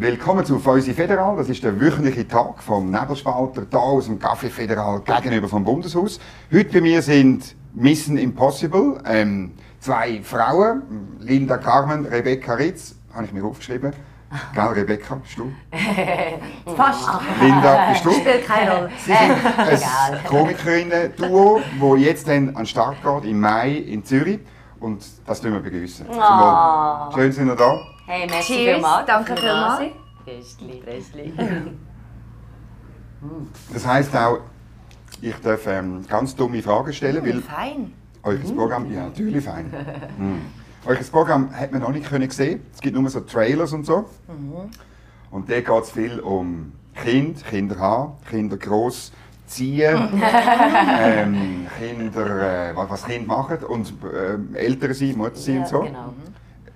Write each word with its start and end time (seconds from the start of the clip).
Willkommen 0.00 0.44
zu 0.44 0.60
Feusi 0.60 0.94
Federal. 0.94 1.36
Das 1.36 1.48
ist 1.48 1.64
der 1.64 1.80
wöchentliche 1.80 2.28
Tag 2.28 2.62
vom 2.62 2.88
Nebelspalter 2.88 3.66
hier 3.68 3.80
aus 3.80 4.06
dem 4.06 4.20
Café 4.20 4.48
Federal 4.48 5.00
gegenüber 5.00 5.48
vom 5.48 5.64
Bundeshaus. 5.64 6.20
Heute 6.52 6.72
bei 6.74 6.80
mir 6.80 7.02
sind 7.02 7.56
Mission 7.74 8.16
Impossible, 8.16 9.00
ähm, 9.04 9.54
zwei 9.80 10.20
Frauen, 10.22 10.82
Linda 11.18 11.56
Carmen, 11.56 12.06
Rebecca 12.06 12.54
Ritz, 12.54 12.94
habe 13.12 13.24
ich 13.24 13.32
mir 13.32 13.42
aufgeschrieben. 13.42 13.92
Gell, 14.54 14.66
Rebecca, 14.66 15.16
bist 15.16 15.36
du? 15.36 15.50
Fast. 16.76 17.08
Linda, 17.40 17.90
bist 17.90 18.04
du? 18.04 18.12
Spielt 18.12 18.46
keine 18.46 18.70
Rolle. 18.70 18.90
Sie 18.98 19.10
sind 19.10 19.18
ein 20.12 20.24
Komikerinnen-Duo, 20.28 21.60
das 21.80 22.00
jetzt 22.00 22.28
dann 22.28 22.50
an 22.50 22.54
den 22.54 22.66
Start 22.66 22.98
geht, 23.02 23.28
im 23.28 23.40
Mai 23.40 23.72
in 23.72 24.04
Zürich. 24.04 24.38
Und 24.78 25.04
das 25.26 25.40
tun 25.40 25.54
wir 25.54 25.60
begrüßen. 25.60 26.06
Oh. 26.08 27.12
Schön, 27.16 27.32
sind 27.32 27.48
ihr 27.48 27.56
da. 27.56 27.80
Hey, 28.10 28.26
merci 28.26 28.54
Cheers, 28.54 28.76
vielmals. 28.76 29.06
danke 29.06 29.36
vielmals. 29.36 29.90
Röstli, 30.26 30.82
Röstli. 30.86 31.32
Das 33.72 33.84
heisst 33.86 34.16
auch, 34.16 34.38
ich 35.20 35.34
darf 35.42 35.66
ähm, 35.66 36.06
ganz 36.08 36.34
dumme 36.34 36.62
Fragen 36.62 36.92
stellen, 36.92 37.22
weil 37.26 37.42
Fein. 37.42 37.92
euer 38.22 38.38
Programm, 38.56 38.90
ja 38.90 39.06
natürlich 39.06 39.44
fein. 39.44 39.66
Mm. 40.16 40.38
Euer 40.86 40.96
Programm 41.10 41.52
hat 41.52 41.70
man 41.72 41.82
noch 41.82 41.90
nicht 41.90 42.08
können 42.08 42.30
sehen. 42.30 42.62
Es 42.72 42.80
gibt 42.80 42.96
nur 42.96 43.10
so 43.10 43.20
Trailers 43.20 43.72
und 43.74 43.84
so. 43.84 44.08
Und 45.32 45.50
da 45.50 45.60
geht 45.60 45.82
es 45.82 45.90
viel 45.90 46.20
um 46.20 46.72
Kind, 46.94 47.44
Kinder 47.44 47.78
haben, 47.78 48.12
Kinder 48.30 48.56
groß 48.56 49.12
ziehen, 49.48 49.98
ähm, 51.00 51.66
Kinder, 51.78 52.70
äh, 52.70 52.76
was 52.76 53.04
Kinder 53.04 53.26
machen 53.26 53.58
und 53.68 53.92
ähm, 54.14 54.54
Eltern 54.54 54.94
sein, 54.94 55.16
Mutter 55.18 55.34
sein 55.34 55.54
Ja, 55.56 55.60
und 55.62 55.68
so. 55.68 55.80
genau. 55.80 56.14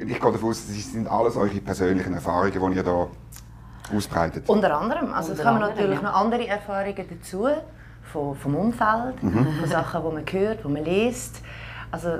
Ich 0.06 0.20
gehe 0.20 0.33
davon 0.33 0.50
aus, 0.50 0.67
das 0.67 0.92
sind 0.92 1.06
alles 1.08 1.36
eure 1.36 1.61
persönlichen 1.61 2.14
Erfahrungen, 2.14 2.53
die 2.53 2.58
ihr 2.77 2.83
hier 2.83 3.08
ausbreitet. 3.95 4.48
Unter 4.48 4.77
anderem. 4.78 5.12
Also 5.12 5.33
es 5.33 5.39
Unter 5.39 5.50
kommen 5.50 5.62
anderem, 5.62 5.77
natürlich 5.78 6.03
ja. 6.03 6.08
noch 6.08 6.14
andere 6.20 6.47
Erfahrungen 6.48 7.06
dazu. 7.08 7.48
Von, 8.12 8.34
vom 8.36 8.56
Umfeld, 8.56 9.23
Mhm. 9.23 9.47
von 9.61 9.69
Sachen, 9.69 10.03
die 10.03 10.14
man 10.14 10.25
hört, 10.30 10.64
die 10.64 10.69
man 10.69 10.84
liest. 10.84 11.41
Also, 11.91 12.19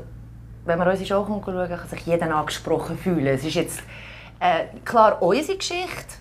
wenn 0.65 0.79
man 0.79 0.89
unsere 0.89 1.07
Show 1.07 1.27
schauen 1.27 1.43
kann, 1.45 1.69
kann 1.69 1.89
sich 1.89 2.07
jeder 2.07 2.35
angesprochen 2.35 2.97
fühlen. 2.97 3.27
Es 3.27 3.45
ist 3.45 3.55
jetzt 3.55 3.81
äh, 4.41 4.67
klar 4.85 5.21
unsere 5.21 5.59
Geschichte 5.59 6.15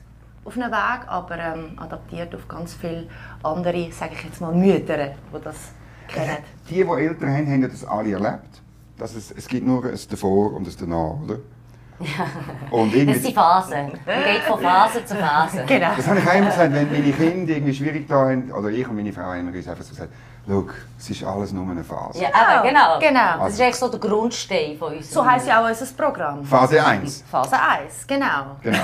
auf 0.43 0.57
einem 0.57 0.71
Weg, 0.71 1.07
aber 1.07 1.37
ähm, 1.37 1.77
adaptiert 1.77 2.33
auf 2.35 2.47
ganz 2.47 2.73
viele 2.73 3.07
andere, 3.43 3.91
sage 3.91 4.13
ich 4.15 4.23
jetzt 4.25 4.41
mal, 4.41 4.51
Mütter, 4.51 4.97
die 4.97 5.41
das 5.43 5.55
kennen. 6.07 6.37
Die, 6.69 6.73
die 6.73 6.81
Eltern 6.81 7.29
haben, 7.29 7.47
haben 7.51 7.61
das 7.61 7.85
alle 7.85 8.11
erlebt. 8.13 8.61
Dass 8.97 9.15
es, 9.15 9.31
es 9.31 9.47
gibt 9.47 9.65
nur 9.65 9.83
ein 9.85 9.99
Davor 10.09 10.53
und 10.53 10.67
ein 10.67 10.75
Danach, 10.79 11.21
oder? 11.23 11.37
Und 12.71 12.89
Das 12.89 12.95
irgendwie, 12.95 13.17
ist 13.17 13.27
die 13.27 13.33
Phase. 13.33 13.75
Man 13.75 14.23
geht 14.23 14.41
von 14.47 14.59
Phase 14.59 15.05
zu 15.05 15.15
Phase. 15.15 15.63
Genau. 15.67 15.89
Das 15.95 16.07
habe 16.07 16.19
ich 16.19 16.25
immer 16.25 16.45
gesagt, 16.47 16.73
wenn 16.73 16.91
meine 16.91 17.11
Kinder 17.11 17.53
irgendwie 17.53 17.73
schwierig 17.73 18.07
da 18.07 18.15
haben, 18.29 18.51
oder 18.51 18.69
ich 18.69 18.87
und 18.87 18.95
meine 18.95 19.13
Frau 19.13 19.21
haben 19.21 19.47
uns 19.47 19.67
einfach 19.67 19.83
so 19.83 19.91
gesagt, 19.91 20.11
schau, 20.47 20.65
es 20.97 21.09
ist 21.09 21.23
alles 21.23 21.51
nur 21.51 21.69
eine 21.69 21.83
Phase. 21.83 22.21
Ja, 22.21 22.29
aber 22.33 22.67
genau. 22.67 22.99
Genau. 22.99 23.45
Das 23.45 23.53
ist 23.53 23.61
eigentlich 23.61 23.75
so 23.75 23.89
der 23.89 23.99
Grundstein 23.99 24.77
von 24.77 24.95
uns. 24.95 25.11
So 25.11 25.25
heisst 25.25 25.47
ja 25.47 25.63
auch 25.63 25.67
unser 25.67 25.85
Programm. 25.85 26.43
Phase 26.43 26.83
1. 26.83 27.23
Phase 27.29 27.55
1, 27.55 28.07
genau. 28.07 28.57
Genau. 28.61 28.79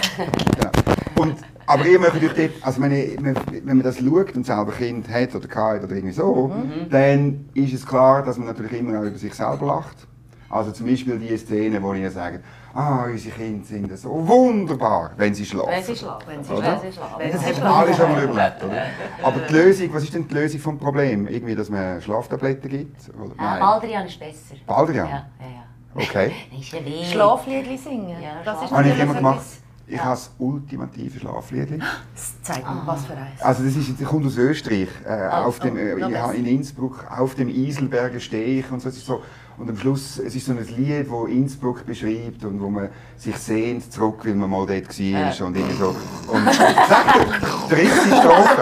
genau. 0.55 0.71
Und, 1.15 1.37
aber 1.67 1.85
ihr 1.85 1.99
möchtet 1.99 2.23
euch 2.23 2.33
dort, 2.33 2.51
also 2.65 2.81
wenn, 2.81 2.91
ich, 2.93 3.17
wenn 3.21 3.65
man 3.65 3.83
das 3.83 3.97
schaut 3.97 4.35
und 4.35 4.45
selber 4.45 4.71
Kind 4.71 5.07
hat 5.09 5.35
oder 5.35 5.47
hat 5.47 5.83
oder 5.83 5.95
irgendwie 5.95 6.13
so, 6.13 6.51
dann 6.89 7.49
ist 7.53 7.73
es 7.73 7.85
klar, 7.85 8.23
dass 8.23 8.37
man 8.37 8.47
natürlich 8.47 8.73
immer 8.73 8.99
auch 8.99 9.03
über 9.03 9.17
sich 9.17 9.33
selber 9.33 9.65
lacht. 9.67 10.07
Also 10.49 10.71
zum 10.71 10.87
Beispiel 10.87 11.19
die 11.19 11.37
Szene, 11.37 11.83
wo 11.83 11.93
ihr 11.93 12.09
sagt, 12.09 12.39
ah, 12.73 13.03
unsere 13.03 13.35
Kinder 13.35 13.65
sind 13.65 13.97
so 13.99 14.25
wunderbar, 14.25 15.11
wenn 15.17 15.33
sie 15.33 15.45
schlafen. 15.45 15.71
Wenn 15.71 15.83
sie 15.83 15.95
schlafen. 15.95 16.23
Wenn 16.25 16.43
sie, 16.43 16.49
wenn 16.51 16.79
sie 16.79 16.93
schlafen. 16.93 17.31
Das 17.31 17.61
haben 17.61 17.75
alle 17.75 17.93
schon 17.93 18.11
mal 18.13 18.23
überlebt, 18.23 18.63
oder? 18.63 18.83
Aber 19.23 19.39
die 19.41 19.53
Lösung, 19.53 19.93
was 19.93 20.03
ist 20.03 20.13
denn 20.13 20.25
die 20.25 20.33
Lösung 20.33 20.61
vom 20.61 20.77
Problem? 20.77 21.27
Irgendwie, 21.27 21.53
dass 21.53 21.69
man 21.69 22.01
Schlaftabletten 22.01 22.69
gibt? 22.69 22.95
Oder? 23.21 23.33
Ah, 23.37 23.59
Baldrian 23.59 24.05
ist 24.05 24.17
besser. 24.17 24.55
Baldrian? 24.65 25.09
Ja, 25.09 25.27
ja, 25.39 25.47
ja. 25.47 26.01
Okay. 26.01 26.31
Schlafliedli 27.11 27.77
singen. 27.77 28.21
Ja, 28.21 28.41
das 28.45 28.63
ist 28.63 28.71
Habe 28.71 28.87
ich 28.87 28.99
immer 28.99 29.15
gemacht. 29.15 29.41
Ich 29.89 29.97
habe 29.99 30.09
das 30.11 30.31
ultimative 30.37 31.17
Schlaflied. 31.17 31.79
Das 32.13 32.41
zeigt 32.41 32.67
mir, 32.69 32.81
was 32.85 33.05
für 33.05 33.13
eins. 33.13 33.41
Also 33.41 33.63
das 33.63 33.75
ist, 33.77 34.01
das 34.01 34.07
kommt 34.07 34.25
aus 34.25 34.35
Österreich. 34.35 34.89
Äh, 35.05 35.29
auf 35.29 35.59
dem, 35.59 35.77
äh, 35.77 35.93
oh, 35.93 36.09
ich 36.09 36.17
habe 36.17 36.35
in 36.35 36.45
Innsbruck, 36.45 37.05
auf 37.09 37.35
dem 37.35 37.47
Iselberger 37.47 38.19
stehe 38.19 38.59
ich 38.59 38.69
und 38.69 38.81
so. 38.81 38.89
So. 38.89 39.21
Und 39.57 39.69
am 39.69 39.77
Schluss, 39.77 40.19
es 40.19 40.35
ist 40.35 40.45
so 40.45 40.51
ein 40.51 40.59
Lied, 40.75 41.07
das 41.09 41.29
Innsbruck 41.29 41.85
beschreibt 41.85 42.43
und 42.43 42.61
wo 42.61 42.69
man 42.69 42.89
sich 43.15 43.35
sehnt 43.37 43.91
zurück, 43.91 44.19
weil 44.25 44.35
man 44.35 44.49
mal 44.49 44.67
dort 44.67 44.99
war 44.99 45.47
und 45.47 45.55
irgendwie 45.57 45.75
so. 45.77 45.95
Und 46.27 46.45
sag 46.53 47.69
dritte 47.69 47.89
Strophe. 47.89 48.61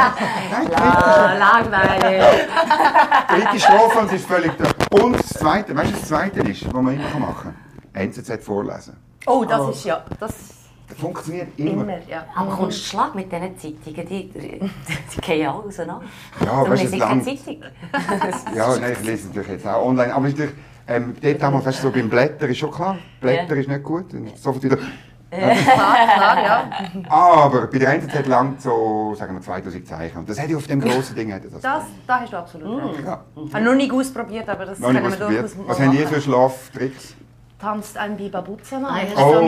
Nein, 0.51 0.67
dritte 0.67 0.77
Ah, 0.77 1.37
langweilig. 1.37 2.47
dritte 3.29 3.59
Strophe 3.59 3.99
und 3.99 4.05
es 4.07 4.13
ist 4.13 4.25
völlig 4.27 4.51
da. 4.57 5.03
Und 5.03 5.17
das 5.19 5.29
zweite, 5.29 5.75
weißt 5.75 5.91
du, 5.91 5.95
das 5.95 6.07
zweite 6.07 6.39
ist, 6.41 6.65
was 6.65 6.73
man 6.81 6.93
immer 6.93 7.19
machen 7.19 7.53
kann? 7.93 8.09
NZZ 8.09 8.43
vorlesen. 8.45 8.95
Oh, 9.25 9.43
das 9.43 9.75
ist 9.75 9.85
ja, 9.85 10.05
Das 10.19 10.31
funktioniert 10.97 11.47
immer. 11.57 11.83
immer, 11.83 11.97
ja. 12.07 12.25
Aber 12.35 12.51
kommst 12.55 12.79
du 12.79 12.83
Schlag 12.89 13.15
mit 13.15 13.31
diesen 13.31 13.57
Zeitungen? 13.57 14.07
Die, 14.07 14.29
die, 14.29 14.59
die 14.59 15.21
gehen 15.21 15.39
ja 15.41 15.53
alle 15.53 15.63
auseinander. 15.65 16.05
Ja, 16.43 16.69
weißt 16.69 16.83
du, 16.83 16.89
keine 16.91 16.99
langt. 16.99 17.25
Zeitung. 17.25 17.63
Ja, 18.55 18.75
nein, 18.77 18.93
ich 18.99 19.05
lese 19.05 19.27
natürlich 19.27 19.49
jetzt 19.49 19.67
auch 19.67 19.85
online. 19.85 20.13
Aber 20.13 20.27
natürlich, 20.27 20.51
ähm, 20.87 21.15
dort 21.21 21.65
weißt 21.65 21.79
du, 21.79 21.87
so 21.87 21.91
beim 21.91 22.09
Blätter 22.09 22.47
ist 22.47 22.57
schon 22.57 22.71
klar, 22.71 22.97
Blätter 23.19 23.55
Ja. 23.55 23.61
ist 23.61 23.67
nicht 23.69 23.83
gut. 23.83 24.13
Und 24.13 24.37
sofort 24.37 24.63
wieder. 24.63 24.77
Klar, 25.31 25.55
klar, 25.55 26.43
ja. 26.43 26.69
Aber 27.09 27.67
bei 27.67 27.79
der 27.79 27.93
NZZ 27.95 28.27
langt 28.27 28.61
so, 28.61 29.13
sagen 29.15 29.33
wir, 29.35 29.41
2000 29.41 29.85
Zeichen. 29.87 30.19
Und 30.19 30.29
das 30.29 30.39
hätte 30.39 30.51
ich 30.51 30.55
auf 30.55 30.67
dem 30.67 30.79
grossen 30.79 31.15
Ding 31.15 31.29
hätte 31.31 31.49
das. 31.49 31.61
Das, 31.61 31.83
da 32.07 32.21
hast 32.21 32.31
du 32.31 32.37
absolut 32.37 32.83
recht. 32.93 33.05
ja, 33.05 33.21
Ich 33.45 33.53
habe 33.53 33.65
noch 33.65 33.75
nicht 33.75 33.91
ausprobiert, 33.91 34.47
aber 34.47 34.65
das 34.65 34.79
noch 34.79 34.93
können 34.93 35.03
wir 35.03 35.17
durchaus 35.27 35.55
Was 35.65 35.79
haben 35.79 35.93
ihr 35.93 36.03
machen. 36.03 36.13
für 36.15 36.21
Schlaftricks? 36.21 37.15
Tanzt 37.57 37.97
ein 37.97 38.17
Das 38.17 38.43
ja. 38.43 38.99
ist 39.01 39.17
so 39.17 39.23
Oh. 39.23 39.41
mein 39.41 39.47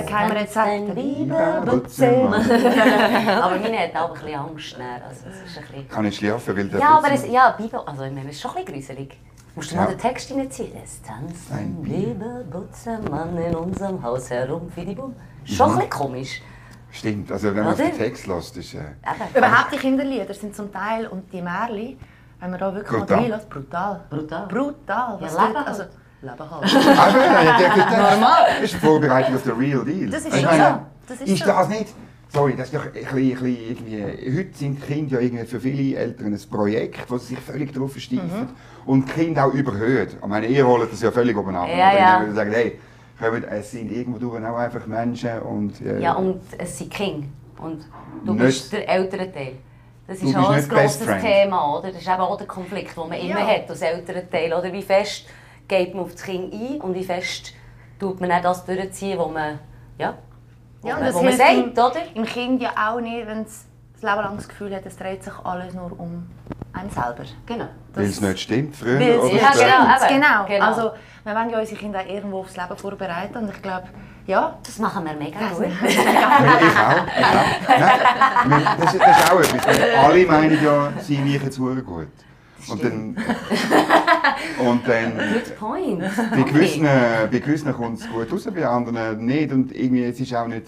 äh, 0.00 0.04
Geheimrezept. 0.06 0.66
Ein 0.66 0.94
Biber 0.94 1.60
Butzemann. 1.66 2.50
Aber 3.42 3.58
meine 3.58 3.78
hat 3.78 3.94
auch 3.96 4.14
ein 4.16 4.24
bisschen 4.24 4.40
Angst. 4.40 4.76
dann. 4.78 5.02
Also, 5.02 5.26
es 5.28 5.50
ist 5.50 5.58
ein 5.58 5.64
bisschen... 5.66 5.88
Kann 5.88 6.04
ich 6.06 6.16
schlafen, 6.16 6.56
weil 6.56 6.68
der 6.68 6.80
Ja, 6.80 6.98
aber 6.98 7.12
es, 7.12 7.26
ja, 7.28 7.50
Biber, 7.50 7.86
also 7.86 8.04
ich 8.04 8.12
meine, 8.12 8.30
es 8.30 8.36
ist 8.36 8.40
schon 8.42 8.56
ein 8.56 8.64
bisschen 8.64 8.96
gruselig. 8.96 9.18
Musst 9.54 9.70
du 9.70 9.74
Ja. 9.74 9.82
mal 9.82 9.88
den 9.88 9.98
Text 9.98 10.28
hineinziehen? 10.28 10.72
Es 10.82 11.02
tanzt 11.02 11.52
ein 11.52 11.76
Biberbutzenmann 11.82 13.36
in 13.36 13.54
unserem 13.54 14.02
Haus 14.02 14.30
herum, 14.30 14.70
Fidibum. 14.74 15.14
Schon 15.44 15.66
Mhm. 15.68 15.72
ein 15.72 15.88
bisschen 15.88 15.90
komisch. 15.90 16.42
Stimmt, 16.90 17.30
also 17.32 17.48
wenn 17.48 17.64
man 17.64 17.74
auf 17.74 17.78
Oder? 17.78 17.88
den 17.88 17.98
Text 17.98 18.26
lässt, 18.26 18.56
ist... 18.56 18.74
Äh, 18.74 18.78
Eben. 18.78 19.36
Überhaupt 19.36 19.72
die 19.72 19.76
Kinderlieder 19.78 20.32
sind 20.34 20.56
zum 20.56 20.72
Teil 20.72 21.06
und 21.06 21.30
die 21.32 21.42
Märchen, 21.42 21.98
wenn 22.40 22.50
man 22.50 22.58
da 22.60 22.74
wirklich 22.74 22.98
Brutal. 22.98 23.16
mal 23.16 23.22
reinlässt, 23.24 23.50
brutal. 23.50 24.00
Brutal. 24.10 24.46
Brutal. 24.46 25.16
Was 25.20 25.34
Ja, 25.34 25.52
also, 25.66 25.82
Leben 26.22 26.50
halt. 26.50 26.98
aber 26.98 27.42
ich 27.42 27.56
denke, 27.66 27.86
das 27.90 28.62
ist 28.62 28.74
Vorbereitung 28.76 29.34
auf 29.34 29.42
den 29.42 29.52
Real 29.52 29.84
Deal. 29.84 30.08
Das 30.10 30.24
ist 30.24 30.34
Ich 30.34 30.40
so. 30.40 30.46
meine, 30.46 30.86
Das 31.08 31.20
ist 31.20 31.28
ist 31.28 31.38
so. 31.40 31.44
das 31.46 31.68
nicht... 31.68 31.86
Sorry, 32.28 32.54
das 32.56 32.68
ist 32.68 32.74
doch 32.74 32.86
ein 32.86 32.92
bisschen, 32.92 33.18
ein 33.18 33.28
bisschen 33.28 33.56
irgendwie... 33.68 34.38
Heute 34.38 34.56
sind 34.56 34.82
Kinder 34.86 35.16
ja 35.16 35.20
irgendwie 35.20 35.44
für 35.44 35.60
viele 35.60 35.98
Eltern 35.98 36.32
ein 36.32 36.40
Projekt, 36.50 37.10
wo 37.10 37.18
sie 37.18 37.34
sich 37.34 37.38
völlig 37.40 37.74
darauf 37.74 37.92
versteifen 37.92 38.40
Mhm. 38.40 38.48
und 38.86 39.06
die 39.08 39.12
Kinder 39.12 39.44
auch 39.46 39.52
überhöht. 39.52 40.16
Ich 40.18 40.26
meine, 40.26 40.46
ihr 40.46 40.66
holt 40.66 40.90
das 40.90 41.02
ja 41.02 41.10
völlig 41.10 41.36
oben 41.36 41.54
ab. 41.54 41.68
Ja, 41.68 41.92
ja. 41.94 42.24
Ihr 42.24 42.32
sagt, 42.32 42.52
hey, 42.54 42.78
kommt, 43.20 43.44
es 43.50 43.70
sind 43.70 43.92
irgendwo 43.92 44.18
durch 44.18 44.42
auch 44.44 44.56
einfach 44.56 44.86
Menschen 44.86 45.40
und... 45.40 45.78
Äh, 45.82 46.00
Ja, 46.00 46.14
und 46.14 46.40
es 46.56 46.78
sind 46.78 46.90
Kinder. 46.90 47.26
Und 47.58 47.84
du 48.24 48.32
Nicht- 48.32 48.44
bist 48.46 48.72
der 48.72 48.88
ältere 48.88 49.30
Teil. 49.30 49.56
Das 50.06 50.20
ist 50.22 50.34
auch 50.34 50.50
ein 50.50 50.68
grosses. 50.68 51.06
Thema, 51.20 51.78
oder? 51.78 51.88
Das 51.92 52.00
ist 52.00 52.08
eben 52.08 52.20
auch 52.20 52.36
der 52.36 52.46
Konflikt, 52.46 52.96
den 52.96 53.08
man 53.08 53.18
immer 53.18 53.40
Ja. 53.40 53.46
hat 53.46 53.68
als 53.70 53.82
älterer 53.82 54.28
Teil. 54.30 54.52
Oder? 54.52 54.72
Wie 54.72 54.82
fest 54.82 55.26
geht 55.68 55.94
man 55.94 56.04
auf 56.04 56.12
das 56.12 56.22
Kind 56.22 56.52
ein 56.52 56.80
und 56.80 56.94
wie 56.94 57.04
fest 57.04 57.52
tut 57.98 58.20
man 58.20 58.30
auch 58.32 58.42
das 58.42 58.64
durchziehen, 58.64 59.18
was 59.18 59.30
man, 59.30 59.58
ja, 59.98 60.14
wo 60.80 60.88
Ja, 60.88 60.94
man, 60.96 61.04
das 61.04 61.14
wo 61.14 61.22
man 61.22 61.32
sagt, 61.36 61.52
im, 61.52 61.70
oder? 61.72 61.92
im 62.14 62.24
Kind 62.24 62.60
ja 62.62 62.70
auch 62.76 63.00
nicht, 63.00 63.26
wenn 63.26 63.42
es 63.42 63.66
das 63.94 64.02
Leben 64.02 64.22
lang 64.24 64.36
das 64.36 64.48
Gefühl 64.48 64.74
hat, 64.74 64.84
es 64.84 64.96
dreht 64.96 65.22
sich 65.22 65.32
alles 65.44 65.74
nur 65.74 65.98
um 65.98 66.26
einen 66.72 66.90
selber. 66.90 67.24
Genau. 67.46 67.68
Weil 67.94 68.04
es 68.06 68.20
nicht 68.20 68.40
stimmt 68.40 68.74
früher. 68.74 69.22
Oder? 69.22 69.34
Ja, 69.34 69.50
genau, 69.52 70.08
genau. 70.08 70.44
Genau. 70.46 70.66
Also, 70.66 70.90
wir 71.24 71.34
wollen 71.34 71.50
ja 71.50 71.60
unsere 71.60 71.78
Kinder 71.78 72.00
auch 72.00 72.06
irgendwo 72.08 72.40
aufs 72.40 72.56
Leben 72.56 72.76
vorbereiten 72.76 73.36
und 73.36 73.50
ich 73.50 73.62
glaube, 73.62 73.88
ja, 74.26 74.56
Das 74.64 74.78
machen 74.78 75.04
wir 75.04 75.14
mega 75.14 75.38
gut. 75.48 75.66
Ja, 75.82 75.86
ich 75.88 76.78
auch. 76.78 77.06
Ich 77.18 77.24
auch. 77.26 78.46
Nein, 78.46 78.66
das, 78.80 78.94
ist- 78.94 79.02
das 79.02 79.18
ist 79.20 79.32
auch 79.32 79.40
etwas. 79.40 79.80
Alle 80.04 80.26
meinen 80.26 80.64
ja, 80.64 80.92
sie 81.00 81.18
mich 81.18 81.42
jetzt 81.42 81.58
gut. 81.58 82.08
Und 82.68 82.84
dann, 82.84 83.16
und 84.66 84.88
dann 84.88 85.12
Good 85.32 85.58
point. 85.58 86.00
bei 86.30 86.42
gewissen, 86.42 86.84
bei 87.30 87.38
gewissen 87.38 87.72
kommt 87.72 87.98
es 88.00 88.08
gut 88.08 88.32
raus, 88.32 88.48
bei 88.54 88.66
anderen 88.66 89.24
nicht. 89.24 89.52
Und 89.52 89.72
irgendwie, 89.74 90.04
es 90.04 90.20
ist 90.20 90.34
auch 90.34 90.46
nicht, 90.46 90.66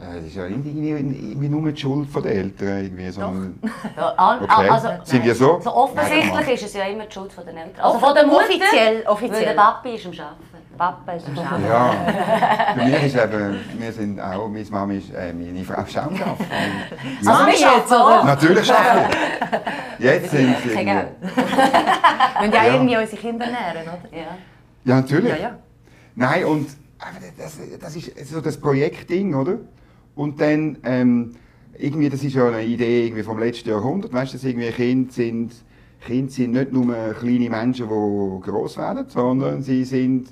äh, 0.00 0.18
es 0.18 0.26
ist 0.26 0.36
ja 0.36 0.46
irgendwie, 0.46 1.48
nur 1.48 1.70
die 1.70 1.80
Schuld 1.80 2.08
der 2.14 2.32
Eltern. 2.32 2.84
Irgendwie, 2.84 3.10
sondern, 3.10 3.58
Ja, 3.96 4.38
Okay. 4.42 4.68
also, 4.68 4.88
Sind 5.04 5.24
wir 5.24 5.34
so? 5.34 5.60
So 5.62 5.74
offensichtlich 5.74 6.32
Nein, 6.32 6.48
ist 6.48 6.62
es 6.62 6.74
ja 6.74 6.84
immer 6.84 7.06
die 7.06 7.12
Schuld 7.12 7.32
von 7.32 7.44
den 7.46 7.56
Eltern. 7.56 7.84
Also 7.84 7.98
von 7.98 8.14
der 8.14 8.26
Mutter, 8.26 8.40
offiziell, 8.44 8.94
weil 8.94 9.02
der 9.02 9.10
offiziell. 9.10 9.54
Papi 9.54 9.94
ist 9.94 10.06
am 10.06 10.12
Arbeiten. 10.12 10.49
Papa 10.80 11.12
ist 11.12 11.26
Arbeiten. 11.28 11.64
Ja, 11.68 11.94
bei 12.74 12.84
mir 12.86 13.00
ist 13.02 13.14
eben, 13.14 13.58
wir 13.78 13.92
sind 13.92 14.18
auch, 14.18 14.48
meine 14.48 14.64
Mama 14.70 14.94
ist, 14.94 15.12
äh, 15.12 15.30
meine 15.34 15.62
Frau 15.62 15.82
ist 15.82 15.98
auch 15.98 16.08
geschafft. 16.08 16.40
Ja, 17.22 17.32
Also, 17.34 17.50
jetzt, 17.50 17.92
oder? 17.92 18.24
natürlich 18.24 18.64
schafft 18.66 19.16
Jetzt 19.98 20.30
sind 20.30 20.56
sie 20.62 20.68
Kein 20.70 20.86
irgendwie... 20.88 20.94
Geld. 20.94 21.08
Wir 21.20 22.40
müssen 22.40 22.54
ja, 22.54 22.64
Ja. 22.64 22.72
irgendwie 22.72 22.96
unsere 22.96 23.16
Kinder 23.18 23.44
nähren, 23.46 23.82
oder? 23.82 24.16
Ja. 24.18 24.24
Ja, 24.86 24.96
natürlich. 24.96 25.28
Ja, 25.32 25.36
ja. 25.36 25.58
Nein, 26.14 26.44
und 26.46 26.66
das, 27.36 27.58
das 27.78 27.96
ist 27.96 28.28
so 28.32 28.40
das 28.40 28.56
Projektding, 28.56 29.34
oder? 29.34 29.58
Und 30.14 30.40
dann, 30.40 30.78
ähm, 30.84 31.32
irgendwie, 31.76 32.08
das 32.08 32.24
ist 32.24 32.34
ja 32.34 32.46
eine 32.48 32.62
Idee 32.64 33.04
irgendwie 33.04 33.22
vom 33.22 33.38
letzten 33.38 33.68
Jahrhundert, 33.68 34.14
weißt 34.14 34.32
du, 34.32 34.38
dass 34.38 34.44
irgendwie 34.44 34.70
Kinder 34.70 35.12
sind, 35.12 35.52
Kinder 36.06 36.32
sind 36.32 36.52
nicht 36.52 36.72
nur 36.72 36.94
kleine 37.20 37.50
Menschen, 37.50 37.86
die 37.86 38.40
gross 38.50 38.78
werden, 38.78 39.04
sondern 39.08 39.60
sie 39.62 39.84
sind 39.84 40.28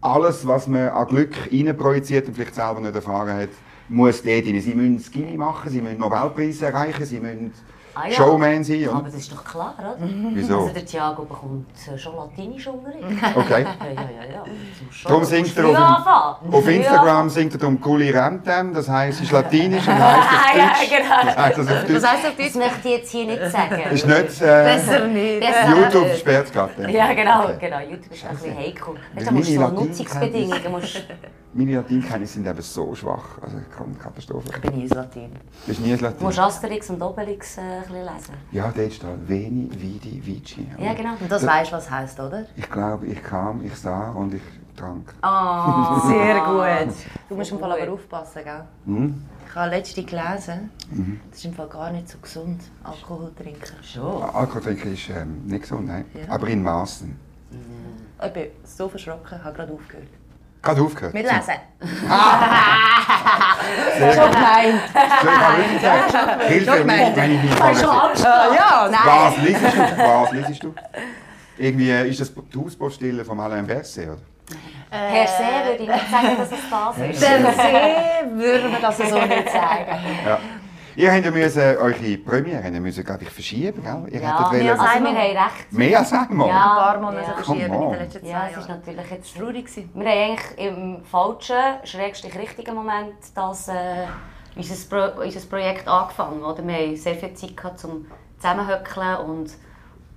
alles, 0.00 0.46
was 0.46 0.66
man 0.66 0.88
an 0.88 1.06
Glück 1.06 1.34
reinprojiziert 1.50 2.28
und 2.28 2.34
vielleicht 2.34 2.54
selber 2.54 2.80
nicht 2.80 2.94
erfahren 2.94 3.36
hat, 3.36 3.50
muss 3.88 4.22
dort 4.22 4.46
rein. 4.46 4.60
Sie 4.60 4.74
müssen 4.74 5.00
Skinny 5.00 5.36
machen, 5.36 5.70
sie 5.70 5.80
müssen 5.80 5.98
Nobelpreise 5.98 6.66
erreichen, 6.66 7.04
sie 7.04 7.20
müssen 7.20 7.52
Ah 8.00 8.06
ja. 8.06 8.12
Showman 8.14 8.62
sein. 8.62 8.88
Aber 8.88 8.98
Und, 8.98 9.06
das 9.08 9.14
ist 9.14 9.32
doch 9.32 9.44
klar, 9.44 9.74
oder? 9.78 9.96
Wieso? 10.34 10.60
Also 10.60 10.74
der 10.74 10.84
Thiago 10.86 11.24
bekommt 11.24 11.66
äh, 11.92 11.98
schon 11.98 12.14
Latinischunterricht. 12.16 13.04
okay. 13.34 13.66
Ja, 13.78 13.86
ja, 13.86 14.00
ja. 14.02 14.34
ja. 14.34 14.44
Darum 15.04 15.24
singt 15.24 15.56
er 15.56 15.64
auf, 15.66 16.38
dem- 16.42 16.54
auf 16.54 16.68
Instagram 16.68 17.28
singt 17.30 17.60
er 17.60 17.66
um 17.68 17.80
Gulli 17.80 18.10
Remtem, 18.10 18.72
das 18.74 18.88
heisst, 18.88 19.18
es 19.18 19.24
ist 19.26 19.32
latinisch 19.32 19.86
und 19.88 19.94
heisst 19.98 20.28
auf 20.28 20.56
Ja, 20.56 20.66
Deutsch. 20.68 20.90
genau. 20.90 21.24
Das 21.24 21.36
heisst 21.36 21.58
das 21.58 21.66
auf 21.68 21.72
Das 21.74 21.86
Deutsch. 21.88 22.12
heisst 22.12 22.26
auf 22.26 22.32
Das 22.38 22.54
möchte 22.54 22.88
ich 22.88 22.96
jetzt 22.98 23.10
hier 23.10 23.26
nicht 23.26 23.50
sagen. 23.50 23.80
Ist 23.90 24.06
nicht 24.06 24.42
äh, 24.42 24.64
besser 24.76 25.06
nicht. 25.08 25.44
YouTube 25.76 26.14
sperrt 26.16 26.46
es 26.46 26.52
gerade. 26.52 26.90
Ja, 26.90 27.12
genau, 27.14 27.44
Okay. 27.44 27.56
genau. 27.60 27.78
YouTube 27.80 28.12
ist 28.12 28.24
ein 28.26 28.36
bisschen 28.36 28.56
heikel. 28.56 28.94
Du 29.16 29.32
musst 29.34 29.50
Latin- 29.56 29.74
Nutzungsbedingungen 29.74 30.70
musst... 30.72 31.02
Meine 31.54 31.76
Latinkenntnisse 31.76 32.34
sind 32.34 32.46
eben 32.46 32.60
so 32.60 32.94
schwach. 32.94 33.38
Also 33.42 33.56
Katastrophe. 34.00 34.48
Ich 34.54 34.60
bin 34.60 34.78
nie 34.80 34.86
Latin. 34.88 35.32
Das 35.66 35.76
ist 35.78 35.84
nie 35.84 35.92
ein 35.94 35.98
Latin. 35.98 36.18
Du 36.18 36.24
musst 36.26 36.38
Asterix 36.38 36.90
und 36.90 37.00
Obelix 37.02 37.56
äh, 37.56 37.60
bisschen 37.88 38.14
lesen. 38.14 38.34
Ja, 38.52 38.72
dort 38.74 38.92
steht 38.92 39.28
Veni, 39.28 39.70
Vidi, 39.72 40.24
Vici. 40.24 40.66
Ja, 40.78 40.94
genau. 40.94 41.14
Und 41.20 41.30
das 41.30 41.46
weißt 41.46 41.72
du, 41.72 41.76
was 41.76 41.90
heisst, 41.90 42.20
oder? 42.20 42.46
Ich 42.56 42.70
glaube, 42.70 43.06
ich 43.06 43.22
kam, 43.22 43.64
ich 43.64 43.74
sah 43.74 44.10
und 44.10 44.34
ich 44.34 44.42
trank. 44.76 45.14
Oh. 45.22 46.00
Sehr 46.08 46.40
gut. 46.40 46.94
Du 47.28 47.34
musst 47.34 47.50
im 47.52 47.58
Fall 47.58 47.72
aber 47.72 47.92
aufpassen, 47.92 48.42
gell? 48.44 48.64
Hm? 48.86 49.24
Ich 49.48 49.54
habe 49.54 49.70
letztens 49.70 50.06
gelesen, 50.06 50.70
das 51.30 51.38
ist 51.38 51.44
im 51.46 51.54
Fall 51.54 51.68
gar 51.68 51.90
nicht 51.90 52.08
so 52.08 52.18
gesund, 52.18 52.60
Alkohol 52.84 53.32
trinken. 53.34 53.82
Schon. 53.82 54.22
Alkohol 54.22 54.62
trinken 54.62 54.92
ist 54.92 55.08
ähm, 55.08 55.46
nicht 55.46 55.62
gesund, 55.62 55.86
nein. 55.86 56.04
Ja. 56.14 56.32
aber 56.32 56.48
in 56.48 56.62
Maßen. 56.62 57.18
Ich 58.24 58.32
bin 58.32 58.46
so 58.64 58.88
verschrocken, 58.88 59.42
habe 59.42 59.56
gerade 59.56 59.72
aufgehört. 59.72 60.08
Gerade 60.62 60.82
aufgehört. 60.82 61.14
Mit 61.14 61.24
Lesen. 61.24 61.54
Sehr 63.98 64.12
Schon 64.12 64.30
gemeint. 64.30 64.80
Wirklich 64.94 65.82
sagen? 65.82 66.40
Hilfe 66.48 66.78
gemeint. 66.78 67.16
wenn 67.16 67.34
ich 67.36 67.42
nicht 67.42 67.58
schon 67.58 67.74
kann. 67.74 67.88
Angst? 68.08 68.24
Ja, 68.24 68.88
nein. 68.90 69.00
Was 69.04 69.36
liest 69.38 69.62
du? 69.62 69.98
Was 69.98 70.32
liest 70.32 70.62
du? 70.64 70.74
Irgendwie 71.58 71.90
äh, 71.90 72.08
ist 72.08 72.20
das 72.20 72.32
die 72.34 72.58
Hauspostille 72.58 73.24
von 73.24 73.38
Alain 73.40 73.66
Berset, 73.66 74.08
oder? 74.08 74.18
Per 74.90 75.26
se 75.26 75.42
würde 75.66 75.82
ich 75.82 75.88
nicht 75.88 76.10
sagen, 76.10 76.36
dass 76.38 76.50
es 76.50 76.70
das 76.70 76.98
ist. 77.10 77.22
Der 77.22 77.38
See 77.52 78.24
würde 78.32 78.68
man 78.68 78.80
das 78.80 78.96
so 78.96 79.04
nicht 79.04 79.50
sagen. 79.50 79.98
Ja. 80.26 80.38
Ihr 80.98 81.12
habt 81.12 81.24
ja 81.24 81.30
müssen, 81.30 81.60
eure 81.76 82.18
Premiere 82.18 82.70
müssen, 82.80 83.04
glaube 83.04 83.22
ich, 83.22 83.30
verschieben, 83.30 83.84
gell? 83.84 84.02
Ihr 84.12 84.20
Ja, 84.20 84.30
hättet 84.30 84.46
also 84.46 84.50
wollen- 84.50 84.64
wir 84.66 84.78
haben 84.78 85.36
recht. 85.36 85.72
mehr 85.72 85.98
als 86.00 86.12
einmal? 86.12 86.48
Ja. 86.48 86.54
Ein 86.54 86.76
paar 86.76 87.00
Monate 87.00 87.22
Ja. 87.28 87.34
verschieben 87.34 87.60
in 87.60 87.70
den 87.70 87.90
letzten 88.00 88.20
zwei 88.20 88.28
Ja, 88.28 88.46
es 88.48 88.56
Jahren. 88.56 88.68
natürlich 88.68 89.10
jetzt... 89.12 89.36
Traurig 89.36 89.66
gewesen. 89.66 89.90
Wir 89.94 90.08
haben 90.10 90.18
eigentlich 90.32 90.58
im 90.58 91.04
falschen, 91.04 91.54
schrägstrich 91.84 92.36
richtigen 92.36 92.74
Moment 92.74 93.14
das, 93.32 93.68
äh, 93.68 94.06
unser, 94.56 94.74
Pro 95.14 95.22
unser 95.22 95.40
Projekt 95.48 95.86
angefangen. 95.86 96.42
Oder? 96.42 96.66
Wir 96.66 96.74
haben 96.74 96.96
sehr 96.96 97.14
viel 97.14 97.32
Zeit 97.34 97.56
gehabt, 97.56 97.78
zum 97.78 98.06
zusammenhöckeln 98.38 99.16
und, 99.18 99.50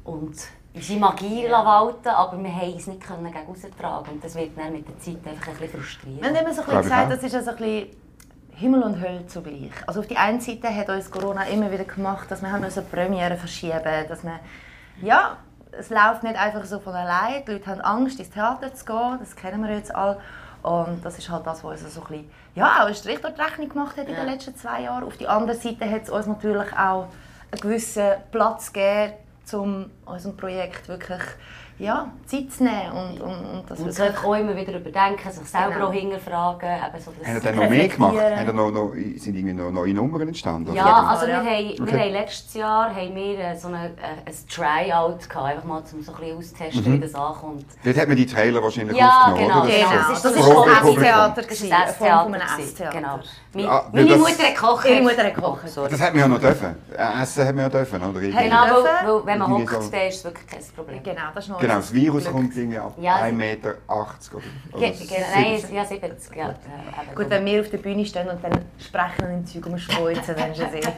und 0.04 0.36
unsere 0.74 1.00
Magie 1.00 1.44
ja. 1.46 1.64
walten, 1.64 2.08
aber 2.08 2.42
wir 2.42 2.56
haben 2.56 2.74
es 2.76 2.88
nicht 2.88 3.02
können 3.06 3.26
gegen 3.26 3.38
raustragen 3.48 4.14
und 4.14 4.24
das 4.24 4.34
wird 4.34 4.58
dann 4.58 4.72
mit 4.74 4.88
der 4.88 4.98
Zeit 4.98 5.18
einfach 5.28 5.50
ein 5.50 5.58
bisschen 5.58 5.80
frustrierend. 5.80 6.22
Wir 6.24 6.30
haben 6.30 6.36
immer 6.38 6.54
so 6.56 6.62
ein 6.62 6.66
bisschen 6.66 6.82
gesagt, 6.82 7.12
das 7.12 7.22
ist 7.24 7.34
ja 7.34 7.42
so 7.44 7.52
ein 7.52 7.58
bisschen 7.58 8.01
Himmel 8.62 8.84
und 8.84 9.02
Hölle 9.02 9.26
zugleich. 9.26 9.72
Also 9.88 10.02
auf 10.02 10.08
die 10.08 10.18
einen 10.18 10.40
Seite 10.40 10.74
hat 10.74 10.90
uns 10.90 11.10
Corona 11.10 11.44
immer 11.46 11.72
wieder 11.72 11.84
gemacht, 11.84 12.30
dass 12.30 12.42
wir 12.42 12.52
haben 12.52 12.62
müssen 12.62 12.86
Premiere 12.86 13.36
verschieben 13.36 14.06
dass 14.08 14.24
wir, 14.24 14.40
ja, 15.02 15.38
es 15.72 15.90
läuft 15.90 16.24
nicht 16.24 16.36
einfach 16.36 16.64
so 16.66 16.80
von 16.80 16.94
allein. 16.94 17.44
Die 17.46 17.54
Leute 17.54 17.66
haben 17.66 17.82
Angst, 17.82 18.20
ins 18.20 18.30
Theater 18.30 18.74
zu 18.74 18.86
gehen, 18.86 19.18
das 19.20 19.36
kennen 19.36 19.64
wir 19.64 19.76
jetzt 19.76 19.94
alle. 19.96 20.20
Und 20.62 21.04
das 21.04 21.18
ist 21.18 21.28
halt 21.30 21.46
das, 21.48 21.64
was 21.64 21.82
uns 21.82 21.96
so 21.96 22.02
ein 22.02 22.08
bisschen, 22.08 22.32
ja, 22.54 22.82
auch 22.82 22.86
einen 22.86 22.94
Strich 22.94 23.20
durch 23.20 23.34
die 23.34 23.42
Rechnung 23.42 23.70
gemacht 23.70 23.98
hat 23.98 24.08
in 24.08 24.16
den 24.16 24.28
letzten 24.28 24.56
zwei 24.56 24.84
Jahren. 24.84 25.06
Auf 25.06 25.18
der 25.18 25.30
anderen 25.32 25.60
Seite 25.60 25.90
hat 25.90 26.04
es 26.04 26.10
uns 26.12 26.28
natürlich 26.28 26.72
auch 26.78 27.08
einen 27.52 27.62
gewissen 27.62 28.12
Platz 28.32 28.72
gegeben, 28.72 29.14
um 29.54 29.90
unserem 30.12 30.36
Projekt 30.38 30.88
wirklich 30.88 31.22
ja, 31.80 32.12
Zeit 32.28 32.52
zu 32.52 32.64
nehmen 32.64 32.92
und, 32.92 33.22
und, 33.22 33.46
und 33.46 33.64
das 33.68 33.80
Und 33.80 33.98
wirklich 33.98 34.24
auch 34.24 34.36
immer 34.36 34.56
wieder 34.56 34.76
überdenken, 34.78 35.32
sich 35.32 35.48
selber 35.48 35.72
Genau. 35.74 35.88
auch 35.88 35.94
hinterfragen. 35.94 36.70
Eben 36.70 37.04
so 37.04 37.12
das 37.20 37.28
ihr 37.34 37.40
dann 37.42 37.56
noch 37.56 37.70
mehr 37.70 37.88
gemacht? 37.88 38.14
ihr 38.14 38.54
noch, 38.54 38.70
noch, 38.72 38.92
sind 38.94 39.36
irgendwie 39.36 39.54
noch 39.54 39.72
neue 39.72 39.92
Nummern 39.96 40.28
entstanden? 40.28 40.70
oder? 40.70 40.78
Ja, 40.78 40.86
jeden 40.86 41.08
also 41.08 41.26
wir, 41.26 41.34
ja. 41.34 41.40
haben, 41.40 41.82
Okay. 41.82 41.92
wir 41.94 42.00
haben 42.02 42.12
letztes 42.12 42.54
Jahr 42.54 42.90
haben 42.96 43.16
wir 43.16 43.40
äh, 43.40 43.56
so 43.58 43.70
eine, 43.70 43.86
äh, 43.88 43.90
ein 44.28 44.34
Tryout 44.48 45.28
gehabt, 45.28 45.46
einfach 45.48 45.64
mal 45.64 45.78
um 45.92 46.04
so 46.04 46.12
ein 46.12 46.20
bisschen 46.20 46.38
auszutesten, 46.38 46.94
wie 46.94 47.00
das 47.00 47.16
ankommt. 47.16 47.66
Dort 47.84 47.98
hat 47.98 48.08
man 48.08 48.18
die 48.18 48.26
Trailer 48.28 48.62
wahrscheinlich 48.62 48.98
Ja, 48.98 49.08
aufgenommen, 49.34 49.48
genau, 49.48 49.62
oder? 49.62 49.72
so- 49.72 49.78
Genau, 49.78 49.92
Das 49.92 50.10
ist 50.18 50.26
das 50.26 50.34
das 50.36 50.46
Publikum. 50.46 50.94
Esstheater, 51.04 51.36
Das 51.42 51.46
gewesen, 51.48 51.70
war 51.72 51.78
eine 51.78 51.86
das 51.88 51.96
Form 51.96 52.10
von 52.10 52.34
einem 52.34 52.42
Theater. 52.46 52.62
Esstheater. 52.62 52.92
Genau. 53.00 53.20
Meine, 53.54 53.70
Ah, 53.70 53.90
meine 53.92 54.08
das- 54.08 54.18
Mutter 54.20 54.44
hat 54.44 54.56
gekocht. 54.56 54.86
Ihre 54.88 55.02
Mutter 55.02 55.24
hat 55.24 55.36
gekocht. 55.36 55.68
sorry. 55.70 55.90
Das 55.90 56.00
hat 56.02 56.12
man 56.14 56.20
ja 56.22 56.28
noch 56.28 56.40
dürfen. 56.40 56.76
Äh, 56.96 57.22
Essen 57.24 57.48
hat 57.48 57.56
man 57.56 57.64
ja 57.66 57.70
dürfen, 57.70 58.02
oder? 58.04 58.20
Genau, 58.20 58.36
weil, 58.38 59.26
wenn 59.26 59.40
man 59.40 59.52
hockt. 59.52 59.64
Dann 60.02 60.10
ist 60.10 60.18
es 60.18 60.24
wirklich 60.24 60.48
kein 60.48 60.62
Problem. 60.76 61.04
Genau, 61.04 61.22
das 61.34 61.44
ist 61.46 61.50
noch 61.50 61.60
Genau, 61.60 61.76
das 61.76 61.94
Virus 61.94 62.24
Glück. 62.24 62.36
kommt 62.36 62.58
irgendwie 62.58 62.78
ab 62.78 62.94
Ja, 63.00 63.16
1,80 63.18 63.32
Meter 63.34 63.76
oder, 63.88 64.08
oder 64.74 64.82
nein, 64.82 64.94
70. 64.94 65.72
ja, 65.76 65.86
70. 65.86 66.36
Ja, 66.36 66.50
äh, 66.50 67.16
Gut, 67.16 67.30
wenn 67.30 67.46
wir 67.46 67.62
auf 67.62 67.70
der 67.70 67.78
Bühne 67.78 68.06
stehen 68.06 68.28
und 68.30 68.44
dann 68.44 68.60
sprechen 68.80 69.26
und 69.26 69.32
im 69.32 69.46
Zeug 69.46 69.66
umspeuzen, 69.68 70.36
dann 70.36 70.52
ist 70.52 70.60
es 70.62 70.74
eh 70.74 70.92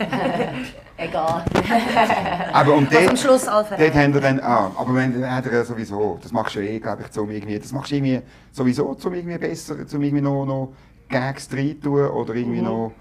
egal. 0.98 1.44
Aber 2.54 2.76
und 2.76 2.96
am 2.96 3.06
dort, 3.06 3.20
Schluss 3.20 3.46
dort 3.46 3.72
haben 3.72 4.14
wir 4.14 4.22
dann, 4.22 4.40
ah, 4.40 4.72
aber 4.78 4.96
wenn, 4.96 5.20
dann 5.20 5.36
hat 5.36 5.46
er 5.48 5.54
ja 5.54 5.64
sowieso, 5.66 6.20
das 6.22 6.32
machst 6.32 6.56
du 6.56 6.62
ja 6.62 6.72
eh, 6.72 6.80
glaube 6.80 7.04
ich, 7.04 7.12
zum 7.12 7.30
irgendwie, 7.32 7.58
das 7.60 7.72
machst 7.72 7.92
du 7.92 7.96
irgendwie 7.96 8.22
sowieso 8.52 8.94
zum 8.96 9.14
irgendwie 9.14 9.38
besser, 9.38 9.88
zum 9.88 10.02
irgendwie 10.04 10.22
noch, 10.22 10.46
noch 10.46 10.74
Gags 11.10 11.50
rein 11.52 11.80
tun 11.82 12.08
oder 12.08 12.36
irgendwie 12.36 12.62
noch 12.62 12.92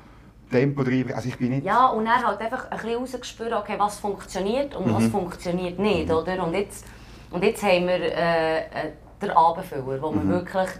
Tempo 0.52 0.82
rein, 0.82 1.12
also 1.14 1.28
ich 1.28 1.36
bin 1.38 1.50
nicht... 1.50 1.64
Ja, 1.64 1.86
und 1.88 2.04
dann 2.04 2.24
halt 2.24 2.40
einfach 2.40 2.70
ein 2.70 2.78
bisschen 2.78 2.98
rausgespürt, 3.00 3.52
okay, 3.52 3.74
was 3.78 3.98
funktioniert 3.98 4.76
und 4.76 4.86
Mhm. 4.86 4.94
was 4.94 5.06
funktioniert 5.08 5.78
nicht, 5.80 6.10
oder? 6.10 6.44
Und 6.46 6.54
jetzt, 6.54 6.84
und 7.32 7.42
jetzt 7.42 7.62
haben 7.64 7.86
wir 7.88 8.00
äh, 8.00 8.58
äh, 8.58 8.92
den 9.20 9.30
Abendfüller, 9.30 10.00
wo 10.02 10.10
Mhm. 10.12 10.28
wir 10.28 10.28
wirklich 10.36 10.70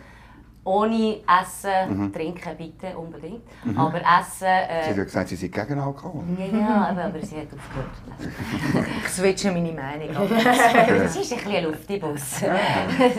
ohne 0.64 1.16
Essen, 1.26 2.12
trinken 2.12 2.56
bitte 2.56 2.96
unbedingt, 2.96 3.42
aber 3.76 3.98
Essen... 3.98 4.38
Sie 4.40 4.46
hat 4.46 4.86
Äh, 4.86 4.96
ja 4.96 5.04
gesagt, 5.04 5.28
sie 5.28 5.36
sind 5.36 5.52
gegen 5.52 5.80
Alkohol. 5.80 6.22
ja, 6.38 6.46
ja, 6.58 6.88
aber, 6.90 7.04
aber 7.06 7.20
sie 7.20 7.36
hat 7.40 7.48
aufgehört. 7.52 8.86
Ich 9.04 9.08
switche 9.08 9.50
meine 9.50 9.72
Meinung. 9.72 10.28
Sie 10.28 10.34
ist 10.48 10.74
ein 10.74 11.00
bisschen 11.02 11.52
ein 11.52 11.64
Luftibus. 11.64 12.40
Das 12.40 13.16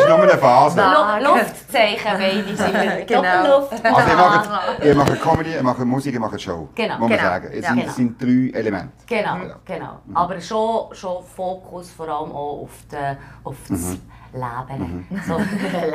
ist 0.00 0.08
nur 0.08 0.22
eine 0.22 0.38
Phase. 0.38 0.80
Lu 0.80 1.28
Luftzeichen 1.34 2.12
beide 2.18 2.56
sind 2.56 2.72
wir. 2.72 3.04
Genau. 3.04 3.22
Doppelluft. 3.22 3.84
Also 3.84 4.10
ihr 4.10 4.16
macht, 4.16 4.84
ihr 4.84 4.94
macht 4.94 5.20
Comedy, 5.22 5.52
ihr 5.54 5.62
macht 5.62 5.78
Musik, 5.80 6.14
ihr 6.14 6.20
macht 6.20 6.40
Show. 6.40 6.68
Genau. 6.74 6.98
Muss 6.98 7.08
man 7.10 7.18
Genau. 7.18 7.22
sagen. 7.30 7.48
Es 7.52 7.64
Ja. 7.64 7.68
sind, 7.68 7.76
Genau. 7.80 7.88
es 7.90 7.96
sind 7.96 8.22
drei 8.22 8.58
Elemente. 8.58 8.92
Genau, 9.06 9.36
Ja. 9.36 9.56
genau. 9.64 9.98
Aber 10.14 10.40
schon, 10.40 10.94
schon 10.94 11.22
Fokus 11.22 11.90
vor 11.90 12.08
allem 12.08 12.32
auch 12.32 12.62
auf, 12.62 12.70
auf 13.44 13.56
das 13.68 13.96
Leben. 14.32 15.06
So, 15.26 15.36
Leben, 15.38 15.46
Leben, 15.72 15.90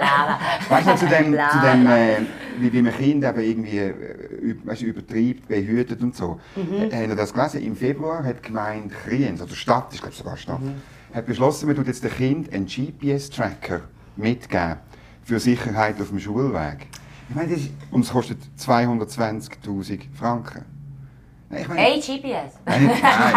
Leben. 0.00 0.68
Weißt 0.68 0.88
du, 0.88 0.96
zu 0.96 1.06
dem, 1.06 1.32
zu 1.52 1.60
dem 1.60 1.86
äh, 1.86 2.16
wie, 2.58 2.72
wie 2.72 2.82
man 2.82 2.92
Kinder 2.94 3.30
eben 3.36 3.40
irgendwie 3.40 3.78
äh, 3.78 4.56
weißt, 4.64 4.82
übertreibt, 4.82 5.48
behütet 5.48 6.02
und 6.02 6.14
so. 6.16 6.40
Mhm. 6.56 6.90
Äh, 6.90 7.14
das 7.14 7.32
gelesen? 7.32 7.62
Im 7.62 7.76
Februar 7.76 8.24
hat 8.24 8.38
die 8.44 8.48
Gemeinde 8.48 8.94
Kriens, 8.94 9.40
oder 9.42 9.54
Stadt, 9.54 9.88
ich 9.92 10.00
glaube 10.00 10.14
sogar 10.14 10.36
Stadt, 10.36 10.60
Mhm. 10.60 10.74
hat 11.14 11.26
beschlossen, 11.26 11.66
man 11.66 11.76
tut 11.76 11.86
jetzt 11.86 12.02
den 12.04 12.10
Kind 12.10 12.52
einen 12.52 12.66
GPS-Tracker 12.66 13.80
mitgeben 14.16 14.76
für 15.22 15.40
Sicherheit 15.40 16.00
auf 16.00 16.08
dem 16.08 16.18
Schulweg. 16.20 16.86
Ich 17.28 17.34
meine, 17.34 17.48
das 17.50 17.60
ist, 17.60 17.70
und 17.90 18.02
es 18.04 18.10
kostet 18.10 18.38
220'000 18.58 20.00
Franken. 20.14 20.64
Nein, 21.54 21.62
ich 21.62 21.68
meine, 21.68 21.80
Hey, 21.80 22.00
GPS. 22.00 22.52
nein, 22.64 22.86
nein, 22.86 23.34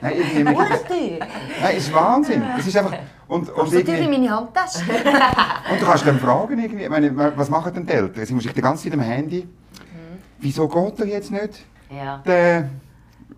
nein, 0.00 0.12
irgendwie 0.16 0.44
mit- 0.44 0.56
Was 0.58 0.84
du? 0.84 0.94
nein, 0.94 1.74
es 1.76 1.84
ist 1.86 1.94
Wahnsinn. 1.94 2.42
Es 2.58 2.66
ist 2.66 2.76
einfach, 2.76 2.92
und, 3.28 3.48
und, 3.50 3.72
natürlich 3.72 3.88
irgendwie, 3.88 4.18
meine 4.18 4.36
Handtasche. 4.36 4.78
und 5.70 5.80
du 5.80 5.84
kannst 5.86 6.06
dann 6.06 6.18
fragen, 6.18 6.58
irgendwie, 6.58 6.84
ich 6.84 6.88
meine, 6.90 7.36
was 7.36 7.50
machen 7.50 7.74
denn 7.74 7.86
die 7.86 7.92
Eltern? 7.92 8.24
Sie 8.26 8.34
muss 8.34 8.42
sich 8.44 8.52
die 8.52 8.60
ganze 8.62 8.84
Zeit 8.84 8.94
am 8.94 9.00
Handy, 9.00 9.46
wieso 10.38 10.66
geht 10.68 11.00
er 11.00 11.06
jetzt 11.06 11.30
nicht? 11.30 11.64
Ja. 11.90 12.22
Der, 12.24 12.68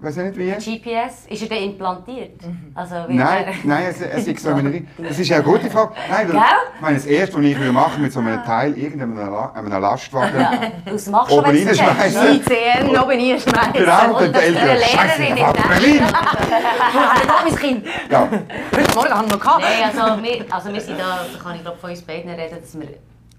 weiß 0.05 0.17
nicht 0.17 0.37
wie. 0.37 0.51
GPS, 0.53 1.27
ist 1.29 1.43
er 1.43 1.49
dann 1.49 1.59
implantiert? 1.59 2.41
Also, 2.75 2.95
wie 3.09 3.15
Nein, 3.15 3.45
er- 3.47 3.55
nein, 3.65 3.85
es, 3.89 4.01
es 4.01 4.27
ist 4.27 4.41
so 4.41 4.51
eine 4.51 4.71
Ring. 4.73 4.87
Das 4.99 5.19
ist 5.19 5.29
ja 5.29 5.37
eine 5.37 5.45
gute 5.45 5.71
Frage. 5.71 5.95
Nein, 6.11 6.29
weil, 6.33 6.37
ich 6.75 6.81
meine, 6.81 6.97
das 6.97 7.07
Erste, 7.07 7.37
was 7.39 7.45
ich 7.45 7.59
würde 7.59 7.73
machen 7.73 8.03
mit 8.03 8.13
so 8.13 8.21
einem 8.21 8.43
Teil, 8.45 8.77
irgendeinem 8.77 9.19
einem 9.19 9.81
Lastwagen, 9.83 10.41
Ja, 10.41 10.53
das 10.85 11.07
machst 11.09 11.33
du, 11.33 11.39
Oben 11.39 11.47
wenn 11.53 11.65
du 11.65 11.71
es 11.71 11.81
reinschmeißen. 11.81 12.35
ICN 12.37 12.89
oben 12.91 12.99
reinschmeißen. 13.11 13.73
genau, 13.73 14.17
und 14.19 14.23
dann 14.23 14.33
die 14.33 14.39
Eltern, 14.39 14.65
Lehrerin 14.77 15.23
ich 15.23 15.31
in 15.31 15.37
fahre 15.39 15.69
Berlin! 15.69 16.03
Da, 17.27 17.43
mein 17.45 17.57
Kind. 17.57 17.87
Ja, 18.11 18.29
Heute 18.77 18.95
Morgen 18.95 19.09
haben 19.11 19.29
wir 19.31 19.37
noch 19.37 19.41
gehabt. 19.43 19.61
Nein, 19.63 19.91
also 19.99 20.23
wir, 20.23 20.45
also 20.51 20.73
wir 20.73 20.81
sind 20.81 20.99
da, 20.99 21.21
da 21.33 21.43
kann 21.43 21.57
ich 21.57 21.63
glaube 21.63 21.79
von 21.79 21.91
uns 21.91 22.03
beiden 22.03 22.31
reden, 22.31 22.59
dass 22.61 22.79
wir 22.79 22.89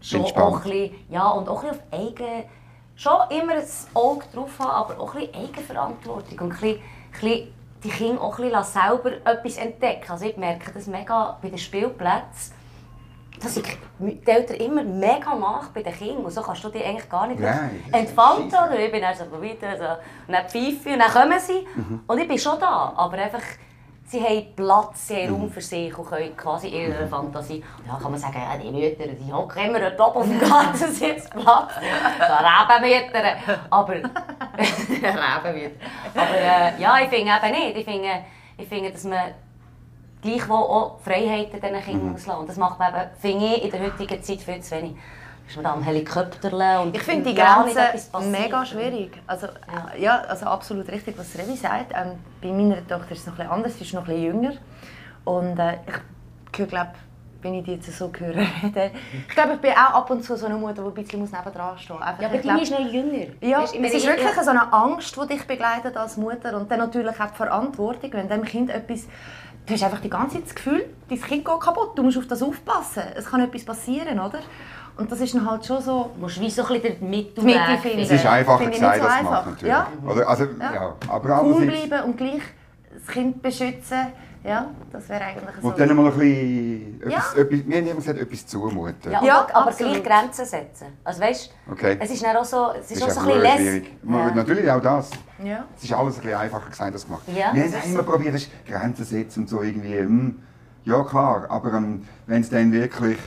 schon 0.02 0.22
auch 0.36 0.58
ein 0.58 0.64
bisschen, 0.64 0.92
ja, 1.10 1.28
und 1.30 1.48
auch 1.48 1.64
ein 1.64 1.70
bisschen 1.70 1.84
auf 1.92 2.00
eigen, 2.00 2.44
schon 2.96 3.18
immer 3.30 3.54
ein 3.54 3.64
Auge 3.94 4.26
drauf 4.34 4.52
haben, 4.60 4.72
aber 4.72 5.00
auch 5.02 5.14
ein 5.16 5.22
bisschen 5.28 5.44
Eigenverantwortung 5.44 6.40
und 6.40 6.52
ein 6.54 6.60
bisschen, 6.60 6.70
ein 6.78 7.12
bisschen 7.12 7.54
die 7.84 7.90
Kinder 7.90 8.22
auch 8.22 8.40
ein 8.40 8.50
bisschen 8.50 8.64
selber 8.64 9.12
etwas 9.26 9.58
entdecken. 9.58 10.12
Also 10.12 10.26
ich 10.26 10.38
merke 10.38 10.72
das 10.72 10.88
mega 10.88 11.38
bei 11.42 11.50
den 11.50 11.58
Spielplätzen, 11.58 12.54
dass 13.42 13.58
ich 13.58 13.78
die 14.00 14.22
Eltern 14.26 14.56
immer 14.58 14.84
mega 14.84 15.36
nach 15.36 15.68
bei 15.70 15.84
den 15.84 15.94
Kindern 15.94 16.24
und 16.26 16.32
so 16.32 16.42
kannst 16.42 16.64
du 16.64 16.70
dich 16.70 16.84
eigentlich 16.86 17.10
gar 17.10 17.28
nicht 17.28 17.40
Nein, 17.42 17.84
entfalten. 17.92 18.48
Oder? 18.48 18.80
Ich 18.80 18.92
bin 18.92 19.02
dann 19.02 19.14
so 19.16 19.26
weiter, 19.42 19.78
so, 19.78 19.84
und 20.28 20.34
dann 20.34 20.48
pfeife 20.48 20.94
und 20.94 21.00
dann 21.00 21.12
kommen 21.12 21.40
sie 21.40 21.68
Mhm. 21.76 22.02
und 22.08 22.18
ich 22.18 22.28
bin 22.28 22.40
schon 22.40 22.60
da, 22.60 22.94
aber 22.96 23.18
einfach 23.18 23.42
sie 24.08 24.22
haben 24.22 24.56
Platz, 24.56 25.08
sie 25.08 25.16
haben 25.16 25.34
Mhm. 25.34 25.42
Raum 25.42 25.52
für 25.52 25.62
sich 25.62 25.98
und 25.98 26.06
können 26.06 26.38
quasi 26.38 26.68
ihre 26.68 27.08
Fantasie. 27.08 27.64
Und 27.80 27.88
dann 27.88 28.00
kann 28.00 28.12
man 28.12 28.20
sagen, 28.20 28.38
ja, 28.38 28.58
die 28.58 28.72
Mütter, 28.72 29.08
die 29.08 29.34
hocken 29.34 29.66
immer 29.66 29.80
dort 29.80 30.00
oben 30.00 30.18
auf 30.20 30.28
dem 30.28 30.40
Gartensitzplatz. 30.40 31.74
So 31.76 32.34
Rebenmütter. 32.34 33.24
Aber, 33.70 33.94
Rebenmütter. 33.96 35.76
Aber 36.16 36.38
äh, 36.38 36.82
ja, 36.82 37.00
ich 37.02 37.10
finde 37.10 37.32
eben 37.32 37.52
nicht. 37.52 37.78
Ich 37.78 37.86
finde, 37.86 38.10
ich 38.58 38.68
finde, 38.68 38.92
dass 38.92 39.04
man 39.04 39.34
gleichwohl 40.22 40.58
auch 40.58 41.00
Freiheiten 41.04 41.60
diesen 41.62 41.82
Kindern 41.82 42.12
muss 42.14 42.26
lassen. 42.26 42.40
Und 42.40 42.50
das 42.50 42.58
macht 42.58 42.80
man 42.80 42.94
eben, 42.94 43.10
finde 43.20 43.46
ich, 43.46 43.64
in 43.66 43.72
der 43.72 43.82
heutigen 43.82 44.22
Zeit 44.24 44.42
viel 44.42 44.62
zu 44.62 44.76
wenig. 44.76 44.96
Ist 45.48 45.56
man 45.58 45.64
da 45.66 45.74
am 45.74 45.84
Helikopterle 45.84 46.82
und 46.82 46.96
Ich 46.96 47.04
finde 47.04 47.30
die 47.30 47.36
Grenze 47.36 47.80
mega 48.32 48.66
schwierig. 48.66 49.22
Also, 49.28 49.48
Ja. 49.48 49.98
ja. 49.98 50.18
also 50.22 50.46
absolut 50.48 50.88
richtig, 50.90 51.18
was 51.18 51.38
Revi 51.38 51.56
sagt. 51.56 51.92
Ähm, 51.94 52.14
bei 52.42 52.50
meiner 52.52 52.86
Tochter 52.88 53.12
ist 53.12 53.20
es 53.22 53.28
noch 53.28 53.38
etwas 53.38 53.52
anders, 53.52 53.78
sie 53.78 53.84
ist 53.84 53.94
noch 53.94 54.04
etwas 54.08 54.20
jünger. 54.20 54.54
Und 55.24 55.60
äh, 55.60 55.78
ich 56.52 56.68
glaube 56.68 56.90
wenn 57.42 57.54
ich 57.54 57.64
die 57.64 57.74
jetzt 57.76 57.96
so 57.96 58.12
höre 58.18 58.38
ich 58.64 59.28
glaube, 59.36 59.54
ich 59.54 59.60
bin 59.62 59.72
auch 59.74 59.94
ab 59.94 60.10
und 60.10 60.24
zu 60.24 60.36
so 60.36 60.48
eine 60.48 60.56
Mutter, 60.56 60.82
die 60.82 60.88
ein 60.88 60.94
bisschen 60.96 61.20
muss 61.20 61.32
nebendran 61.32 61.78
stehen 61.78 61.96
muss. 61.98 62.06
Einfach, 62.08 62.22
Ja, 62.24 62.28
aber 62.30 62.38
die 62.38 62.42
glaub- 62.48 62.62
ist 62.62 62.72
noch 62.72 62.80
jünger. 62.92 63.26
Ja, 63.42 63.62
es 63.64 63.72
ist 63.74 63.76
ich- 63.94 64.08
wirklich 64.08 64.34
so 64.34 64.50
eine 64.50 64.74
Angst, 64.74 65.16
die 65.16 65.28
dich 65.28 65.46
begleitet 65.46 65.96
als 65.96 66.18
Mutter 66.18 66.58
und 66.58 66.72
dann 66.72 66.80
natürlich 66.80 67.20
auch 67.22 67.28
die 67.30 67.36
Verantwortung, 67.36 68.14
wenn 68.14 68.28
dem 68.30 68.44
Kind 68.46 68.72
etwas... 68.72 69.06
Du 69.68 69.74
hast 69.76 69.84
einfach 69.84 70.00
die 70.00 70.10
ganze 70.10 70.38
Zeit 70.38 70.46
das 70.46 70.56
Gefühl, 70.56 70.86
dein 71.08 71.22
Kind 71.22 71.46
geht 71.46 71.60
kaputt, 71.60 71.96
du 71.96 72.02
musst 72.02 72.18
auf 72.18 72.26
das 72.28 72.42
aufpassen. 72.42 73.04
Es 73.16 73.26
kann 73.26 73.42
etwas 73.42 73.64
passieren, 73.64 74.20
oder? 74.20 74.40
Und 74.98 75.12
das 75.12 75.20
ist 75.20 75.34
dann 75.36 75.50
halt 75.50 75.66
schon 75.66 75.82
so... 75.82 76.12
Du 76.16 76.22
musst 76.22 76.40
wie 76.40 76.50
so 76.50 76.64
ein 76.66 76.82
bisschen 76.82 77.00
den 77.00 77.10
Mitte 77.10 77.42
Mittelweg 77.42 77.80
finden. 77.82 78.00
es 78.00 78.12
ist 78.12 78.26
einfacher 78.26 78.66
gesagt 78.70 78.96
nicht 78.96 79.04
so 79.04 79.08
als 79.10 79.18
gemacht, 79.20 79.38
einfach. 79.38 79.46
natürlich. 79.52 79.74
Ja. 79.74 79.88
Oder, 80.08 80.30
also, 80.30 80.44
Ja. 80.60 80.74
ja. 80.74 80.96
aber 81.10 81.26
Cool 81.42 81.54
andererseits... 81.54 81.88
bleiben 81.90 82.04
und 82.06 82.18
gleich 82.18 82.42
das 82.98 83.08
Kind 83.14 83.42
beschützen, 83.42 83.98
ja, 84.46 84.68
das 84.92 85.10
wäre 85.10 85.22
eigentlich 85.26 85.56
so... 85.62 85.68
Und 85.68 85.80
dann 85.80 85.96
mal 85.96 86.06
ein 86.06 86.12
bisschen... 86.18 87.02
Etwas, 87.02 87.12
Ja. 87.36 87.42
etwas, 87.42 87.68
wir 87.68 87.78
haben 87.78 87.88
immer 87.88 87.96
gesagt, 87.96 88.20
etwas 88.20 88.48
zumuten. 88.48 89.12
Ja, 89.12 89.24
Ja, 89.24 89.48
aber, 89.54 89.68
absolut. 89.68 90.04
gleich 90.04 90.04
Grenzen 90.22 90.46
setzen. 90.46 90.88
Also 91.04 91.22
weißt, 91.22 91.52
Okay. 91.72 91.98
es 92.00 92.12
ist 92.12 92.24
dann 92.24 92.38
auch 92.38 92.46
so, 92.46 92.68
es 92.80 92.92
ist 92.92 93.02
Das 93.06 93.18
auch 93.18 93.24
so 93.24 93.30
ist 93.32 93.36
ein 93.46 93.58
bisschen. 93.58 93.86
Man- 94.04 94.28
Ja. 94.30 94.36
Natürlich 94.36 94.72
auch 94.72 94.82
das. 94.82 95.10
ja. 95.44 95.66
Es 95.76 95.84
ist 95.84 95.92
alles 95.94 96.16
ein 96.18 96.22
bisschen 96.22 96.38
einfacher 96.40 96.70
gesagt 96.70 96.94
als 96.94 97.06
gemacht. 97.06 97.24
Ja, 97.28 97.54
wir 97.54 97.64
das 97.64 97.74
haben 97.74 97.80
ist 97.80 97.94
immer 97.94 98.04
probiert, 98.04 98.36
das 98.36 98.44
ist 98.44 98.52
Grenzen 98.66 99.04
setzen 99.04 99.40
und 99.42 99.50
so 99.50 99.62
irgendwie. 99.62 99.98
hm, 99.98 100.40
ja 100.86 101.04
klar, 101.04 101.48
aber 101.50 101.74
ähm, 101.74 102.08
wenn 102.28 102.42
es 102.42 102.50
dann 102.50 102.72
wirklich, 102.72 103.18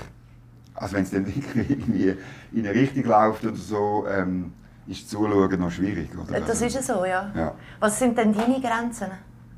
also 0.81 0.97
wenn 0.97 1.03
es 1.05 1.11
dann 1.11 1.27
wirklich 1.35 1.71
irgendwie 1.71 2.17
in 2.53 2.67
eine 2.67 2.75
Richtung 2.75 3.05
läuft 3.05 3.45
oder 3.45 3.57
so, 3.57 4.07
ähm, 4.09 4.53
ist 4.87 5.09
Zuschauen 5.11 5.59
noch 5.61 5.71
schwierig, 5.71 6.09
oder? 6.19 6.41
Das 6.41 6.63
ist 6.63 6.75
ja 6.75 6.83
so, 6.83 7.05
ja. 7.05 7.31
Ja. 7.35 7.53
Was 7.81 7.99
sind 7.99 8.17
denn 8.17 8.33
deine 8.35 8.61
Grenzen? 8.61 9.09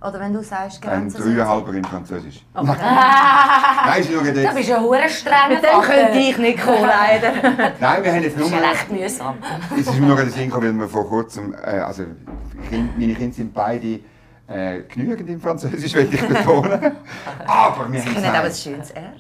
Oder 0.02 0.18
wenn 0.18 0.32
du 0.32 0.42
sagst, 0.42 0.80
Grenzen 0.80 1.10
setzen? 1.10 1.36
Dreieinhalber 1.36 1.74
in 1.74 1.84
Französisch. 1.84 2.42
Nein, 2.54 2.66
schau 4.02 4.20
Du 4.20 4.24
jetzt. 4.30 4.54
bist 4.56 4.72
ein 4.72 4.82
hure 4.82 5.08
strenger 5.10 5.48
Mit 5.50 5.62
dem 5.62 5.80
könnte 5.82 6.18
ich 6.18 6.38
nicht 6.38 6.62
kommen, 6.62 6.82
leider. 6.86 7.32
Nein, 7.80 8.04
wir 8.04 8.12
haben 8.12 8.22
jetzt 8.22 8.36
Das 8.40 8.48
nur... 8.48 8.58
ist 8.58 8.64
ja 8.64 8.70
recht 8.70 8.90
mühsam. 8.90 9.34
Es 9.78 9.86
ist 9.86 10.00
mir 10.00 10.06
noch 10.06 10.18
in 10.18 10.24
den 10.24 10.32
Sinn 10.32 10.48
gekommen, 10.48 10.66
weil 10.78 10.86
wir 10.86 10.88
vor 10.88 11.06
kurzem, 11.06 11.52
äh, 11.54 11.80
also 11.80 12.04
Kind, 12.70 12.98
meine 12.98 13.14
Kinder 13.14 13.34
sind 13.36 13.52
beide 13.52 14.00
äh, 14.48 14.80
genügend 14.88 15.28
im 15.28 15.40
Französisch, 15.40 15.92
will 15.94 16.08
ich 16.12 16.26
betonen. 16.26 16.92
Aber 17.46 17.92
wir 17.92 18.00
haben 18.00 18.08
Ich 18.08 18.14
kenne 18.14 18.28
aber 18.38 18.46
ein 18.46 18.52
schönes 18.54 18.90
R. 18.92 19.12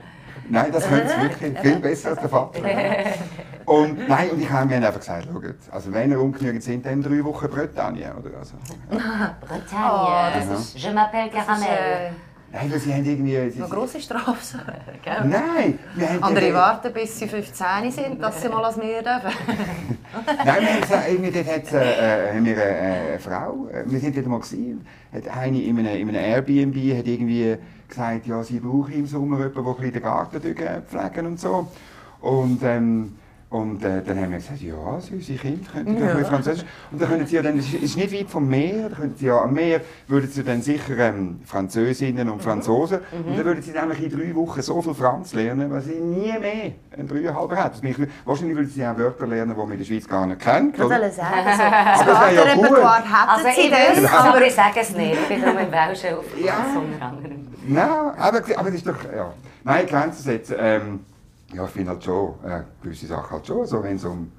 nein, 0.50 0.72
das 0.72 0.88
können 0.88 1.08
sie 1.08 1.22
wirklich 1.22 1.58
viel 1.58 1.76
besser 1.80 2.10
als 2.10 2.20
der 2.20 2.28
Vater. 2.28 2.60
Und 3.66 4.08
nein, 4.08 4.30
und 4.30 4.42
ich 4.42 4.50
habe 4.50 4.66
mir 4.66 4.76
einfach 4.84 4.98
gesagt, 4.98 5.28
schaut, 5.32 5.44
also 5.70 5.92
wenn 5.92 6.10
ihr 6.10 6.20
ungenügend 6.20 6.60
sind, 6.62 6.84
dann 6.84 7.02
drei 7.02 7.22
Wochen 7.22 7.48
Bretagne, 7.48 8.12
oder? 8.18 8.38
Also, 8.38 8.54
Bretagne, 8.90 9.68
Oh, 9.72 10.34
das 10.34 10.48
das 10.48 10.60
ist, 10.60 10.78
je 10.78 10.88
m'appelle 10.90 11.30
Das 11.32 11.40
ist 11.42 11.46
Caramel. 11.46 12.10
Äh, 12.52 12.56
nein, 12.56 12.72
weil 12.72 12.78
sie 12.78 12.92
haben 12.92 13.04
irgendwie... 13.04 13.50
Sie, 13.50 13.60
eine 13.60 13.68
grosse 13.68 14.00
Strafe. 14.00 14.58
Gell? 15.04 15.24
nein. 15.24 15.78
Andere 16.20 16.52
warten, 16.54 16.92
bis 16.92 17.18
sie 17.18 17.28
15 17.28 17.90
sind, 17.90 18.22
dass 18.22 18.42
sie 18.42 18.48
mal 18.48 18.64
als 18.64 18.76
mir 18.76 19.02
dürfen. 19.02 19.30
Nein, 20.44 20.62
wir 20.62 20.96
haben 20.96 21.04
irgendwie 21.08 21.30
dort 21.30 21.46
hat, 21.46 21.72
äh, 21.72 22.34
haben 22.34 22.44
wir 22.44 22.54
eine, 22.54 22.64
eine 22.64 23.18
Frau, 23.18 23.68
äh, 23.68 23.84
wir 23.86 24.00
sind 24.00 24.16
dort 24.16 24.26
mal 24.26 24.40
gesehen, 24.40 24.84
hat 25.12 25.28
eine 25.28 25.62
in 25.62 25.78
einem, 25.78 25.96
in 25.96 26.08
einem 26.08 26.24
Airbnb 26.24 26.98
hat 26.98 27.06
irgendwie 27.06 27.56
gesagt, 27.88 28.26
ja, 28.26 28.42
sie 28.42 28.58
brauche 28.58 28.92
im 28.92 29.06
Sommer 29.06 29.38
jemanden, 29.38 29.54
der 29.54 29.66
ein 29.66 29.76
bisschen 29.76 29.92
den 29.92 30.02
Garten 30.02 30.40
dort 30.42 30.88
pflegen 30.88 31.26
und 31.26 31.40
so. 31.40 31.68
Und, 32.20 32.62
ähm, 32.62 33.16
und 33.50 33.84
äh, 33.84 34.00
dann 34.02 34.16
haben 34.20 34.30
wir 34.30 34.38
gesagt, 34.38 34.60
ja, 34.60 35.00
süße 35.00 35.34
Kinder 35.34 35.68
könnten 35.72 35.98
ja. 35.98 36.06
Bisschen 36.14 36.24
Französisch. 36.26 36.64
Und 36.92 37.02
dann 37.02 37.08
können 37.08 37.26
sie 37.26 37.34
ja 37.36 37.42
dann, 37.42 37.58
es 37.58 37.72
ist- 37.74 37.96
nicht 37.96 38.12
weit 38.12 38.30
vom 38.30 38.48
Meer, 38.48 38.88
da 38.88 38.96
können 38.96 39.14
sie 39.16 39.26
ja 39.26 39.40
am 39.42 39.52
Meer, 39.52 39.80
würden 40.06 40.30
sie 40.30 40.44
dann 40.44 40.62
sicher 40.62 40.96
ähm, 40.98 41.40
Französinnen 41.44 42.28
und 42.30 42.40
Franzosen. 42.42 43.00
Und 43.12 43.36
dann 43.36 43.44
würden 43.44 43.60
sie 43.62 43.72
nämlich 43.72 44.02
in 44.04 44.10
drei 44.16 44.34
Wochen 44.36 44.62
so 44.62 44.80
viel 44.80 44.94
Franz 44.94 45.34
lernen, 45.34 45.68
was 45.70 45.86
sie 45.86 45.94
nie 45.96 46.32
mehr 46.38 46.72
ein 46.96 47.08
dreieinhalber 47.08 47.56
hat. 47.56 47.80
Wahrscheinlich 48.24 48.56
würden 48.56 48.70
sie 48.70 48.86
auch 48.86 48.96
Wörter 48.96 49.26
lernen, 49.26 49.52
die 49.54 49.58
man 49.60 49.72
in 49.72 49.78
der 49.78 49.84
Schweiz 49.84 50.06
gar 50.06 50.26
nicht 50.26 50.40
kennt. 50.40 50.74
Ich 50.76 50.80
wollte 50.84 51.10
sagen, 51.10 51.34
so, 51.42 51.62
das 51.62 51.98
das 51.98 52.08
wäre 52.08 52.34
ja 52.34 52.44
hätten 52.44 52.64
Also 52.64 53.48
ich 53.48 53.70
will 53.70 54.02
das, 54.02 54.12
aber 54.12 54.28
aber 54.28 54.46
ich 54.46 54.54
sage 54.54 54.80
es 54.80 54.96
nicht. 54.96 55.14
Ich 55.22 55.28
bin 55.28 55.40
darum 55.42 55.58
im 55.58 55.72
Welschen 55.72 56.14
auf 56.16 56.24
Ja. 56.38 56.54
unter 56.76 57.04
anderem. 57.04 57.48
Nein, 57.66 57.88
aber, 58.16 58.38
aber 58.56 58.64
das 58.70 58.74
ist 58.74 58.86
doch, 58.86 58.94
ja. 59.14 59.32
Nein, 59.64 59.86
Grenzen 59.86 60.22
setzen, 60.22 60.56
ähm, 60.58 61.00
ja, 61.52 61.64
ich 61.64 61.70
finde 61.70 61.90
halt 61.92 62.04
schon, 62.04 62.34
äh, 62.44 62.62
gewisse 62.82 63.06
Sachen 63.06 63.30
halt 63.30 63.46
schon, 63.46 63.66
so 63.66 63.82
wenn 63.82 63.96
es 63.96 64.04
um, 64.04 64.30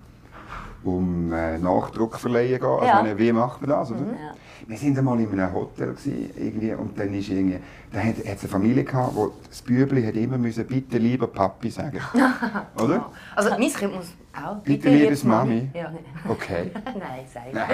um 0.83 1.31
äh, 1.33 1.57
Nachdruck 1.57 2.17
verleihen 2.17 2.53
geht, 2.59 2.63
also 2.63 2.85
Ja. 2.85 2.95
meine, 3.01 3.17
wie 3.17 3.31
macht 3.31 3.61
man 3.61 3.69
das, 3.71 3.91
oder? 3.91 4.01
Ja. 4.01 4.33
Wir 4.67 4.77
sind 4.77 4.97
einmal 4.97 5.19
in 5.19 5.31
einem 5.31 5.53
Hotel 5.53 5.89
gewesen, 5.93 6.29
irgendwie, 6.37 6.73
und 6.73 6.97
dann 6.97 7.13
ist 7.13 7.29
irgendwie, 7.29 7.59
da 7.91 7.99
hat 7.99 8.15
es 8.23 8.25
eine 8.41 8.49
Familie 8.49 8.83
gehabt, 8.83 9.15
wo 9.15 9.31
das 9.47 9.61
Bübli 9.61 10.03
hat 10.05 10.15
immer 10.15 10.37
müssen, 10.37 10.65
bitte 10.67 10.97
lieber 10.97 11.27
Papi 11.27 11.69
sagen, 11.69 11.99
oder? 12.81 13.09
Also 13.35 13.49
mein 13.51 13.71
Kind 13.73 13.93
muss 13.95 14.13
auch. 14.35 14.57
Bitte, 14.63 14.89
liebes 14.89 15.23
Mami. 15.23 15.69
Ja. 15.73 15.91
Okay. 16.27 16.71
Nein, 16.85 17.25
sag 17.33 17.43
ich. 17.47 17.53
Nein, 17.53 17.67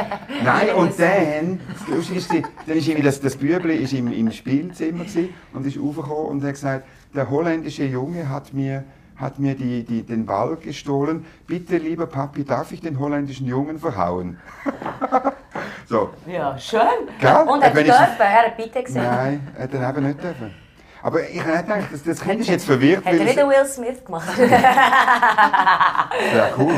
Nein 0.44 0.68
und 0.74 0.98
dann, 0.98 1.60
ist, 1.98 2.30
dann 2.30 2.76
ist 2.76 2.86
irgendwie 2.88 3.02
das, 3.06 3.20
das 3.20 3.36
Bübli 3.36 3.76
ist 3.76 3.92
im, 3.92 4.12
im 4.12 4.30
Spielzimmer 4.30 5.04
und 5.52 5.66
ist 5.66 5.78
aufgekommen 5.78 6.26
und 6.26 6.42
hat 6.44 6.50
gesagt, 6.52 6.84
der 7.14 7.30
holländische 7.30 7.84
Junge 7.84 8.28
hat 8.28 8.52
mir, 8.52 8.84
hat 9.16 9.38
mir 9.38 9.54
die, 9.54 9.84
die, 9.84 10.02
den 10.02 10.26
Ball 10.26 10.56
gestohlen. 10.56 11.24
Bitte, 11.46 11.76
lieber 11.78 12.06
Papi, 12.06 12.44
darf 12.44 12.72
ich 12.72 12.80
den 12.80 12.98
holländischen 12.98 13.46
Jungen 13.46 13.78
verhauen? 13.78 14.38
so, 15.86 16.10
Ja, 16.26 16.58
schön. 16.58 16.80
Gell? 17.20 17.36
Und 17.48 17.62
er 17.62 17.74
Wenn 17.74 17.86
ich- 17.86 17.92
dürfen, 17.92 18.20
er 18.20 18.32
hat 18.46 18.56
bitte 18.56 18.82
gesehen. 18.82 19.02
nein, 19.02 19.48
hat 19.58 19.72
er 19.74 19.90
eben 19.90 20.06
nicht 20.06 20.22
dürfen. 20.22 20.63
Aber 21.04 21.28
ich 21.28 21.44
habe 21.44 21.62
gedacht, 21.62 21.88
das, 21.92 22.02
das 22.02 22.18
Kind 22.18 22.40
ist 22.40 22.48
jetzt 22.48 22.64
verwirrt, 22.64 23.04
Hat 23.04 23.12
er 23.12 23.26
wieder 23.26 23.46
Will 23.46 23.66
Smith 23.66 24.02
gemacht? 24.02 24.38
ja 24.38 26.08
cool. 26.56 26.72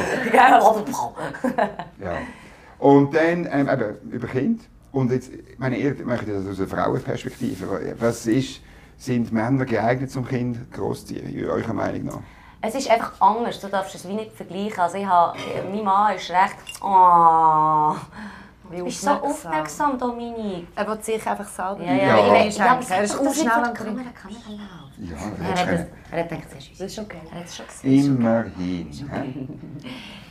Ja. 2.02 2.18
Und 2.80 3.14
dann 3.14 3.48
ähm, 3.48 3.68
eben, 3.68 4.10
über 4.10 4.26
Kind. 4.26 4.62
Und 4.90 5.12
jetzt, 5.12 5.30
meine, 5.58 5.76
ihr 5.76 5.94
macht 6.04 6.28
das 6.28 6.44
aus 6.44 6.58
einer 6.58 6.66
Frauenperspektive. 6.66 7.94
Was 8.00 8.26
ist, 8.26 8.62
sind 8.98 9.32
Männer 9.32 9.64
geeignet 9.64 10.10
zum 10.10 10.26
Kind 10.26 10.72
großziehen, 10.72 11.48
eurer 11.48 11.72
Meinung 11.72 12.06
nach? 12.06 12.18
Es 12.62 12.74
ist 12.74 12.90
einfach 12.90 13.12
anders, 13.20 13.60
du 13.60 13.68
darfst 13.68 13.94
es 13.94 14.08
wie 14.08 14.14
nicht 14.14 14.32
vergleichen. 14.32 14.80
Also 14.80 14.98
ich 14.98 15.06
habe, 15.06 15.38
mein 15.70 15.84
Mann 15.84 16.16
ist 16.16 16.28
recht... 16.30 16.56
Oh, 16.82 17.94
bist 18.70 19.02
so 19.02 19.10
aufmerksam. 19.10 19.98
Dominik. 19.98 20.68
Er 20.74 20.86
will 20.86 21.00
sich 21.02 21.26
einfach 21.26 21.46
selber 21.48 21.82
Ja, 21.82 21.92
ja, 21.92 21.96
Ja. 21.96 22.06
Ja, 22.06 22.16
ja, 22.16 22.36
Er 22.36 22.46
ist 22.46 22.54
schnell 22.54 22.68
am. 22.68 23.74
Kamera, 23.74 24.10
Kamera 24.14 24.50
läuft. 24.50 24.98
Ja, 24.98 25.16
Er 25.16 25.50
das 25.52 25.60
hat, 25.60 25.68
ist 25.68 25.80
das, 25.80 26.12
er 26.12 26.18
hat 26.20 26.28
gedacht, 26.28 26.46
das 26.78 26.80
ist 26.80 26.98
okay. 26.98 27.20
Er 27.30 27.38
hat 27.38 27.46
es 27.46 27.56
schon 27.56 27.66
gesehen. 27.66 28.16
Immerhin. 28.16 28.90
hä? 29.12 29.46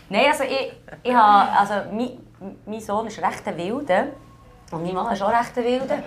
Nein, 0.10 0.26
also 0.32 0.44
ich, 0.44 0.74
ich 1.04 1.14
habe, 1.14 1.52
also 1.58 1.74
mein, 1.92 2.12
mein 2.66 2.80
Sohn 2.80 3.08
ist 3.08 3.20
recht 3.22 3.48
ein 3.48 3.58
Wilde. 3.58 4.14
Und 4.72 4.84
mein 4.84 4.94
Mann 4.96 5.14
ist 5.14 5.22
auch 5.22 5.30
recht 5.32 5.58
ein 5.58 5.64
Wilder. 5.64 5.98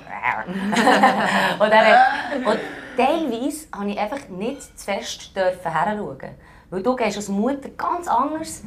und, 1.58 1.70
er 1.72 1.86
hat, 1.86 2.36
und 2.46 2.58
teilweise 2.96 3.66
habe 3.72 3.90
ich 3.90 3.98
einfach 3.98 4.28
nicht 4.28 4.78
zu 4.78 4.84
fest 4.84 5.34
dürfen 5.36 5.72
heranschauen. 5.72 6.34
Weil 6.70 6.82
du 6.82 6.94
gehst 6.96 7.16
als 7.16 7.28
Mutter 7.28 7.68
ganz 7.70 8.08
anders. 8.08 8.62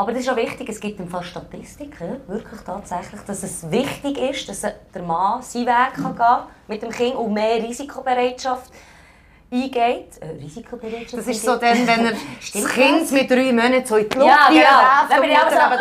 Aber 0.00 0.12
das 0.12 0.22
ist 0.22 0.28
auch 0.30 0.36
wichtig, 0.36 0.68
es 0.68 0.78
gibt 0.78 1.00
im 1.00 1.08
Fall 1.08 1.24
Statistiken, 1.24 2.20
wirklich 2.28 2.60
tatsächlich, 2.64 3.20
dass 3.26 3.42
es 3.42 3.68
wichtig 3.68 4.16
ist, 4.16 4.48
dass 4.48 4.60
der 4.60 5.02
Mann 5.02 5.42
seinen 5.42 5.66
Weg 5.66 5.94
kann 5.94 6.14
gehen 6.16 6.46
mit 6.68 6.82
dem 6.82 6.90
Kind 6.90 7.16
und 7.16 7.32
mehr 7.32 7.56
Risikobereitschaft 7.56 8.70
eingeht. 9.50 10.10
Äh, 10.20 10.40
Risikobereitschaft? 10.40 11.14
Das 11.18 11.26
ist 11.26 11.42
so 11.44 11.56
dann, 11.56 11.84
wenn 11.84 12.06
er 12.06 12.12
das 12.52 12.68
Kind 12.68 13.02
das? 13.02 13.10
mit 13.10 13.28
drei 13.28 13.52
Monaten 13.52 13.84
so 13.86 13.96
in 13.96 14.08
die 14.08 14.18
Luft 14.18 14.28
Ja, 14.28 14.48
genau. 15.08 15.20
bin 15.20 15.30
und 15.30 15.36
auch 15.36 15.44
Mutter 15.44 15.78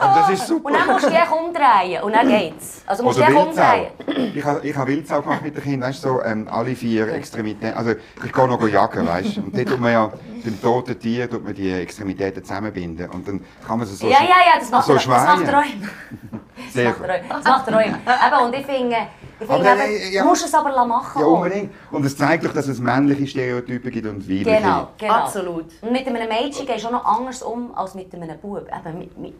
so, 0.00 0.06
Und 0.06 0.16
das 0.16 0.30
ist 0.30 0.46
super. 0.46 0.66
Und 0.68 0.74
dann 0.74 0.86
musst 0.88 1.04
du 1.04 1.08
dich 1.08 1.18
echt 1.18 1.32
umdrehen 1.32 2.02
und 2.02 2.12
dann 2.14 2.28
geht's. 2.28 2.82
Also 2.86 3.02
musst 3.02 3.18
du 3.18 3.22
Oder 3.22 3.30
dich 3.32 3.44
Wildsau. 3.46 3.62
umdrehen. 3.72 4.32
Ich 4.36 4.44
habe 4.44 4.66
ich 4.68 4.76
ha 4.76 4.86
Wildsau 4.86 5.22
gemacht 5.22 5.42
mit 5.42 5.56
den 5.56 5.62
Kindern, 5.62 5.88
weißt 5.88 6.04
du, 6.04 6.08
so, 6.08 6.22
ähm, 6.22 6.48
alle 6.50 6.76
vier 6.76 7.08
Extremitäten. 7.14 7.72
Also 7.74 7.92
ich 8.24 8.32
gehe 8.32 8.46
noch 8.48 8.68
jagen, 8.68 9.06
weißt 9.06 9.36
du. 9.38 9.40
Und 9.40 9.56
dort 9.56 9.68
tut 9.68 9.80
man 9.80 9.92
ja 9.92 10.12
beim 10.44 10.60
toten 10.60 10.98
Tier 10.98 11.28
tut 11.30 11.44
man 11.44 11.54
die 11.54 11.70
Extremitäten 11.70 12.42
zusammenbinden. 12.44 13.08
Und 13.10 13.26
dann 13.26 13.44
kann 13.66 13.78
man 13.78 13.86
sie 13.86 13.94
so, 13.94 14.06
Ja, 14.06 14.22
ja, 14.22 14.28
ja, 14.28 14.58
das 14.58 14.70
macht, 14.70 14.86
so 14.86 14.92
er, 14.92 14.98
das 14.98 15.06
macht 15.06 15.48
er 15.48 15.62
immer. 15.62 15.88
Sehr 16.70 16.90
Das 16.90 16.98
gut. 16.98 17.06
Das 17.28 17.44
macht 17.44 17.68
er 17.68 17.84
immer. 17.84 17.98
Eben, 17.98 18.46
und 18.46 18.54
ich 18.54 18.66
finde, 18.66 18.96
ich 19.40 19.48
Aber 19.48 19.64
finde 19.64 19.84
eben, 19.84 19.92
äh, 19.92 20.14
ja. 20.14 20.22
du 20.22 20.28
musst 20.28 20.44
es 20.44 20.54
aber 20.54 20.84
machen 20.86 21.20
Ja, 21.20 21.26
unbedingt. 21.26 21.72
Und 21.90 22.04
es 22.04 22.16
zeigt 22.16 22.44
doch, 22.44 22.52
dass 22.52 22.68
es 22.68 22.78
männliche 22.78 23.26
Stereotypen 23.26 23.90
gibt 23.90 24.06
und 24.06 24.28
weibliche. 24.28 24.60
Genau, 24.60 24.88
genau. 24.98 25.14
Absolut. 25.14 25.66
Und 25.80 25.92
mit 25.92 26.06
einem 26.06 26.28
Mädchen 26.28 26.66
gehst 26.66 26.84
du 26.84 26.88
auch 26.88 26.92
noch 26.92 27.04
anders 27.04 27.42
um 27.42 27.74
als 27.74 27.94
mit 27.94 28.14
einem 28.14 28.38
Bub. 28.38 28.68
Eben, 28.68 28.98
mit, 28.98 29.18
mit, 29.18 29.34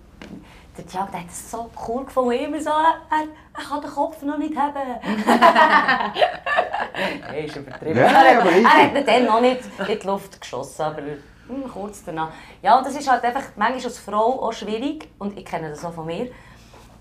der 0.76 0.86
Tiago 0.86 1.10
der 1.12 1.20
hat 1.20 1.30
es 1.30 1.50
so 1.50 1.70
cool 1.88 2.04
gefunden, 2.04 2.32
immer 2.32 2.60
so, 2.60 2.70
er, 2.70 3.00
er 3.10 3.62
kann 3.62 3.80
den 3.80 3.90
Kopf 3.90 4.22
noch 4.22 4.38
nicht 4.38 4.56
haben. 4.56 4.76
er 7.28 7.44
ist 7.44 7.56
übertrieben. 7.56 7.98
Ja, 7.98 8.06
er, 8.06 8.40
aber 8.40 8.50
er 8.50 8.64
hat 8.64 8.96
ihn 8.96 9.04
dann 9.06 9.24
noch 9.26 9.40
nicht 9.40 9.60
in 9.78 9.98
die 9.98 10.06
Luft 10.06 10.40
geschossen, 10.40 10.82
aber 10.82 11.02
hm, 11.02 11.68
kurz 11.72 12.04
danach. 12.04 12.30
Ja, 12.62 12.78
und 12.78 12.86
das 12.86 12.94
ist 12.96 13.10
halt 13.10 13.24
einfach 13.24 13.42
manchmal 13.56 13.84
als 13.84 13.98
Frau 13.98 14.42
auch 14.42 14.52
schwierig, 14.52 15.08
und 15.18 15.36
ich 15.36 15.44
kenne 15.44 15.70
das 15.70 15.84
auch 15.84 15.92
von 15.92 16.06
mir, 16.06 16.30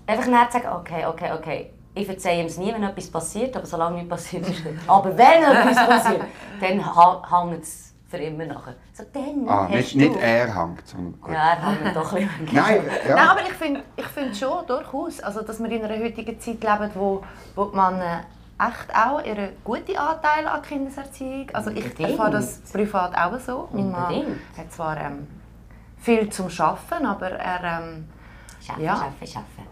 einfach 0.06 0.26
nachher 0.26 0.50
zu 0.50 0.58
sagen, 0.58 0.76
okay, 0.80 1.06
okay, 1.06 1.32
okay, 1.32 1.70
ich 1.94 2.06
verzeihe 2.06 2.40
ihm 2.40 2.46
es 2.46 2.56
nie, 2.56 2.72
wenn 2.72 2.82
etwas 2.82 3.10
passiert, 3.10 3.56
aber 3.56 3.66
solange 3.66 3.96
nichts 3.96 4.10
passiert 4.10 4.48
ist 4.48 4.62
Aber 4.86 5.16
wenn 5.16 5.42
etwas 5.42 5.86
passiert, 5.86 6.22
dann 6.60 7.50
hängt 7.50 7.62
es 7.62 7.94
für 8.10 8.16
immer 8.18 8.44
nachher. 8.44 8.74
So, 8.92 9.04
dann 9.12 9.48
Ah, 9.48 9.62
hast 9.68 9.72
nicht, 9.72 9.94
du... 9.94 9.98
nicht 9.98 10.16
er 10.20 10.54
hängt, 10.54 10.86
sondern 10.86 11.20
gut. 11.20 11.32
Ja, 11.32 11.50
er 11.54 11.66
hängt 11.84 11.96
doch 11.96 12.12
ein 12.12 12.28
bisschen. 12.28 12.46
Nein, 12.56 12.82
ja. 13.08 13.14
Nein, 13.14 13.28
aber 13.28 13.40
ich 13.42 13.52
finde 13.52 13.82
ich 13.96 14.06
find 14.06 14.36
schon 14.36 14.66
durchaus, 14.66 15.20
also, 15.20 15.42
dass 15.42 15.58
wir 15.62 15.70
in 15.70 15.84
einer 15.84 16.02
heutigen 16.02 16.38
Zeit 16.40 16.62
leben, 16.62 16.90
wo, 16.94 17.22
wo 17.54 17.64
die 17.66 17.76
Männer 17.76 18.24
echt 18.58 18.94
auch 18.94 19.24
ihren 19.24 19.50
guten 19.64 19.96
Anteil 19.96 20.46
an 20.46 20.60
Kindeserziehung. 20.62 21.48
Also 21.54 21.70
ich 21.70 21.84
Unbedingt. 21.84 22.10
erfahre 22.10 22.30
das 22.32 22.58
privat 22.72 23.16
auch 23.16 23.38
so. 23.38 23.68
Mein 23.72 23.90
Mann 23.90 24.38
hat 24.58 24.70
zwar 24.72 24.96
ähm, 24.98 25.26
viel 25.98 26.28
zum 26.30 26.50
Schaffen, 26.50 27.06
aber 27.06 27.30
er 27.30 27.62
ähm, 27.80 28.08
Schaffen, 28.60 28.82
Ja. 28.82 28.96
schaffen, 28.96 29.26
schaffen. 29.26 29.69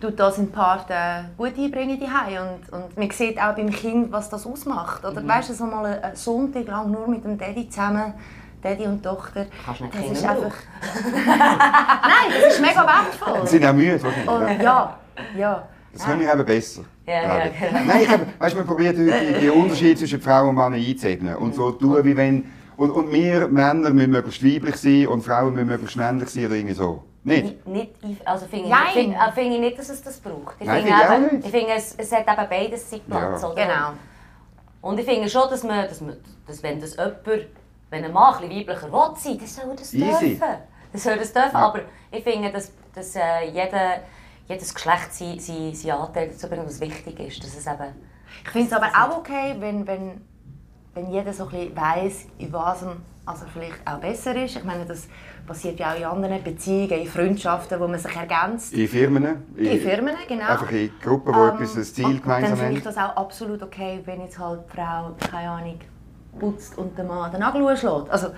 Tut 0.00 0.18
das 0.18 0.38
in 0.38 0.50
Part 0.50 0.90
äh, 0.90 1.22
gut 1.36 1.58
einbringen 1.58 1.98
die 1.98 2.04
und, 2.06 2.72
und 2.72 2.96
man 2.96 3.10
sieht 3.10 3.38
auch 3.40 3.54
beim 3.54 3.70
Kind, 3.70 4.12
was 4.12 4.30
das 4.30 4.46
ausmacht. 4.46 5.04
Oder 5.04 5.20
Mhm. 5.20 5.28
weißt 5.28 5.50
du, 5.50 5.54
so 5.54 5.64
mal 5.64 5.84
einen- 5.86 6.16
Sonntag 6.16 6.66
lang 6.66 6.90
nur 6.90 7.08
mit 7.08 7.24
dem 7.24 7.36
Daddy 7.36 7.68
zusammen, 7.68 8.14
Daddy 8.62 8.84
und 8.86 9.02
Tochter, 9.02 9.46
Kannst 9.64 9.80
nicht 9.80 9.94
das 9.94 10.00
Kinder 10.00 10.18
ist 10.18 10.24
einfach... 10.24 10.54
Nein, 11.26 12.40
das 12.42 12.54
ist 12.54 12.60
mega 12.60 12.86
wertvoll. 12.86 13.40
Sie 13.46 13.58
sind 13.58 13.66
auch 13.66 13.72
müde, 13.72 14.02
wahrscheinlich. 14.02 14.28
Und, 14.58 14.62
ja. 14.62 14.98
ja. 15.36 15.68
Das 15.92 16.04
können 16.04 16.20
wir 16.20 16.32
eben 16.32 16.44
besser. 16.44 16.82
Ja, 17.06 17.14
ja, 17.22 17.44
genau. 17.48 17.80
Nein, 17.86 18.02
ich 18.02 18.08
habe, 18.08 18.26
weißt, 18.38 18.56
man 18.56 18.66
probiert 18.66 18.96
heute 18.96 19.10
die, 19.34 19.40
die 19.40 19.48
Unterschiede 19.50 19.96
zwischen 19.98 20.20
Frauen 20.20 20.50
und 20.50 20.54
Männern 20.56 20.74
einzuebnen. 20.74 21.36
Und 21.36 21.54
so 21.54 21.70
tun, 21.72 22.04
wie 22.04 22.16
wenn... 22.16 22.44
Und, 22.76 22.92
und 22.92 23.10
wir 23.12 23.48
Männer 23.48 23.90
müssen 23.90 24.12
möglichst 24.12 24.44
weiblich 24.44 24.76
sein 24.76 25.08
und 25.08 25.22
Frauen 25.24 25.54
müssen 25.54 25.66
möglichst 25.66 25.96
männlich 25.96 26.28
sein 26.28 26.46
oder 26.46 26.54
irgendwie 26.54 26.74
so. 26.76 27.02
Nicht? 27.28 27.66
Nicht, 27.66 28.04
nicht, 28.04 28.26
also 28.26 28.46
finde 28.46 28.66
ich, 28.66 28.70
Nein. 28.70 28.92
find, 28.92 29.14
äh, 29.14 29.32
finde 29.32 29.54
ich 29.54 29.60
nicht, 29.60 29.78
dass 29.78 29.88
es 29.88 30.02
das 30.02 30.18
braucht. 30.18 30.56
Ich 30.60 30.68
finde, 30.68 30.92
finde 30.92 31.46
ich 31.46 31.50
finde 31.50 31.72
es, 31.74 31.94
es 31.96 32.12
hat 32.12 32.26
eben 32.26 32.48
beides 32.48 32.90
seinen 32.90 33.04
Platz. 33.04 33.42
Ja. 33.42 33.48
Oder? 33.48 33.64
Genau. 33.64 33.92
Und 34.80 34.98
ich 35.00 35.06
finde 35.06 35.28
schon, 35.28 35.48
dass, 35.50 35.64
man, 35.64 35.88
dass, 35.88 36.00
man, 36.00 36.16
dass 36.46 36.62
wenn 36.62 36.80
das 36.80 36.96
jemand, 36.96 37.24
wenn 37.90 38.04
ein 38.04 38.12
Mann 38.12 38.42
ein 38.42 38.50
weiblicher 38.50 38.92
will 38.92 39.16
sein, 39.16 39.38
dann 39.38 39.46
soll 39.46 39.76
das 39.76 39.94
Easy. 39.94 40.36
dürfen. 40.36 40.58
Das 40.92 41.02
soll 41.02 41.16
das 41.16 41.32
dürfen. 41.32 41.54
Ja. 41.54 41.66
Aber 41.66 41.80
ich 42.10 42.22
finde, 42.22 42.50
dass, 42.50 42.72
dass 42.94 43.16
äh, 43.16 43.46
jeder, 43.52 44.00
jedes 44.46 44.74
Geschlecht 44.74 45.12
seinen 45.12 45.40
sein, 45.40 45.74
sein 45.74 45.90
Anteil 45.92 46.28
dazu 46.28 46.48
bringt, 46.48 46.66
was 46.66 46.80
wichtig 46.80 47.18
ist. 47.20 47.42
Dass 47.42 47.56
es 47.56 47.66
eben, 47.66 47.94
Ich 48.44 48.50
finde 48.50 48.68
es 48.68 48.72
aber 48.72 48.88
auch 48.88 49.18
okay, 49.18 49.56
wenn, 49.58 49.86
wenn, 49.86 50.20
wenn 50.94 51.10
jeder 51.10 51.32
so 51.32 51.44
ein 51.44 51.50
bisschen 51.50 51.76
weiss, 51.76 52.26
in 52.38 52.52
was 52.52 52.82
er 52.82 52.96
also 53.28 53.44
vielleicht 53.52 53.76
auch 53.84 53.98
besser 53.98 54.34
ist. 54.42 54.56
Ich 54.56 54.64
meine, 54.64 54.84
das 54.86 55.06
passiert 55.46 55.78
ja 55.78 55.92
auch 55.92 55.96
in 55.96 56.04
anderen 56.04 56.42
Beziehungen, 56.42 56.90
in 57.02 57.06
Freundschaften, 57.06 57.78
wo 57.78 57.86
man 57.86 57.98
sich 57.98 58.14
ergänzt. 58.16 58.72
In 58.72 58.88
Firmen? 58.88 59.36
In 59.56 59.80
Firmen, 59.80 60.14
genau. 60.26 60.46
Einfach 60.46 60.70
in 60.70 60.90
Gruppen, 61.02 61.34
wo 61.34 61.44
Ähm, 61.48 61.54
etwas 61.54 61.76
ein 61.76 61.84
Ziel 61.84 62.20
gemeinsam 62.20 62.50
Dann 62.50 62.58
finde 62.58 62.78
ich 62.78 62.86
haben. 62.86 62.94
das 62.94 62.96
auch 62.96 63.16
absolut 63.16 63.62
okay, 63.62 64.00
wenn 64.04 64.20
jetzt 64.22 64.38
halt 64.38 64.60
die 64.72 64.76
Frau, 64.76 65.14
keine 65.30 65.50
Ahnung, 65.50 65.78
putzt 66.38 66.76
und 66.78 66.96
der 66.96 67.04
Mann 67.04 67.30
den 67.30 67.40
Nagel 67.40 67.62
ausschlägt. 67.62 68.10
Also, 68.10 68.28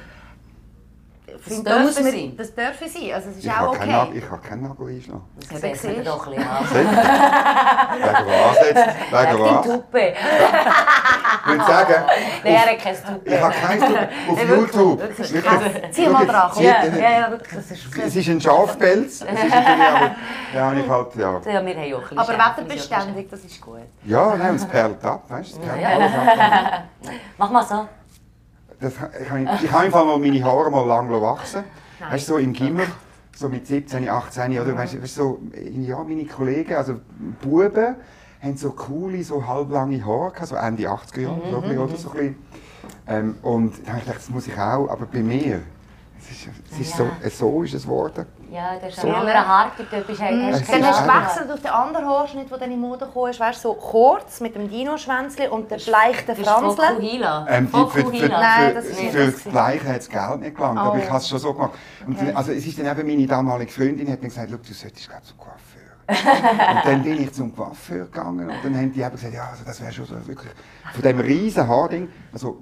ich 1.37 1.43
finde, 1.43 1.71
da 1.71 1.79
muss 1.79 2.01
man, 2.01 2.11
sie. 2.13 2.35
das 2.37 2.55
dürfen 2.55 2.89
sie. 2.89 3.13
Also, 3.13 3.31
es 3.31 3.37
ist 3.39 3.45
Ich 3.45 3.51
auch 3.51 3.57
kann, 3.57 3.69
okay. 3.69 3.91
keinen 3.91 4.17
ich 4.17 4.29
kann 4.29 4.43
keinen 4.43 4.63
Nagel 4.63 4.89
einschlagen. 4.89 5.23
das 5.51 5.83
sieht 5.83 5.97
man 5.97 6.05
doch 6.05 6.27
ein 6.27 6.35
bisschen 6.35 6.51
an. 6.51 6.65
Wegen 6.71 8.27
was 8.27 8.59
jetzt? 8.67 8.87
Wegen 9.13 9.41
was? 9.41 9.67
Tuppe. 9.67 10.15
Ich 11.43 11.47
würde 11.53 11.65
sagen, 11.65 11.95
Nein, 12.45 12.55
er 12.55 12.61
hat 12.61 12.79
kein 12.79 12.95
Tuppe. 12.97 13.31
ich 13.31 13.41
habe 13.41 13.55
keins 13.55 13.83
auf 13.83 13.91
Nein, 14.37 14.49
YouTube. 14.49 15.01
wirklich, 15.01 15.33
Wirklich. 15.33 15.93
Zieh 15.93 16.09
mal 16.09 16.27
dran, 16.27 16.51
Ja, 16.57 16.85
ja, 16.85 17.11
ja, 17.21 17.31
wirklich. 17.31 17.55
Das 17.55 17.71
ist 17.71 17.99
Es 17.99 18.17
ist 18.17 18.29
ein 18.29 18.41
Schafpelz. 18.41 19.21
Ja, 20.55 20.73
ich 20.73 20.89
halt, 20.89 21.15
ja. 21.17 21.41
Ja, 21.45 21.45
wir 21.45 21.53
haben 21.55 21.95
auch 21.95 21.99
ein 21.99 22.01
bisschen 22.01 22.19
Aber 22.19 22.33
wetterbeständig, 22.33 23.29
das 23.31 23.41
ist 23.45 23.61
gut. 23.61 23.79
Ja, 24.05 24.35
nein, 24.37 24.51
und 24.51 24.57
es 24.57 24.65
perlt 24.67 25.05
ab, 25.05 25.25
weißt 25.29 25.57
du? 25.57 25.61
Es 25.61 25.67
perlt 25.67 25.81
Ja. 25.83 25.89
alles 25.89 26.13
ab. 26.13 26.83
Mach 27.39 27.51
mal 27.51 27.65
so. 27.65 27.89
Das, 28.81 28.95
ich 28.95 29.31
habe 29.31 29.43
ich 29.63 29.71
habe 29.71 29.85
einfach 29.85 30.05
mal 30.05 30.19
meine 30.19 30.43
Haare 30.43 30.71
mal 30.71 30.87
lang 30.87 31.11
wachsen 31.11 31.65
Nein. 32.01 32.13
Weißt 32.13 32.29
du, 32.29 32.33
so 32.33 32.39
im 32.39 32.55
Gimmer, 32.55 32.87
so 33.37 33.51
mit 33.51 33.67
17, 33.67 34.09
18, 34.09 34.59
oder 34.59 34.75
weißt 34.75 34.95
du, 34.95 35.07
so, 35.07 35.39
ja, 35.55 36.03
meine 36.03 36.25
Kollegen, 36.25 36.75
also 36.75 36.99
Buben, 37.43 37.97
haben 38.43 38.57
so 38.57 38.71
coole, 38.71 39.23
so 39.23 39.47
halblange 39.47 40.03
Haare 40.05 40.33
gehabt, 40.33 40.49
so 40.49 40.55
Ende 40.55 40.85
80er 40.85 41.21
Jahre, 41.21 41.35
ein 41.35 41.61
bisschen, 41.61 41.79
oder 41.79 41.97
so 41.97 42.11
ein 42.11 42.17
bisschen. 42.17 42.37
Ähm, 43.07 43.37
und 43.43 43.75
dann 43.85 43.89
habe 43.89 43.99
ich 43.99 44.05
gedacht, 44.05 44.19
das 44.19 44.31
muss 44.31 44.47
ich 44.47 44.57
auch, 44.57 44.89
aber 44.89 45.05
bei 45.05 45.23
mir, 45.23 45.61
es 46.19 46.31
ist, 46.31 46.49
es 46.73 46.81
ist 46.81 46.97
so, 46.97 47.11
so 47.29 47.63
ist 47.63 47.75
es 47.75 47.83
geworden. 47.83 48.25
Ja, 48.51 48.77
das 48.81 48.95
ist 48.95 49.01
So. 49.01 49.09
ein 49.09 49.15
anderer 49.15 49.47
Haartyp. 49.47 49.89
Du 49.91 50.01
bist 50.01 50.21
halt, 50.21 50.35
Mhm. 50.35 50.49
Es 50.49 50.67
Dann 50.67 50.81
ist 50.81 50.87
hast 50.87 51.07
du 51.07 51.13
gewechselt 51.13 51.51
auf 51.53 51.61
den 51.61 51.71
anderen 51.71 52.07
Haarschnitt, 52.09 52.51
der 52.51 52.59
dann 52.59 52.73
in 52.73 52.81
Mode 52.81 53.07
gekommen 53.07 53.31
ist. 53.31 53.39
Weißt 53.41 53.65
du, 53.65 53.69
so 53.69 53.75
kurz 53.75 54.41
mit 54.41 54.55
dem 54.57 54.69
Dino-Schwänzli 54.69 55.47
und 55.49 55.71
der 55.71 55.77
bleichten 55.79 56.27
Das 56.27 56.39
ist 56.39 56.49
Franzle. 56.49 56.87
Fukuhila. 56.89 57.47
Ähm, 57.49 57.67
die, 57.67 57.71
für, 57.71 57.87
für, 57.87 57.91
für, 57.91 58.01
Fukuhila. 58.05 58.41
Nein, 58.41 58.75
das 58.75 58.85
für, 58.87 58.91
ist 58.91 59.01
nicht 59.01 59.13
für 59.13 59.27
das 59.27 59.45
Gleiche 59.45 59.89
hat 59.89 59.97
das 59.99 60.09
Geld 60.09 60.41
nicht 60.41 60.57
gelangt, 60.57 60.79
aber 60.79 60.95
Oh. 60.95 60.99
ich 60.99 61.09
habe 61.09 61.19
es 61.19 61.29
schon 61.29 61.39
so 61.39 61.55
gemacht. 61.55 61.73
Und 62.07 62.17
Okay. 62.17 62.27
dann, 62.27 62.37
also 62.37 62.53
es 62.53 62.67
ist 62.67 62.79
dann 62.79 62.87
eben 62.87 63.07
meine 63.09 63.27
damalige 63.27 63.71
Freundin, 63.71 64.11
hat 64.11 64.21
mir 64.21 64.29
gesagt, 64.29 64.49
«Schau, 64.51 64.57
du 64.57 64.73
solltest 64.75 65.09
glaub, 65.09 65.25
zum 65.25 65.39
Coiffeur. 65.39 65.57
und 66.75 66.85
dann 66.87 67.03
bin 67.05 67.23
ich 67.23 67.33
zum 67.33 67.55
Coiffeur 67.55 68.07
gegangen 68.07 68.51
und 68.51 68.57
dann 68.65 68.77
haben 68.77 68.93
die 68.93 69.01
eben 69.01 69.11
gesagt, 69.13 69.33
ja, 69.33 69.49
also 69.49 69.63
das 69.65 69.81
wäre 69.81 69.93
schon 69.93 70.07
so 70.07 70.15
wirklich 70.27 70.51
von 70.93 71.03
diesem 71.03 71.21
riesen 71.21 71.69
Haarding, 71.69 72.09
also 72.33 72.59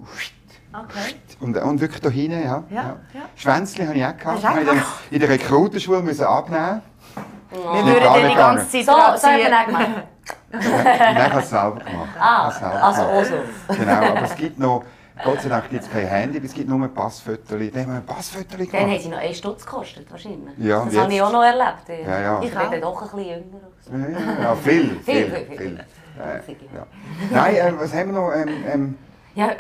Okay. 0.73 1.15
und, 1.41 1.57
und 1.57 1.81
wirklich 1.81 2.01
da 2.03 2.11
hinten, 2.11 2.43
ja. 2.43 2.63
Ja, 2.71 2.97
ja. 3.15 3.21
Schwänzli 3.37 3.87
habe 3.87 3.97
ich 3.97 4.05
auch 4.05 4.17
gehabt. 4.17 4.27
Hast 4.27 4.45
du 4.45 4.49
auch 4.49 4.57
ich 4.61 4.67
dann 4.67 4.83
in 5.11 5.21
der 5.21 5.29
Rekrutenschule 5.31 6.03
müssen 6.03 6.25
abnehmen. 6.25 6.83
Wir 7.51 7.83
Nicht 7.83 7.87
würden 7.87 8.15
dir 8.23 8.29
die 8.29 8.35
ganze 8.35 8.65
So, 8.83 8.93
Zeit 8.93 9.21
so 9.21 9.27
hat 9.29 9.41
er 9.41 9.61
auch 9.61 9.67
gemacht. 9.67 9.87
Und 10.53 10.63
dann 10.65 11.17
habe 11.31 11.39
ich 11.39 11.45
es 11.45 11.51
selber 11.51 11.79
gemacht. 11.79 12.09
Ah, 12.21 12.47
also 12.49 12.61
gemacht. 12.61 12.99
auch 13.01 13.25
so. 13.25 13.75
Genau, 13.75 13.93
aber 13.93 14.23
es 14.23 14.37
gibt 14.37 14.59
noch, 14.59 14.85
Gott 15.25 15.41
sei 15.41 15.49
Dank 15.49 15.71
gibt 15.71 15.83
es 15.85 15.91
kein 15.91 16.07
Handy, 16.07 16.41
es 16.45 16.53
gibt 16.53 16.69
nur 16.69 16.87
Passfotos. 16.89 17.49
Dann 17.49 17.61
haben 17.61 17.73
wir 17.75 17.95
ein 17.97 18.05
Passfoto 18.07 18.45
Dann 18.51 18.61
haben 18.61 18.71
gemacht. 18.87 19.01
sie 19.03 19.09
noch 19.09 19.19
1 19.19 19.39
Stutz 19.39 19.65
gekostet, 19.65 20.11
wahrscheinlich. 20.11 20.59
Ja, 20.59 20.85
das 20.85 20.97
habe 20.97 21.13
ich 21.13 21.23
auch 21.23 21.33
noch 21.33 21.43
erlebt. 21.43 22.07
Ja, 22.07 22.21
ja. 22.21 22.41
Ich 22.43 22.49
Ich 22.49 22.55
bin 22.55 22.85
auch. 22.85 23.01
doch 23.01 23.03
ein 23.15 23.17
bisschen 23.17 23.29
jünger. 23.31 23.61
Also. 23.87 24.13
Ja, 24.13 24.21
ja, 24.37 24.43
ja, 24.43 24.55
viel, 24.55 25.01
Viel, 25.01 25.31
viel, 25.31 25.57
viel. 25.57 25.81
Äh, 26.19 26.43
Viel. 26.43 26.57
ja. 26.75 26.87
Nein, 27.31 27.55
äh, 27.55 27.73
was 27.79 27.95
haben 27.95 28.13
wir 28.13 28.21
noch? 28.21 28.33
Ähm, 28.33 28.49
ähm, 28.67 28.99
Ja. 29.39 29.51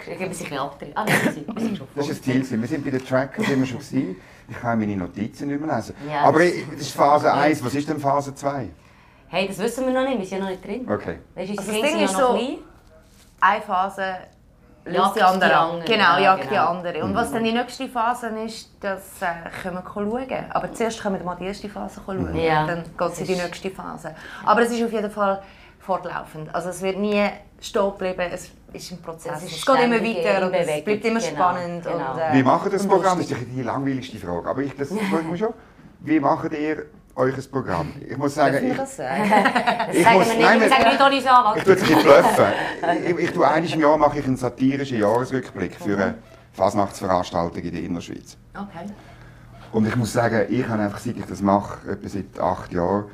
Ah, 0.94 1.06
wir 1.06 1.32
sind, 1.32 1.46
wir 1.54 1.60
sind 1.62 1.76
schon 1.78 1.86
das 1.94 2.04
war 2.08 2.14
das 2.14 2.22
Ziel. 2.22 2.60
Wir 2.60 2.68
sind 2.68 2.84
bei 2.84 2.90
den 2.90 3.04
Trackers 3.04 3.46
sind 3.46 3.60
wir 3.60 3.66
schon 3.66 3.78
gewesen. 3.78 4.16
Ich 4.48 4.58
kann 4.60 4.78
meine 4.78 4.96
Notizen 4.96 5.46
nicht 5.48 5.60
mehr 5.60 5.76
lesen. 5.76 5.94
Ja, 6.10 6.22
Aber 6.22 6.40
das- 6.40 6.52
ist 6.80 6.92
Phase 6.92 7.32
1. 7.32 7.64
Was 7.64 7.74
ist 7.74 7.88
denn 7.88 8.00
Phase 8.00 8.34
2? 8.34 8.70
Hey, 9.28 9.46
das 9.46 9.58
wissen 9.58 9.86
wir 9.86 9.92
noch 9.92 10.08
nicht, 10.08 10.18
wir 10.18 10.26
sind 10.26 10.38
ja 10.38 10.44
noch 10.44 10.50
nicht 10.50 10.64
drin. 10.66 10.90
Okay. 10.90 11.18
Weißt 11.34 11.50
Also 11.58 11.70
das 11.72 11.80
Ding 11.82 12.00
ist 12.00 12.16
so- 12.16 12.28
klein. 12.34 12.58
Eine 13.40 13.62
Phase 13.62 14.14
löst 14.86 15.14
die 15.16 15.22
andere 15.22 15.48
die 15.50 15.54
andere, 15.54 15.84
Genau, 15.84 16.02
ja, 16.14 16.20
jagt 16.20 16.44
die 16.44 16.48
genau. 16.48 16.66
andere. 16.70 17.04
Und 17.04 17.14
was 17.14 17.30
dann 17.30 17.44
die 17.44 17.52
nächste 17.52 17.88
Phase 17.88 18.26
ist, 18.44 18.70
das 18.80 19.02
äh, 19.22 19.26
können 19.62 19.76
wir 19.76 19.84
schauen. 19.94 20.26
Aber 20.50 20.72
zuerst 20.72 21.00
können 21.00 21.18
wir 21.18 21.24
mal 21.24 21.36
die 21.36 21.44
erste 21.44 21.68
Phase 21.68 22.00
schauen. 22.04 22.34
Ja. 22.34 22.66
Dann 22.66 22.82
geht 22.82 23.12
es 23.12 23.18
in 23.20 23.26
die 23.26 23.32
ist- 23.34 23.42
nächste 23.44 23.70
Phase. 23.70 24.16
Aber 24.44 24.62
es 24.62 24.72
ist 24.72 24.82
auf 24.82 24.92
jeden 24.92 25.10
Fall 25.10 25.40
fortlaufend. 25.78 26.52
Also 26.52 26.70
es 26.70 26.82
wird 26.82 26.98
nie 26.98 27.28
stehen 27.60 27.92
bleiben. 27.96 28.28
Es 28.32 28.50
ist 28.72 28.92
ein 28.92 29.00
Prozess. 29.02 29.33
Es 29.38 29.44
ist 29.44 29.59
Es, 29.59 29.66
geht 29.66 29.81
immer 29.85 30.00
weiter 30.02 30.46
und 30.46 30.54
es 30.54 30.85
bleibt 30.85 31.04
immer 31.04 31.20
Genau, 31.20 31.31
spannend. 31.33 31.85
genau. 31.85 32.12
Und, 32.12 32.18
äh, 32.20 32.33
Wie 32.35 32.42
macht 32.42 32.66
ihr 32.66 32.70
das 32.72 32.87
Programm? 32.87 33.18
Das 33.18 33.31
ist 33.31 33.40
die 33.57 33.62
langweiligste 33.62 34.18
Frage. 34.18 34.48
Aber 34.48 34.61
ich, 34.62 34.74
das 34.76 34.88
frage 34.88 35.22
ich 35.22 35.26
mich 35.31 35.40
schon. 35.40 35.54
Wie 36.00 36.20
macht 36.20 36.52
ihr 36.52 36.87
euer 37.16 37.33
Programm? 37.50 37.92
Ich 38.09 38.16
muss 38.16 38.35
sagen, 38.35 38.61
wir 38.62 38.70
ich, 38.72 38.76
das 38.76 38.96
sagen? 38.96 39.22
Ich 39.92 40.04
sagen 40.04 40.18
muss- 40.18 40.26
wir 40.28 40.35
nicht, 40.35 40.42
nein, 40.42 40.61
wir 40.61 40.66
wir- 40.66 40.68
sagen 40.76 40.85
nicht 40.88 41.00
Doris 41.00 41.26
Anwalt. 41.26 41.57
ich 41.59 41.64
tue 41.64 41.72
es 41.74 41.83
ein 41.83 41.88
bisschen 41.88 42.02
bluffen. 42.02 42.44
Ich, 43.04 43.18
ich 43.24 43.31
tue 43.33 43.48
einmal 43.48 43.72
im 43.72 43.81
Jahr 43.81 43.96
mache 43.96 44.18
ich 44.18 44.24
einen 44.26 44.37
satirischen 44.37 44.98
Jahresrückblick 44.98 45.74
für 45.76 45.96
eine 45.96 46.14
Fasnachtsveranstaltung 46.52 47.62
in 47.62 47.72
der 47.72 47.83
Innerschweiz. 47.83 48.37
Okay. 48.54 48.87
Und 49.72 49.87
ich 49.87 49.96
muss 49.96 50.12
sagen, 50.12 50.46
ich 50.48 50.66
habe 50.68 50.83
einfach, 50.83 50.98
seit 50.98 51.16
ich 51.16 51.24
das 51.26 51.40
mache, 51.42 51.90
etwa 51.90 52.09
seit 52.09 52.38
acht 52.40 52.72
Jahren, 52.72 53.04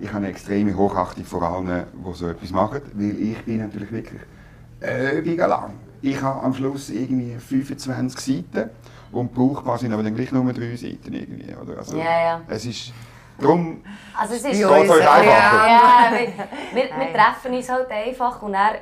ich 0.00 0.08
habe 0.08 0.18
eine 0.18 0.28
extreme 0.28 0.76
Hochachtung 0.76 1.24
vor 1.24 1.42
allen, 1.42 1.84
die 1.92 2.14
so 2.14 2.28
etwas 2.28 2.50
machen, 2.50 2.82
weil 2.94 3.18
ich 3.20 3.38
bin 3.44 3.58
natürlich 3.58 3.92
wirklich 3.92 4.20
ewig 4.82 5.38
lang. 5.38 5.74
Ich 6.00 6.20
habe 6.20 6.42
am 6.42 6.52
Schluss 6.54 6.90
irgendwie 6.90 7.36
25 7.38 8.18
Seiten 8.20 8.70
und 9.12 9.32
brauchbar 9.32 9.78
sind 9.78 9.92
aber 9.92 10.02
dann 10.02 10.14
gleich 10.14 10.32
nur 10.32 10.52
drei 10.52 10.74
Seiten 10.76 11.12
irgendwie. 11.12 11.54
Oder? 11.54 11.78
Also, 11.78 11.96
Ja, 11.96 12.04
ja. 12.04 12.40
Es 12.48 12.64
ist, 12.64 12.92
darum 13.38 13.82
Also 14.18 14.34
es 14.34 14.40
ist 14.40 14.46
Geht's 14.50 14.60
Ja, 14.60 14.68
euch 14.70 14.88
ja. 14.88 15.12
einfacher? 15.12 15.68
Ja, 15.68 16.10
wir, 16.10 16.28
wir, 16.74 16.84
wir 16.98 17.12
treffen 17.12 17.54
uns 17.54 17.68
halt 17.68 17.90
einfach 17.90 18.42
und 18.42 18.52
dann, 18.52 18.74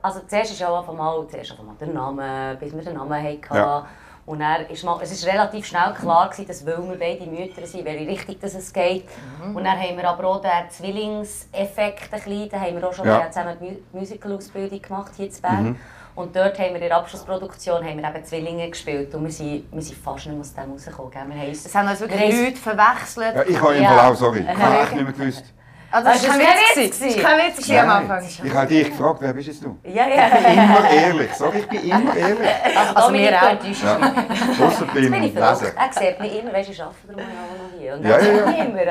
also 0.00 0.20
zuerst 0.26 0.52
ist 0.52 0.60
ja 0.60 0.78
einfach 0.78 0.94
mal, 0.94 1.26
zuerst 1.28 1.50
einfach 1.52 1.64
mal 1.64 1.74
der 1.78 1.88
Name, 1.88 2.56
bis 2.58 2.72
wir 2.72 2.82
den 2.82 2.94
Namen 2.94 3.22
hatten. 3.22 3.54
Ja. 3.54 3.86
Und 4.24 4.38
dann 4.38 4.66
ist 4.66 4.84
mal, 4.84 4.98
es 5.02 5.10
ist 5.10 5.26
relativ 5.26 5.66
schnell 5.66 5.92
klar 5.94 6.30
gewesen, 6.30 6.46
dass 6.46 6.64
weil 6.64 6.78
wir 6.88 6.96
beide 6.98 7.26
Mütter 7.28 7.66
sind, 7.66 7.84
welche 7.84 8.06
Richtung 8.06 8.36
dass 8.40 8.54
es 8.54 8.72
geht. 8.72 9.04
Mhm. 9.44 9.56
Und 9.56 9.64
dann 9.64 9.76
haben 9.78 9.96
wir 9.96 10.08
aber 10.08 10.24
auch 10.28 10.40
den 10.40 10.50
Zwillingseffekt 10.70 12.12
ein 12.12 12.20
bisschen, 12.22 12.48
da 12.48 12.60
haben 12.60 12.76
wir 12.80 12.88
auch 12.88 12.92
schon 12.92 13.06
Ja. 13.06 13.28
zusammen 13.30 13.56
die 13.60 13.64
Mu- 13.64 13.98
Musical-Ausbildung 14.00 14.80
gemacht 14.82 15.12
hier 15.16 15.26
in 15.26 15.40
Bern. 15.42 15.64
Mhm. 15.64 15.76
Und 16.14 16.36
dort 16.36 16.58
haben 16.58 16.68
wir 16.74 16.82
in 16.82 16.88
der 16.88 16.96
Abschlussproduktion 16.98 17.82
haben 17.84 17.96
wir 18.00 18.08
eben 18.08 18.24
Zwillinge 18.24 18.68
gespielt 18.68 19.14
und 19.14 19.24
wir 19.24 19.30
sind, 19.32 19.64
wir 19.72 19.80
sind 19.82 19.96
fast 19.98 20.26
nicht 20.26 20.34
mehr 20.34 20.40
aus 20.40 20.52
dem 20.54 20.70
rausgekommen. 20.72 21.12
Wir 21.34 21.40
haben 21.40 21.48
uns- 21.48 21.64
Es 21.66 21.74
haben 21.74 21.88
uns 21.88 22.00
wirklich 22.00 22.20
wir 22.20 22.44
Leute 22.44 22.56
verwechselt. 22.56 23.34
Ja, 23.34 23.42
ich 23.48 23.60
habe 23.60 23.74
im 23.76 23.82
Ja. 23.82 23.88
Fall 23.96 24.12
auch, 24.12 24.14
sorry, 24.16 24.40
ich 24.52 24.58
habe 24.58 24.78
echt 24.82 24.92
nicht 24.94 25.04
mehr 25.04 25.12
gewusst. 25.12 25.44
Also, 25.92 26.08
Das 26.08 26.28
war 26.28 26.34
ist 26.40 26.40
kein 26.40 26.84
Witz. 26.84 26.98
Das 27.00 27.16
war 27.16 27.22
kein 27.22 27.38
Witz 27.56 27.70
am 27.70 27.90
Anfang. 27.90 28.24
Ich 28.44 28.54
habe 28.54 28.66
dich 28.66 28.88
gefragt, 28.90 29.18
wer 29.20 29.32
bist 29.34 29.48
jetzt 29.48 29.62
du? 29.62 29.78
Ja, 29.84 30.06
Ich 30.08 30.16
ja. 30.16 30.28
bin 30.28 30.52
immer 30.54 30.90
ehrlich, 30.90 31.32
sorry, 31.34 31.58
ich 31.58 31.68
bin 31.68 31.82
immer 31.90 32.16
ehrlich. 32.16 32.48
Also 32.94 33.12
wir 33.12 33.30
du 33.30 33.36
auch. 33.36 33.42
Ja. 33.82 34.66
Ausser 34.66 34.86
beim 34.86 34.94
bin 34.94 35.22
ich 35.22 35.34
Lesen. 35.34 35.66
Er 35.76 35.92
sieht 35.92 36.20
mich 36.20 36.38
immer, 36.40 36.52
weißt 36.52 36.68
du, 36.68 36.72
ich 36.72 36.82
arbeite 36.82 37.06
darum 37.08 37.22
auch 37.22 37.72
noch 37.72 37.78
hier. 37.80 37.94
Und 37.94 38.04
Ja, 38.04 38.18
ja, 38.18 38.32
ja. 38.56 38.64
immer. 38.64 38.84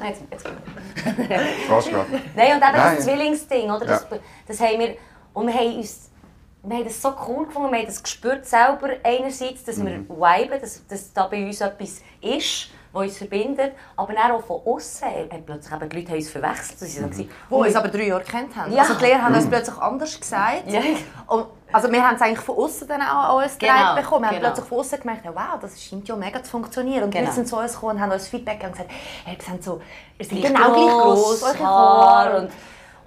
Nein, 0.00 0.08
jetzt, 0.08 0.22
jetzt. 0.30 0.46
Nein, 1.16 2.52
und 2.54 2.60
eben 2.60 2.60
Nein. 2.60 2.96
das 2.96 3.04
Zwillingsding, 3.04 3.70
oder? 3.70 3.86
Das, 3.86 4.06
Ja. 4.10 4.16
das 4.46 4.60
haben 4.60 4.78
wir, 4.78 4.96
und 5.34 5.46
wir 5.46 5.54
haben 5.54 5.76
uns, 5.76 6.07
wir 6.62 6.76
haben 6.76 6.84
das 6.84 7.00
so 7.00 7.14
cool 7.28 7.46
gefunden, 7.46 7.70
wir 7.72 7.78
haben 7.78 7.86
das 7.86 8.02
gespürt 8.02 8.46
selber 8.46 8.88
einerseits, 9.04 9.64
dass 9.64 9.76
wir 9.84 9.98
Mhm. 9.98 10.08
viben, 10.08 10.60
dass, 10.60 10.86
dass 10.86 11.12
da 11.12 11.26
bei 11.26 11.44
uns 11.46 11.60
etwas 11.60 12.02
ist, 12.20 12.70
was 12.92 13.02
uns 13.04 13.18
verbindet, 13.18 13.74
aber 13.96 14.12
dann 14.14 14.32
auch 14.32 14.42
von 14.42 14.60
außen 14.64 15.06
haben 15.08 15.44
plötzlich 15.44 15.72
eben 15.74 15.88
die 15.90 15.96
Leute 15.96 16.08
haben 16.10 16.16
uns 16.18 16.30
verwechselt. 16.30 16.78
Sie 16.80 17.00
Mhm. 17.00 17.04
waren 17.04 17.30
Wo 17.50 17.58
wir 17.60 17.66
uns 17.66 17.76
aber 17.76 17.88
drei 17.88 18.06
Jahre 18.08 18.24
kennt 18.24 18.56
haben. 18.56 18.72
Ja. 18.72 18.80
Also 18.82 18.94
die 18.94 19.04
Lehrer 19.04 19.22
haben 19.22 19.34
uns 19.34 19.46
plötzlich 19.46 19.76
anders 19.76 20.18
gesagt. 20.20 20.62
Ja. 20.66 20.80
Und, 21.26 21.46
also 21.70 21.92
wir 21.92 22.02
haben 22.06 22.16
es 22.16 22.22
eigentlich 22.22 22.40
von 22.40 22.56
außen 22.56 22.88
dann 22.88 23.02
auch 23.02 23.38
alles 23.38 23.58
Genau, 23.58 23.94
bekommen. 23.94 24.22
Wir 24.22 24.28
haben 24.28 24.36
genau. 24.36 24.46
plötzlich 24.48 24.66
von 24.66 24.78
außen 24.78 25.00
gemerkt, 25.00 25.24
wow, 25.26 25.60
das 25.60 25.82
scheint 25.82 26.08
ja 26.08 26.16
mega 26.16 26.42
zu 26.42 26.50
funktionieren. 26.50 27.04
Und 27.04 27.10
Genau. 27.10 27.26
wir 27.26 27.32
sind 27.32 27.46
zu 27.46 27.56
uns 27.58 27.74
gekommen 27.74 27.96
und 27.96 28.00
haben 28.02 28.10
uns 28.10 28.26
Feedback 28.26 28.58
gegeben 28.60 28.72
und 28.72 28.78
gesagt, 28.88 28.90
hey, 29.26 29.36
wir 29.38 29.44
sind 29.44 29.62
so, 29.62 29.80
ihr 30.18 30.24
seid 30.24 30.38
gleich 30.38 30.52
genau 30.54 30.72
gleich 30.72 31.02
groß, 31.02 31.42
eure 31.42 31.58
Haar 31.58 31.66
Haare. 32.24 32.40
und, 32.40 32.50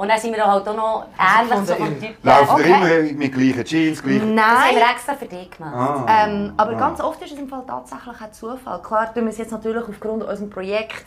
und 0.02 0.08
dann 0.10 0.20
sind 0.20 0.36
wir 0.36 0.46
halt 0.46 0.68
auch 0.68 0.76
noch 0.76 1.06
ähnlich 1.20 1.68
so 1.68 1.76
vom 1.76 2.00
Typ. 2.00 2.16
Laufen 2.24 2.50
Okay. 2.54 2.74
immer 3.10 3.18
mit 3.20 3.34
gleichen 3.34 3.64
Jeans, 3.64 4.02
gleichen... 4.02 4.36
Das 4.36 4.46
haben 4.46 4.60
Nein. 4.62 4.76
wir 4.76 4.90
extra 4.92 5.14
für 5.14 5.26
dich 5.26 5.52
gemacht. 5.52 6.04
Ah. 6.08 6.26
Ähm, 6.26 6.54
aber 6.58 6.72
Ah. 6.72 6.80
ganz 6.80 7.00
oft 7.02 7.22
ist 7.22 7.34
es 7.34 7.40
im 7.40 7.48
Fall 7.48 7.64
tatsächlich 7.68 8.20
ein 8.22 8.34
Zufall. 8.34 8.82
Klar 8.82 9.14
tun 9.14 9.24
wir 9.26 9.30
es 9.30 9.38
jetzt 9.38 9.52
natürlich 9.52 9.88
aufgrund 9.88 10.24
unseres 10.24 10.50
Projekts 10.50 11.06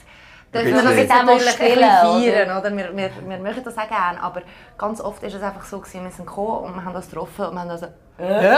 dürfen 0.54 0.72
wir 0.74 0.82
das 0.82 0.96
jetzt 0.96 1.08
natürlich 1.12 1.50
spielen, 1.50 1.80
feiern, 1.80 2.58
oder? 2.58 2.76
Wir, 2.76 2.96
wir, 2.96 3.10
wir 3.26 3.38
möchten 3.38 3.64
das 3.64 3.76
auch 3.76 3.88
gerne, 3.88 4.22
aber 4.22 4.42
ganz 4.78 5.00
oft 5.00 5.20
ist 5.24 5.34
es 5.34 5.42
einfach 5.42 5.64
so 5.64 5.80
gewesen, 5.80 6.04
wir 6.04 6.10
sind 6.12 6.26
gekommen 6.26 6.64
und 6.66 6.74
wir 6.76 6.84
haben 6.84 6.94
uns 6.94 7.10
getroffen 7.10 7.46
und 7.46 7.54
wir 7.54 7.60
haben 7.62 7.70
also 7.70 7.86
«Hä? 8.16 8.56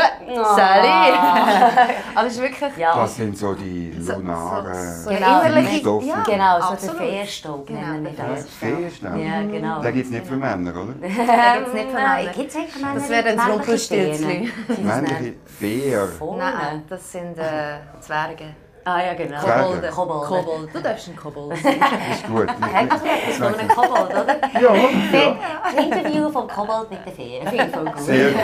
Sally!» 0.57 1.13
Also 2.15 2.27
es 2.29 2.35
ist 2.35 2.43
wirklich... 2.43 2.77
Ja. 2.77 2.95
Das 2.95 3.17
sind 3.17 3.37
so 3.39 3.55
die 3.55 3.95
So- 4.01 4.15
lunaren 4.15 4.75
so- 4.75 5.11
so 5.11 5.17
Genau. 5.17 5.41
innerliche- 5.41 5.79
Stoffe. 5.81 6.07
ja, 6.07 6.23
Genau, 6.25 6.61
so 6.61 6.67
absolut. 6.69 7.01
der 7.01 7.07
Feerstaub 7.09 7.67
Genau, 7.67 7.81
nennen 7.81 8.05
wir 8.05 8.13
das. 8.35 8.47
Feerstaub. 8.51 9.17
Ja, 9.17 9.41
genau. 9.43 9.81
Den 9.83 9.95
gibt 9.95 10.07
es 10.07 10.13
nicht 10.13 10.27
für 10.27 10.37
Männer, 10.37 10.71
oder? 10.71 10.93
Den 11.01 11.03
gibt's 11.03 11.73
nicht 11.75 11.89
für 11.91 11.95
Männer. 11.97 12.33
Gibt's 12.35 12.55
nicht 12.55 12.71
für 12.73 12.79
Männer? 12.81 12.95
Das 12.95 13.09
wäre 13.09 13.29
ein 13.29 13.37
Männliche 13.37 13.53
Rumpelstilzchen. 13.53 14.53
Männliche. 14.85 16.09
Vorne. 16.19 16.43
Nein, 16.43 16.83
das 16.89 17.13
sind 17.13 17.39
äh, 17.39 17.79
Zwerge. 18.01 18.45
Ah 18.89 19.03
ja, 19.03 19.15
genau. 19.15 19.41
Zwerge. 19.41 19.63
Kobolde. 19.63 19.89
Kobolde. 19.91 20.27
Kobold. 20.29 20.75
Du 20.75 20.81
darfst 20.81 21.09
ein 21.09 21.17
Kobold 21.17 21.57
sein. 21.61 21.75
Ist 22.13 22.25
gut. 22.29 22.49
Also 22.49 23.07
etwas 23.07 23.37
von 23.37 23.55
einem 23.59 23.69
Kobold, 23.69 24.11
oder? 24.11 24.37
Ja, 24.61 24.75
ja. 24.77 25.37
Interview 25.77 26.31
vom 26.31 26.47
Kobold 26.47 26.89
mit 26.89 27.05
der 27.05 27.13
Fee. 27.13 27.41
Finde 27.45 27.65
ich 27.65 27.75
voll 27.75 27.85
gut. 27.85 27.99
Sehr 27.99 28.31
gut. 28.31 28.41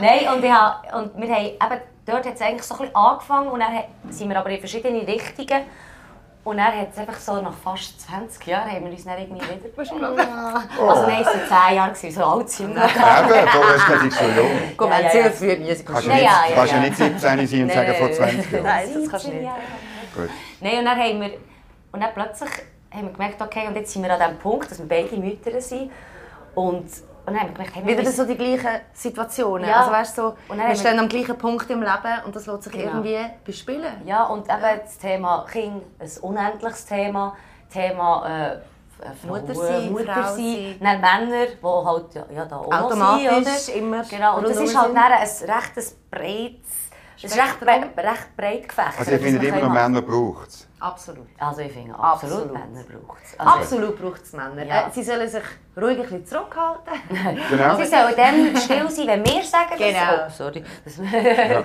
Nein, 0.00 0.20
und, 0.32 0.44
ich 0.44 0.52
hab, 0.52 0.84
und 0.96 1.20
wir 1.20 1.34
haben 1.34 1.46
eben, 1.46 1.80
dort 2.06 2.26
hat 2.26 2.34
es 2.34 2.40
eigentlich 2.40 2.62
so 2.62 2.74
ein 2.74 2.80
bisschen 2.82 2.94
angefangen 2.94 3.48
und 3.48 3.58
dann 3.58 3.72
sind 4.08 4.28
wir 4.28 4.38
aber 4.38 4.50
in 4.50 4.60
verschiedene 4.60 5.04
Richtungen. 5.04 5.62
Und 6.42 6.56
dann 6.56 6.66
hat 6.66 6.88
es 6.90 6.98
einfach 6.98 7.18
so 7.18 7.40
nach 7.42 7.52
fast 7.52 8.00
20 8.00 8.46
Jahren 8.46 8.70
haben 8.70 8.84
wir 8.84 8.92
uns 8.92 9.04
dann 9.04 9.18
irgendwie 9.18 9.42
wieder... 9.42 9.70
Also 9.76 11.06
nein, 11.06 11.20
es 11.20 11.26
waren 11.26 11.68
10 11.68 11.76
Jahre, 11.76 11.92
gewesen, 11.92 12.10
so 12.12 12.24
alt 12.24 12.48
sind 12.48 12.74
wir. 12.74 12.82
Eben, 12.82 13.48
vorher 13.48 13.74
ist 13.74 13.88
das 13.88 14.18
schon 14.18 14.36
jung. 14.36 14.50
Komm, 14.76 14.90
Ja, 14.90 14.98
ja, 14.98 15.02
ja, 15.04 15.66
ja. 15.68 15.74
Kannst 15.84 16.06
du 16.06 16.08
Ja, 16.08 16.14
nicht, 16.14 16.24
ja, 16.24 16.44
ja, 16.48 16.54
kannst 16.54 16.72
ja 16.72 16.78
ja. 16.78 16.84
nicht 16.84 16.96
17 16.96 17.18
sein 17.20 17.62
und 17.62 17.72
sagen 17.72 17.94
vor 17.94 18.12
20 18.12 18.52
Jahren. 18.52 18.64
Nein, 18.64 18.88
das 18.94 19.10
kannst 19.10 19.26
du 19.26 19.30
17 19.30 19.42
nicht. 19.42 19.52
Gut. 20.16 20.30
Nein, 20.60 20.78
und 20.78 20.84
dann 20.86 20.98
haben 20.98 21.20
wir, 21.20 21.30
und 21.92 22.00
dann 22.00 22.14
plötzlich 22.14 22.50
haben 22.90 23.02
wir 23.02 23.12
gemerkt, 23.12 23.42
okay, 23.42 23.66
und 23.68 23.76
jetzt 23.76 23.92
sind 23.92 24.02
wir 24.02 24.12
an 24.12 24.30
dem 24.30 24.38
Punkt, 24.38 24.70
dass 24.70 24.78
wir 24.78 24.88
beide 24.88 25.16
Mütter 25.16 25.60
sind. 25.60 25.92
Und, 26.54 26.88
und 27.30 27.36
dann 27.36 27.42
haben 27.44 27.50
wir 27.50 27.54
gemerkt, 27.54 27.76
hey, 27.76 27.86
wir 27.86 27.98
Wieder 27.98 28.10
so 28.10 28.24
die 28.24 28.36
gleichen 28.36 28.80
Situationen. 28.92 29.68
Ja. 29.68 29.80
Also 29.80 29.92
weißt 29.92 30.16
so, 30.16 30.34
Und 30.48 30.58
dann 30.58 30.68
wir 30.68 30.74
stehen 30.74 30.98
am 30.98 31.08
gleichen 31.08 31.38
Punkt 31.38 31.70
im 31.70 31.80
Leben 31.80 32.24
und 32.26 32.34
das 32.34 32.46
lässt 32.46 32.64
sich 32.64 32.72
Genau. 32.72 32.86
irgendwie 32.86 33.18
bespielen. 33.44 34.02
Ja, 34.04 34.24
und 34.24 34.48
eben 34.48 34.80
das 34.82 34.98
Thema 34.98 35.46
Kind, 35.50 35.82
ein 36.00 36.10
unendliches 36.22 36.86
Thema, 36.86 37.36
Thema 37.72 38.50
äh, 38.50 39.26
Mutter 39.26 39.54
sein, 39.54 39.92
Mutter 39.92 40.12
Frau 40.12 40.34
sein, 40.34 40.76
dann 40.80 41.00
Männer, 41.00 41.46
die 41.46 41.66
halt 41.66 42.14
ja, 42.14 42.24
ja, 42.34 42.44
da 42.44 42.56
auch 42.56 42.72
Automatisch 42.72 43.44
sind, 43.46 43.74
oder? 43.74 43.78
immer 43.78 44.02
Genau, 44.04 44.36
und 44.38 44.48
das 44.48 44.56
ist 44.58 44.76
halt 44.76 44.94
dann 44.94 45.12
ein 45.12 45.12
recht 45.20 46.10
breites, 46.10 46.58
es 47.16 47.24
ist 47.24 47.36
recht, 47.36 47.60
bre 47.60 47.68
recht 47.96 48.36
breit 48.36 48.68
gefächert. 48.68 48.98
Also 48.98 49.12
ich 49.12 49.20
finde 49.22 49.46
immer 49.46 49.60
noch 49.60 49.72
Männer 49.72 50.02
braucht 50.02 50.48
es. 50.48 50.66
Absolut. 50.80 51.26
kann. 51.38 51.48
Also 51.48 51.60
ich 51.60 51.72
finde 51.72 51.94
absolut, 51.94 52.34
Absolut. 52.36 52.52
Männer 52.54 52.84
braucht 53.06 53.22
es. 53.24 53.38
Also, 53.38 53.52
Absolut 53.52 54.00
braucht 54.00 54.22
es 54.22 54.32
Männer. 54.32 54.64
Ja. 54.64 54.86
Äh, 54.86 54.90
Sie 54.92 55.02
sollen 55.02 55.28
sich 55.28 55.42
ruhig 55.76 55.96
ein 55.98 56.02
bisschen 56.02 56.26
zurückhalten. 56.26 56.92
Genau. 57.50 57.76
Sie 57.76 57.84
sollen 57.86 58.14
dann 58.16 58.56
still 58.56 58.90
sein, 58.90 59.06
wenn 59.06 59.24
wir 59.26 59.42
sagen, 59.44 59.74
Genau. 59.78 60.16
dass... 60.16 60.40
Oh, 60.40 60.44
sorry. 60.44 60.64
Das, 60.84 60.96
ja. 60.96 61.62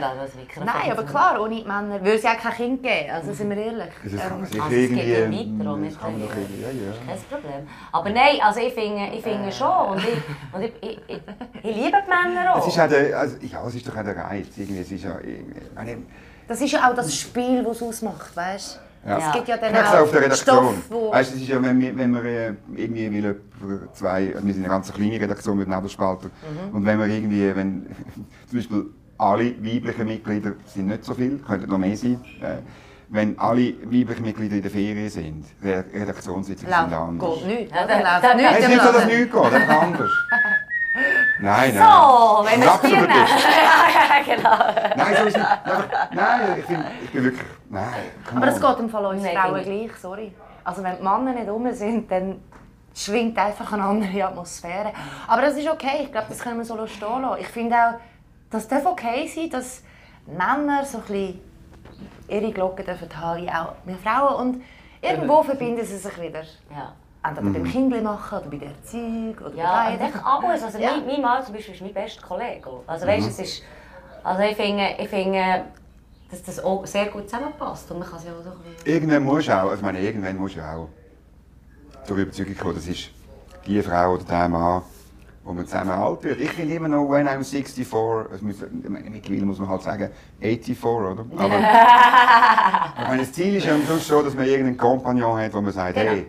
da, 0.00 0.14
das 0.14 0.34
Mikrofon. 0.34 0.64
Nein, 0.66 0.92
aber 0.92 1.04
klar, 1.04 1.40
ohne 1.40 1.54
die 1.56 1.62
Männer 1.64 2.00
würde 2.00 2.14
es 2.14 2.22
ja 2.22 2.34
kein 2.34 2.52
Kind 2.52 2.82
geben. 2.82 3.10
Also 3.10 3.32
sind 3.32 3.48
wir 3.50 3.56
ehrlich. 3.56 3.88
Das 4.04 4.20
kann 4.28 4.38
man 4.40 4.46
sich 4.46 4.62
Also 4.62 4.74
es 4.76 4.88
geht 4.90 4.96
ja 4.98 5.04
irgendwie... 5.04 5.58
weiter 5.58 5.70
auch 5.72 5.76
mit 5.76 5.92
das 5.92 6.00
kann 6.00 6.12
man 6.12 6.20
doch 6.22 6.34
den- 6.34 6.42
irgendwie... 6.42 6.62
Ja, 6.62 6.68
ja. 6.68 6.92
Kein 7.06 7.18
Problem. 7.42 7.68
Aber 7.92 8.10
nein, 8.10 8.38
also 8.42 8.60
ich 8.60 8.74
finde, 8.74 9.06
ich 9.16 9.22
finde 9.22 9.52
schon. 9.52 9.88
Und 9.88 9.98
ich, 9.98 10.54
und 10.54 10.62
ich, 10.62 10.72
ich, 10.82 11.00
ich, 11.08 11.20
ich 11.62 11.76
liebe 11.76 11.96
die 12.04 12.10
Männer 12.10 12.54
auch. 12.54 12.58
Es 12.58 12.66
ist 12.68 12.76
der, 12.76 13.18
also, 13.18 13.36
ja, 13.40 13.66
es 13.66 13.74
ist 13.74 13.88
doch 13.88 13.96
auch 13.96 14.04
der 14.04 14.16
Reiz. 14.16 14.48
Irgendwie, 14.56 14.80
es 14.80 14.92
ist 14.92 15.04
ja, 15.04 15.18
irgendwie- 15.18 15.60
ich 15.60 15.74
meine, 15.74 16.02
Das 16.48 16.60
ist 16.60 16.72
ja 16.72 16.90
auch 16.90 16.94
das 16.94 17.14
Spiel, 17.14 17.62
das 17.64 17.76
es 17.76 17.82
ausmacht, 17.82 18.36
weißt 18.36 18.80
du? 19.04 19.08
Ja. 19.10 19.18
Es 19.18 19.32
gibt 19.32 19.48
ja 19.48 19.56
dann 19.58 19.74
es 19.74 19.80
auch 19.88 20.00
auf 20.00 20.10
der 20.10 20.20
auch 20.20 20.24
Redaktion. 20.24 20.56
Stoff, 20.58 20.74
wo... 20.90 21.12
Weißt, 21.12 21.34
es 21.34 21.40
ist 21.42 21.48
ja, 21.48 21.62
wenn 21.62 21.78
wir, 21.80 21.96
wenn 21.96 22.14
wir 22.14 22.24
äh, 22.24 22.52
irgendwie 22.74 23.12
will 23.12 23.40
zwei, 23.92 24.32
wir 24.42 24.54
sind 24.54 24.64
eine 24.64 24.68
ganz 24.68 24.90
kleine 24.92 25.20
Redaktion 25.20 25.58
mit 25.58 25.68
Nebelspalter, 25.68 26.28
Mhm. 26.28 26.74
und 26.74 26.86
wenn 26.86 26.98
wir 26.98 27.06
irgendwie, 27.06 27.54
wenn 27.54 27.86
zum 28.48 28.58
Beispiel 28.58 28.86
alle 29.18 29.44
weiblichen 29.62 30.06
Mitglieder 30.06 30.52
sind 30.66 30.86
nicht 30.86 31.04
so 31.04 31.12
viel, 31.14 31.38
könnten 31.38 31.68
noch 31.70 31.78
mehr 31.78 31.96
sein, 31.96 32.18
äh, 32.40 32.56
wenn 33.10 33.38
alle 33.38 33.74
weiblichen 33.84 34.22
Mitglieder 34.24 34.56
in 34.56 34.62
der 34.62 34.70
Ferien 34.70 35.10
sind, 35.10 35.44
Re- 35.62 35.84
Redaktionssitzungen 35.92 36.72
sind 36.74 36.92
anders. 36.94 37.38
geht 37.38 37.46
nicht. 37.46 37.72
Ja, 37.74 37.84
oder? 37.84 38.02
da- 38.02 38.32
Läuft 38.32 38.36
nicht 38.36 38.50
es 38.52 38.58
ist 38.58 38.68
nicht 38.68 38.80
so, 38.80 38.86
dass 38.86 38.94
Laden. 39.04 39.18
nichts 39.20 39.32
geht, 39.34 39.52
einfach 39.52 39.82
anders. 39.82 40.10
Nein, 40.94 41.74
nein. 41.74 41.74
So, 41.74 42.44
wenn 42.44 42.62
es 42.62 42.82
nicht. 42.82 42.94
ja, 42.94 44.36
genau. 44.36 44.94
Nein, 44.96 45.16
so 45.18 45.24
ist 45.24 45.36
es 45.36 45.42
nicht. 45.42 45.48
Nein, 46.12 46.40
ich, 46.58 46.64
find, 46.64 46.84
ich 47.02 47.10
bin 47.10 47.24
wirklich... 47.24 47.46
Nein, 47.68 47.92
come 48.28 48.40
Aber 48.40 48.52
es 48.52 48.60
geht 48.60 48.78
im 48.78 48.88
Fall 48.88 49.06
uns 49.06 49.22
Nein, 49.22 49.36
Frauen 49.36 49.62
gleich, 49.62 49.96
sorry. 49.96 50.32
Also 50.62 50.84
wenn 50.84 50.96
die 50.96 51.02
Männer 51.02 51.32
nicht 51.32 51.48
rum 51.48 51.72
sind, 51.72 52.10
dann 52.10 52.40
schwingt 52.94 53.36
einfach 53.36 53.72
eine 53.72 53.82
andere 53.82 54.24
Atmosphäre. 54.24 54.92
Aber 55.26 55.42
das 55.42 55.56
ist 55.56 55.68
okay, 55.68 56.04
ich 56.04 56.12
glaube, 56.12 56.28
das 56.28 56.38
können 56.38 56.58
wir 56.58 56.64
so 56.64 56.86
stehen 56.86 57.22
lassen. 57.22 57.40
Ich 57.40 57.48
finde 57.48 57.74
auch, 57.74 57.94
das 58.50 58.68
darf 58.68 58.86
okay 58.86 59.26
sein, 59.26 59.50
dass 59.50 59.82
Männer 60.26 60.84
so 60.84 60.98
ein 60.98 61.04
bisschen 61.04 61.40
ihre 62.28 62.52
Glocken 62.52 62.84
dürfen 62.84 63.08
haben, 63.20 63.48
auch 63.48 63.74
wir 63.84 63.96
Frauen. 63.96 64.34
Und 64.36 64.64
irgendwo 65.02 65.42
verbinden 65.42 65.84
sie 65.84 65.98
sich 65.98 66.20
wieder. 66.20 66.42
Ja. 66.70 66.92
Entweder 67.26 67.50
beim 67.50 67.64
Kindle 67.64 68.02
machen 68.02 68.38
oder 68.38 68.48
bei 68.48 68.56
der 68.58 68.68
Erziehung 68.68 69.34
oder 69.38 69.54
Ja, 69.54 69.84
bei 69.84 69.96
beiden. 69.96 70.06
echt 70.06 70.24
alles. 70.24 70.62
Also 70.62 70.78
Ja. 70.78 70.90
mein, 70.96 71.06
mein 71.06 71.20
Mann 71.22 71.44
zum 71.44 71.54
Beispiel 71.54 71.74
ist 71.74 71.80
mein 71.80 71.94
bester 71.94 72.22
Kollege. 72.26 72.68
Also 72.86 73.06
weißt, 73.06 73.28
es 73.28 73.38
ist, 73.38 73.62
also 74.22 74.42
ich 74.42 74.56
finde, 74.56 74.84
ich 74.98 75.08
finde, 75.08 75.64
dass 76.30 76.42
das 76.42 76.62
auch 76.62 76.86
sehr 76.86 77.06
gut 77.06 77.28
zusammenpasst 77.30 77.90
und 77.90 78.00
man 78.00 78.08
kann 78.08 78.18
sich 78.18 78.30
auch 78.30 78.42
so 78.44 78.50
ein 78.50 78.56
bisschen... 78.58 78.92
Irgendwann 78.94 79.24
musst 79.24 79.48
du 79.48 79.52
auch, 79.52 79.62
also 79.70 79.74
ich 79.76 79.82
meine, 79.82 80.00
irgendwann 80.00 80.36
musst 80.36 80.56
du 80.56 80.60
auch 80.60 80.88
zur 82.04 82.16
Überzeugung 82.18 82.56
kommen, 82.56 82.74
das 82.74 82.86
ist 82.88 83.10
die 83.66 83.80
Frau 83.82 84.12
oder 84.14 84.24
der 84.24 84.48
Mann, 84.48 84.82
wo 85.44 85.52
man 85.54 85.64
zusammen 85.66 85.90
alt 85.92 86.22
wird. 86.24 86.40
Ich 86.40 86.50
finde 86.50 86.74
immer 86.74 86.88
noch, 86.88 87.08
when 87.08 87.26
I'm 87.26 87.42
64, 87.44 87.86
also 87.94 88.44
muss- 88.44 88.56
mittlerweile 88.82 89.44
muss 89.46 89.58
man 89.58 89.68
halt 89.70 89.82
sagen, 89.82 90.10
84, 90.40 90.84
oder? 90.84 91.24
Aber, 91.36 91.58
ich 93.02 93.08
meine, 93.08 93.22
das 93.22 93.32
Ziel 93.32 93.56
ist 93.56 93.66
ja 93.66 93.74
am 93.74 93.82
Schluss 93.84 94.06
schon, 94.06 94.24
dass 94.24 94.34
man 94.34 94.44
irgendeinen 94.44 94.76
Kompagnon 94.76 95.38
hat, 95.40 95.54
wo 95.54 95.60
man 95.62 95.72
sagt, 95.72 95.94
Genau. 95.94 96.10
hey, 96.10 96.26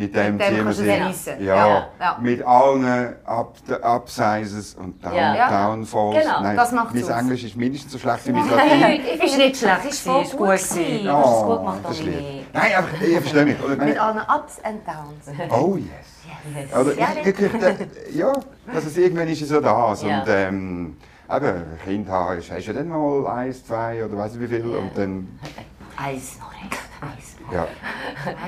mit 0.00 0.14
dem 0.14 0.36
Mit 0.36 0.40
dem 0.40 0.48
ziehen 0.48 0.56
wir 0.56 0.64
kannst 0.64 0.78
du 0.78 0.82
sie. 0.84 0.90
geniessen. 0.98 1.44
Ja, 1.44 1.54
Ja, 1.68 1.86
ja. 2.00 2.18
mit 2.20 2.42
allen 2.46 3.14
Up 3.24 3.54
Upsizes 3.82 4.74
und 4.74 5.04
Down 5.04 5.14
Ja. 5.14 5.34
Ja. 5.34 5.66
Downfalls. 5.66 6.22
Genau, 6.24 6.40
Nein, 6.42 6.56
das 6.56 6.72
macht's 6.72 7.08
mein. 7.08 7.18
Englisch 7.18 7.44
ist 7.44 7.56
mindestens 7.56 7.92
so 7.92 7.98
schlecht 7.98 8.26
wie 8.26 8.32
mein 8.32 8.48
Latein. 8.50 9.00
Ist 9.24 9.36
nicht 9.36 9.56
schlecht, 9.56 9.80
Es 9.88 9.94
ist 9.94 10.04
gut 10.06 10.30
gut 10.30 10.38
gewesen. 10.48 11.08
hast 11.12 11.36
es 11.36 11.42
gut 11.44 11.58
gemacht, 11.58 11.78
das 11.84 11.98
ist. 12.00 12.06
Nein, 12.52 12.72
aber 12.78 12.88
ich 13.06 13.16
verstehe 13.18 13.44
nicht. 13.44 13.62
Oder, 13.64 13.76
Mit 13.84 13.98
allen 13.98 14.18
Ups 14.18 14.58
and 14.64 14.80
Downs. 14.86 15.38
Oh 15.50 15.76
yes. 15.76 15.86
Yes. 16.54 16.76
Oder, 16.78 16.94
Ja, 16.98 17.08
ich, 17.20 17.26
ich, 17.26 17.38
ich, 17.40 18.14
ja, 18.16 18.32
dass 18.72 18.84
es 18.86 18.96
irgendwann 18.96 19.28
ist 19.28 19.42
es 19.42 19.48
so 19.48 19.60
das. 19.60 20.02
Ja. 20.02 20.20
Und 20.20 20.28
ähm, 20.28 20.96
eben, 21.30 21.62
Kind 21.84 22.08
haben, 22.08 22.38
ist- 22.38 22.50
hast 22.50 22.66
du 22.66 22.72
ja 22.72 22.78
dann 22.78 22.88
mal 22.88 23.26
eins, 23.26 23.64
zwei 23.66 24.04
oder 24.04 24.16
weiß 24.16 24.34
ich 24.36 24.40
wie 24.40 24.46
viel. 24.46 24.64
Und 24.64 24.96
dann, 24.96 25.38
Eis. 25.96 26.38
Eis. 27.00 27.36
ja. 27.52 27.66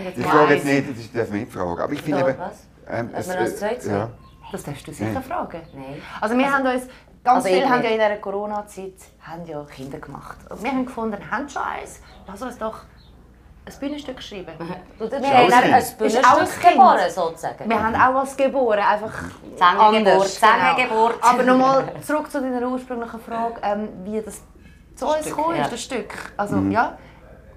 Jetzt 0.05 0.19
Ich 0.19 0.27
frage 0.27 0.55
jetzt 0.55 0.65
nicht, 0.65 0.89
das 0.91 1.13
darf 1.13 1.31
man 1.31 1.41
nicht 1.41 1.53
fragen. 1.53 1.81
Aber 1.81 1.93
ich 1.93 2.03
finde 2.03 2.37
was? 2.39 2.67
Ähm, 2.89 3.13
Dass 3.13 3.29
wir 3.29 3.39
als 3.39 3.59
zweites 3.59 3.87
ja. 3.87 4.11
Das 4.51 4.65
darfst 4.65 4.87
du 4.87 4.93
sicher 4.93 5.13
Nein. 5.13 5.23
fragen. 5.23 5.63
Nein. 5.75 6.03
Also 6.21 6.37
wir 6.37 6.53
haben 6.53 6.67
uns, 6.67 6.87
ganz 7.25 7.45
Also 7.45 7.49
viele 7.49 7.69
haben 7.69 7.83
ja 7.83 7.91
in 7.91 7.99
dieser 7.99 8.17
Corona-Zeit 8.17 8.95
haben 9.23 9.47
ja 9.47 9.65
Kinder 9.65 9.99
gemacht. 9.99 10.39
Und 10.51 10.63
wir 10.63 10.71
haben 10.71 10.85
gefunden, 10.85 11.19
wir 11.19 11.31
haben 11.31 11.49
schon 11.49 11.63
eins, 11.63 12.01
lass 12.27 12.43
uns 12.43 12.59
doch 12.59 12.81
ein 13.65 13.73
Bühnenstück 13.81 14.21
schreiben. 14.21 14.53
Du, 14.99 15.11
wir 15.11 15.17
haben 15.17 15.53
ein 15.53 15.85
Bühnenstück 15.97 16.71
geboren, 16.71 16.99
sozusagen. 17.09 17.71
Wir 17.71 17.83
haben 17.83 17.95
auch 17.95 18.23
was 18.23 18.37
geboren, 18.37 18.81
einfach. 18.81 19.13
Zähnegeburt. 19.57 21.15
Genau. 21.15 21.33
Aber 21.33 21.43
nochmal 21.45 21.93
zurück 22.03 22.31
zu 22.31 22.41
deiner 22.41 22.67
ursprünglichen 22.69 23.21
Frage, 23.21 23.61
ähm, 23.63 23.89
wie 24.05 24.21
das 24.21 24.43
zu 24.97 25.07
uns 25.07 25.25
gekommen 25.25 25.57
ja. 25.57 25.65
ist, 25.65 25.73
das 25.73 25.83
Stück. 25.83 26.13
Also 26.37 26.59
ja, 26.71 26.99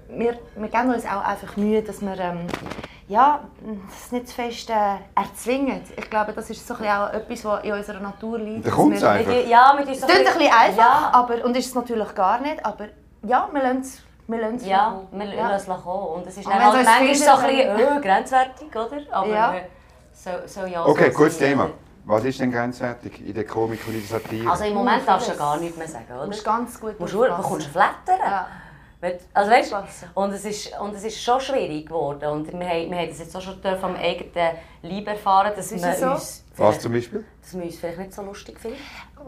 wir, 0.08 0.38
wir 0.56 0.68
geben 0.68 0.92
uns 0.94 1.04
auch 1.06 1.24
einfach 1.24 1.56
Mühe, 1.56 1.82
dass 1.82 2.00
wir 2.00 2.18
ähm, 2.18 2.46
ja, 3.08 3.40
das 3.92 4.10
nicht 4.12 4.28
zu 4.28 4.34
fest 4.34 4.68
äh, 4.70 4.74
erzwingen. 5.14 5.80
Ich 5.96 6.10
glaube, 6.10 6.32
das 6.32 6.50
ist 6.50 6.66
so 6.66 6.74
ein 6.74 6.84
auch 6.88 7.12
etwas, 7.12 7.44
was 7.44 7.64
in 7.64 7.72
unserer 7.72 8.00
Natur 8.00 8.38
liegt. 8.38 8.66
Da 8.66 8.70
kommt's 8.70 9.00
wir- 9.00 9.10
einfach. 9.10 9.30
Wir- 9.32 9.46
Ja, 9.46 9.74
mit 9.78 9.88
uns 9.88 9.98
Es 9.98 10.06
klingt 10.06 10.26
ein 10.26 10.38
bisschen 10.38 10.52
einfach, 10.52 10.76
Ja, 10.78 11.10
aber, 11.12 11.44
und 11.44 11.56
ist 11.56 11.66
es 11.66 11.74
natürlich 11.74 12.14
gar 12.14 12.40
nicht, 12.40 12.64
aber 12.64 12.86
ja, 13.22 13.48
wir 13.52 13.62
lassen 13.62 13.80
es 13.80 14.02
wir 14.28 14.40
lassen 14.40 14.56
es 14.56 14.66
ja 14.66 15.00
so. 15.12 15.16
wir 15.18 15.26
Ja. 15.26 15.48
lassen 15.50 15.70
es 15.70 15.82
kommen. 15.84 16.06
Und 16.16 16.26
es 16.26 16.36
ist 16.36 16.46
Und 16.46 16.52
dann 16.52 16.64
halt 16.64 16.84
manchmal 16.84 17.14
so 17.14 17.30
ein 17.30 17.46
bisschen 17.46 17.96
äh, 17.96 18.00
grenzwertig, 18.00 18.68
oder? 18.74 19.00
Aber 19.12 19.28
Ja. 19.28 19.54
äh, 19.54 19.60
so, 20.12 20.30
so 20.46 20.66
ja 20.66 20.84
Okay, 20.84 21.10
so 21.12 21.16
gutes 21.18 21.38
Thema. 21.38 21.70
Was 22.04 22.24
ist 22.24 22.40
denn 22.40 22.50
grenzwertig 22.52 23.24
in 23.24 23.34
der 23.34 23.44
Komik 23.46 23.80
und 23.86 23.94
in 23.94 24.00
der 24.00 24.18
Satire? 24.18 24.50
Also 24.50 24.64
im 24.64 24.74
Moment 24.74 25.06
darfst 25.06 25.28
du 25.28 25.32
ja 25.32 25.38
gar 25.38 25.56
nichts 25.58 25.76
mehr 25.76 25.86
sagen, 25.88 26.06
oder? 26.10 26.22
Du 26.22 26.26
musst 26.26 26.44
ganz 26.44 26.80
gut 26.80 26.98
musst 26.98 27.14
du 27.14 27.20
bekommst 27.20 27.66
flattern. 27.68 28.18
Ja. 28.20 28.46
Also 29.34 29.50
weißt, 29.50 29.74
und 30.14 30.32
es 30.32 30.44
ist 30.44 30.72
und 30.80 30.94
es 30.94 31.04
ist 31.04 31.22
schon 31.22 31.40
schwierig 31.40 31.86
geworden 31.86 32.26
und 32.30 32.52
wir 32.52 32.66
haben, 32.68 32.90
wir 32.90 32.98
haben 32.98 33.08
das 33.08 33.18
jetzt 33.18 33.36
auch 33.36 33.42
schon 33.42 33.58
am 33.64 33.94
eigenen 33.96 34.56
Leib 34.82 35.06
erfahren, 35.06 35.52
dass 35.54 35.70
Ist 35.70 35.84
wir 35.84 35.90
es 35.90 36.00
so? 36.00 36.10
uns 36.10 36.44
Was 36.56 36.80
zum 36.80 36.92
Beispiel? 36.92 37.24
dass 37.42 37.54
wir 37.54 37.64
uns 37.64 37.76
vielleicht 37.76 37.98
nicht 37.98 38.14
so 38.14 38.22
lustig 38.22 38.58
finden. 38.58 38.78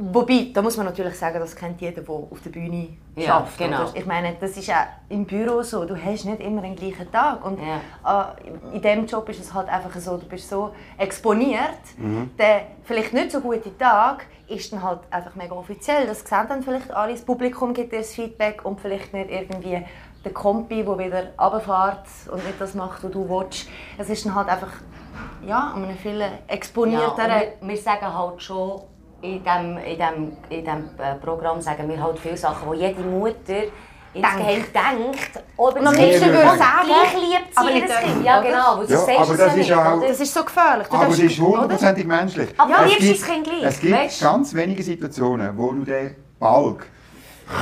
Wobei, 0.00 0.50
da 0.54 0.62
muss 0.62 0.76
man 0.76 0.86
natürlich 0.86 1.16
sagen, 1.18 1.40
das 1.40 1.56
kennt 1.56 1.80
jeder, 1.80 2.02
der 2.02 2.14
auf 2.14 2.40
der 2.44 2.50
Bühne 2.50 2.96
Ja, 3.16 3.26
schafft. 3.26 3.58
genau. 3.58 3.82
Oder? 3.82 3.96
Ich 3.96 4.06
meine, 4.06 4.36
das 4.40 4.56
ist 4.56 4.70
auch 4.70 4.74
im 5.08 5.24
Büro 5.24 5.60
so. 5.62 5.84
Du 5.84 5.96
hast 5.96 6.24
nicht 6.24 6.40
immer 6.40 6.62
den 6.62 6.76
gleichen 6.76 7.10
Tag. 7.10 7.44
Und 7.44 7.58
Ja. 8.04 8.30
äh, 8.40 8.76
in 8.76 8.80
diesem 8.80 9.06
Job 9.06 9.28
ist 9.28 9.40
es 9.40 9.52
halt 9.52 9.68
einfach 9.68 9.92
so, 9.98 10.16
du 10.16 10.26
bist 10.26 10.48
so 10.48 10.70
exponiert. 10.96 11.80
Mhm. 11.96 12.30
Der 12.38 12.62
vielleicht 12.84 13.12
nicht 13.12 13.32
so 13.32 13.40
gute 13.40 13.76
Tag 13.76 14.26
ist 14.46 14.72
dann 14.72 14.82
halt 14.84 15.00
einfach 15.10 15.34
mega 15.34 15.54
offiziell. 15.54 16.06
Das 16.06 16.20
sehen 16.20 16.46
dann 16.48 16.62
vielleicht 16.62 16.92
alle. 16.92 17.12
Das 17.12 17.22
Publikum 17.22 17.74
gibt 17.74 17.92
dir 17.92 17.98
das 17.98 18.12
Feedback 18.14 18.64
und 18.64 18.80
vielleicht 18.80 19.12
nicht 19.12 19.30
irgendwie 19.30 19.84
der 20.24 20.32
Kompi, 20.32 20.84
der 20.84 20.96
wieder 20.98 21.22
runterfährt 21.40 22.06
und 22.30 22.44
nicht 22.46 22.60
das 22.60 22.74
macht, 22.74 23.02
was 23.02 23.10
du 23.10 23.28
willst. 23.28 23.68
Es 23.98 24.08
ist 24.08 24.24
dann 24.24 24.34
halt 24.36 24.48
einfach 24.48 24.72
ja, 25.44 25.72
an 25.74 25.84
einem 25.84 25.96
viel 25.98 26.20
Ja, 26.20 26.28
exponierteren... 26.46 27.30
wir, 27.60 27.68
wir 27.68 27.76
sagen 27.76 28.14
halt 28.16 28.40
schon, 28.42 28.82
in 29.20 29.42
diesem 29.42 29.78
in 29.78 29.98
dem, 29.98 30.36
in 30.48 30.64
dem 30.64 30.90
äh, 30.98 31.14
Programm 31.16 31.60
sagen 31.60 31.88
wir 31.88 32.02
halt 32.02 32.18
viele 32.18 32.36
Sachen, 32.36 32.72
die 32.72 32.78
jede 32.78 33.00
Mutter 33.00 33.62
insgeheim 34.14 34.64
denkt. 34.72 35.30
Aber 35.58 35.72
das 35.80 35.94
Kind 35.94 36.20
würde 36.24 36.38
sagen, 36.56 36.86
gleich 36.86 37.14
liebt 37.14 37.56
aber 37.58 37.68
sie 37.68 37.74
nicht 37.74 37.88
ihr 37.88 37.94
Kind. 37.96 38.24
Ja 38.24 38.40
genau, 38.40 38.56
Ja, 38.56 38.64
aber 38.72 38.82
es 38.82 38.88
das 38.88 39.06
ja 39.06 39.60
ist 39.60 39.68
ja 39.68 39.92
auch- 39.94 40.00
das 40.00 40.20
ist 40.20 40.34
so 40.34 40.44
gefährlich. 40.44 40.86
Du 40.88 40.96
Aber 40.96 41.06
das 41.06 41.18
ist 41.18 41.38
hundertprozentig 41.40 42.06
menschlich. 42.06 42.48
Aber 42.58 42.74
du 42.74 42.84
Es 42.92 42.98
liebst 43.00 43.28
dein 43.28 43.34
Kind 43.42 43.46
gleich, 43.46 43.64
Es 43.64 43.80
gibt 43.80 43.94
weißt? 43.94 44.22
ganz 44.22 44.54
wenige 44.54 44.82
Situationen, 44.82 45.56
wo 45.58 45.72
du 45.72 45.84
den 45.84 46.16
Balk 46.38 46.86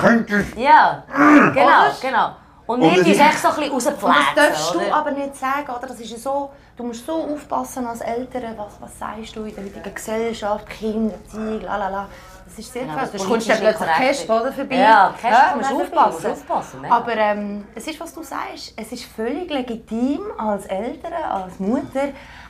könntest. 0.00 0.56
Ja, 0.56 1.04
genau, 1.52 1.82
genau. 2.00 2.30
Und 2.66 2.80
Und 2.80 2.90
wir 2.90 2.98
es 2.98 3.02
tun 3.04 3.12
ist- 3.12 3.20
echt 3.20 3.38
so 3.38 3.48
ein 3.48 3.54
bisschen 3.70 3.94
Und 3.94 4.02
das 4.02 4.34
darfst 4.34 4.74
du 4.74 4.80
aber 4.92 5.10
nicht 5.12 5.36
sagen, 5.36 5.68
oder? 5.68 5.86
Das 5.86 6.00
ist 6.00 6.10
ja 6.10 6.18
so, 6.18 6.50
du 6.76 6.82
musst 6.84 7.06
so 7.06 7.12
aufpassen 7.14 7.86
als 7.86 8.00
Eltern, 8.00 8.54
was, 8.56 8.74
was 8.80 8.98
sagst 8.98 9.34
du 9.36 9.44
in 9.44 9.54
der 9.54 9.64
heutigen 9.64 9.94
Gesellschaft, 9.94 10.68
Kindererziehung, 10.68 11.60
lalala. 11.62 12.08
Das 12.44 12.58
ist 12.58 12.72
sehr 12.72 12.82
Genau, 12.82 12.94
gefährlich. 12.94 13.12
das 13.12 13.20
Sonst 13.22 13.32
kommst 13.32 13.48
du 13.48 13.64
plötzlich 13.64 14.26
korrekt. 14.28 14.30
oder, 14.30 14.52
vorbei. 14.52 14.76
Ja, 14.76 15.14
Käst 15.20 15.32
ja, 15.32 15.54
musst 15.56 15.70
dann 15.70 15.76
aufpassen. 15.80 16.12
musst 16.30 16.42
aufpassen, 16.42 16.80
ja. 16.84 16.90
Aber 16.90 17.16
ähm, 17.16 17.64
es 17.74 17.86
ist, 17.88 18.00
was 18.00 18.14
du 18.14 18.22
sagst, 18.22 18.72
es 18.76 18.92
ist 18.92 19.04
völlig 19.04 19.50
legitim 19.50 20.20
als 20.38 20.66
Eltern, 20.66 21.12
als 21.12 21.58
Mutter, 21.58 22.02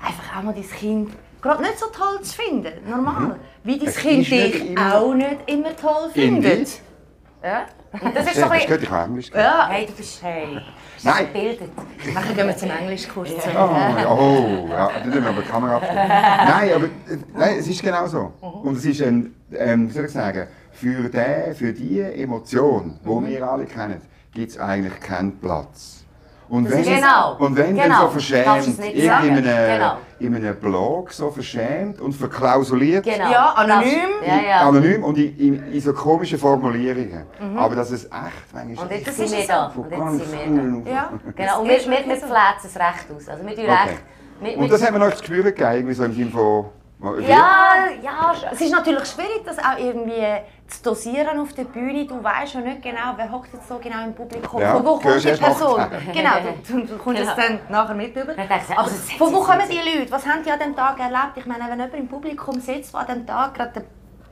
einfach 0.05 0.39
auch 0.39 0.43
mal 0.43 0.53
dein 0.55 0.69
Kind 0.71 1.13
gerade 1.41 1.63
nicht 1.63 1.79
so 1.79 1.87
toll 1.87 2.21
zu 2.23 2.35
finden. 2.35 2.91
Normal. 2.91 3.37
Wie 3.65 3.79
dein 3.79 3.93
Kind 3.95 4.27
dich 4.31 4.71
immer- 4.71 4.95
auch 4.97 5.15
nicht 5.15 5.37
immer 5.47 5.75
toll 5.77 6.11
findet. 6.13 6.69
Ja? 7.43 7.67
Das 8.15 8.27
ist 8.27 8.37
Ja, 8.37 8.45
ein 8.45 8.51
das 8.51 8.59
bisschen... 8.59 8.69
geht, 8.69 8.83
ich 8.83 8.89
kann 8.89 9.09
Englisch. 9.11 9.31
Ja. 9.35 9.69
Hey, 9.69 9.87
du 9.87 9.93
bist 9.93 10.23
hey, 10.23 10.59
Nein. 11.03 11.27
gebildet. 11.33 11.71
Nachher 12.15 12.35
gehen 12.35 12.47
wir 12.47 12.57
zum 12.57 12.71
Englischkurs. 12.71 13.31
Oh, 13.31 13.53
ja, 13.55 14.09
oh, 14.11 14.67
ja, 14.71 14.91
dann 14.99 15.09
müssen 15.09 15.23
wir 15.23 15.31
aber 15.31 15.43
die 15.43 15.49
Kamera 15.49 15.77
abstellen. 15.77 16.09
Nein, 16.09 16.71
aber 16.75 16.89
nein, 17.35 17.57
es 17.59 17.69
ist 17.69 17.83
genau 17.83 18.07
so. 18.07 18.33
Und 18.41 18.77
es 18.77 18.85
ist 18.85 19.03
ein, 19.03 19.35
ähm, 19.55 19.89
wie 19.89 19.93
soll 19.93 20.05
ich 20.07 20.13
sagen, 20.13 20.47
für, 20.73 21.09
den, 21.09 21.55
für 21.55 21.73
die 21.73 22.01
Emotion, 22.01 22.99
die 23.05 23.09
Mhm. 23.09 23.27
wir 23.27 23.51
alle 23.51 23.65
kennen, 23.67 24.01
gibt 24.33 24.51
es 24.51 24.59
eigentlich 24.59 24.99
keinen 25.01 25.39
Platz. 25.39 26.05
Und 26.49 26.71
wenn, 26.71 26.79
ist 26.81 26.87
genau. 26.89 27.37
und 27.39 27.57
wenn 27.57 27.75
Genau. 27.75 27.89
dann 27.89 28.01
so 28.03 28.09
verschämt, 28.09 28.79
in 28.95 29.11
einem, 29.11 29.45
Genau. 29.45 29.97
in 30.21 30.37
einem 30.37 30.57
Blog 30.57 31.13
so 31.13 31.31
verschämt 31.31 32.01
und 32.01 32.13
verklausuliert, 32.13 33.05
Genau. 33.05 33.31
Ja, 33.31 33.53
anonym. 33.57 34.11
Ja, 34.25 34.49
ja. 34.49 34.69
anonym 34.69 35.03
und 35.03 35.19
in, 35.19 35.37
in, 35.39 35.73
in 35.73 35.81
so 35.81 35.93
komischen 35.93 36.39
Formulierungen. 36.39 37.25
Aber 37.57 37.75
dass 37.75 37.91
es 37.91 38.05
echt 38.05 38.13
manchmal 38.53 38.85
Und 38.87 38.93
jetzt 38.93 39.07
Das 39.09 39.17
sind 39.17 39.25
ist 39.27 39.37
wir 39.39 39.47
da. 39.47 39.73
Und 39.75 39.91
jetzt 39.91 40.31
sind 40.31 40.85
wir 40.85 40.85
da. 40.85 40.91
Ja. 40.91 41.11
Genau, 41.35 41.61
und 41.63 41.69
Das 41.69 41.69
wir, 41.69 41.77
ist 41.79 41.91
wir, 41.91 41.91
wir 41.91 42.17
flätzen 42.17 42.31
es 42.65 42.77
recht 42.77 43.07
aus. 43.17 43.29
Also 43.29 43.45
wir 43.45 43.53
Okay. 43.53 43.67
recht... 43.71 44.03
Wir, 44.39 44.59
Und 44.59 44.71
das 44.71 44.85
haben 44.87 44.95
wir 45.01 45.07
noch 45.09 45.15
zu 45.15 45.25
spüren 45.25 45.45
gegeben, 45.45 45.73
irgendwie 45.73 45.95
so 45.95 46.05
im 46.05 46.13
Sinne 46.15 46.31
von... 46.31 46.67
Ja, 46.99 47.89
ja, 48.03 48.35
Es 48.53 48.61
ist 48.61 48.73
natürlich 48.73 49.07
schwierig, 49.07 49.43
das 49.45 49.59
auch 49.59 49.79
irgendwie 49.79 50.41
zu 50.67 50.83
dosieren 50.83 51.39
auf 51.39 51.53
der 51.53 51.65
Bühne. 51.65 52.07
Du 52.07 52.23
weißt 52.25 52.55
ja 52.55 52.61
nicht 52.61 52.83
genau, 52.83 53.13
wer 53.17 53.31
hockt 53.31 53.53
jetzt 53.53 53.69
so 53.69 53.79
genau 53.79 54.03
im 54.03 54.15
Publikum. 54.15 54.61
Ja, 54.61 54.73
von 54.77 54.85
wo 54.85 54.99
kommt 54.99 55.23
die 55.23 55.29
Person? 55.33 55.87
Genau, 56.13 56.31
du, 56.67 56.73
du, 56.73 56.87
du 56.87 56.97
kommst 56.99 57.21
Genau. 57.21 57.33
es 57.33 57.37
dann 57.37 57.61
nachher 57.69 57.95
mit 57.95 58.17
über. 58.17 58.33
Aber 58.39 58.81
also, 58.81 58.97
das 58.97 59.13
von 59.13 59.33
wo 59.33 59.41
kommen 59.41 59.69
die 59.71 59.77
Leute? 59.77 60.11
Was 60.11 60.27
haben 60.27 60.43
die 60.43 60.51
an 60.51 60.59
dem 60.59 60.75
Tag 60.75 60.99
erlebt? 60.99 61.37
Ich 61.37 61.45
meine, 61.47 61.65
wenn 61.65 61.79
jemand 61.79 61.95
im 61.95 62.09
Publikum 62.09 62.59
sitzt, 62.61 62.95
der 62.95 63.01
an 63.01 63.07
dem 63.09 63.27
Tag 63.27 63.55
gerade 63.55 63.73
den 63.81 63.85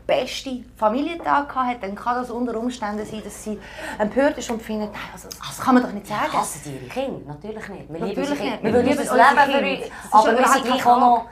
besten 0.07 0.71
Familientag 0.77 1.55
hatte, 1.55 1.81
dann 1.83 1.95
kann 1.95 2.17
das 2.17 2.31
unter 2.31 2.57
Umständen 2.59 3.05
sein, 3.05 3.23
dass 3.23 3.45
sie 3.45 3.59
empört 3.99 4.39
ist 4.39 4.51
und 4.51 4.63
findet, 4.63 4.91
also, 5.13 5.29
das 5.29 5.61
kann 5.61 5.75
man 5.75 5.83
doch 5.83 5.93
nicht 5.93 6.07
sagen. 6.07 6.33
Hassen 6.33 6.63
die 6.65 6.77
ihre 6.77 6.87
Kinder? 6.89 7.21
Natürlich 7.27 7.69
nicht. 7.69 7.89
Wir 7.93 8.01
lieben 8.07 8.09
Natürlich 8.09 8.31
unsere 8.31 8.49
nicht. 8.51 8.63
Wir 8.63 8.83
lieben 8.83 8.99
unsere 8.99 9.17
Leben 9.17 9.53
für 9.53 9.83
uns. 9.85 9.91
Das 10.11 10.13
Aber 10.13 10.39
wir 10.39 10.49
sind 10.49 10.65
gleich 10.65 10.87
auch 10.87 10.99
noch 11.01 11.27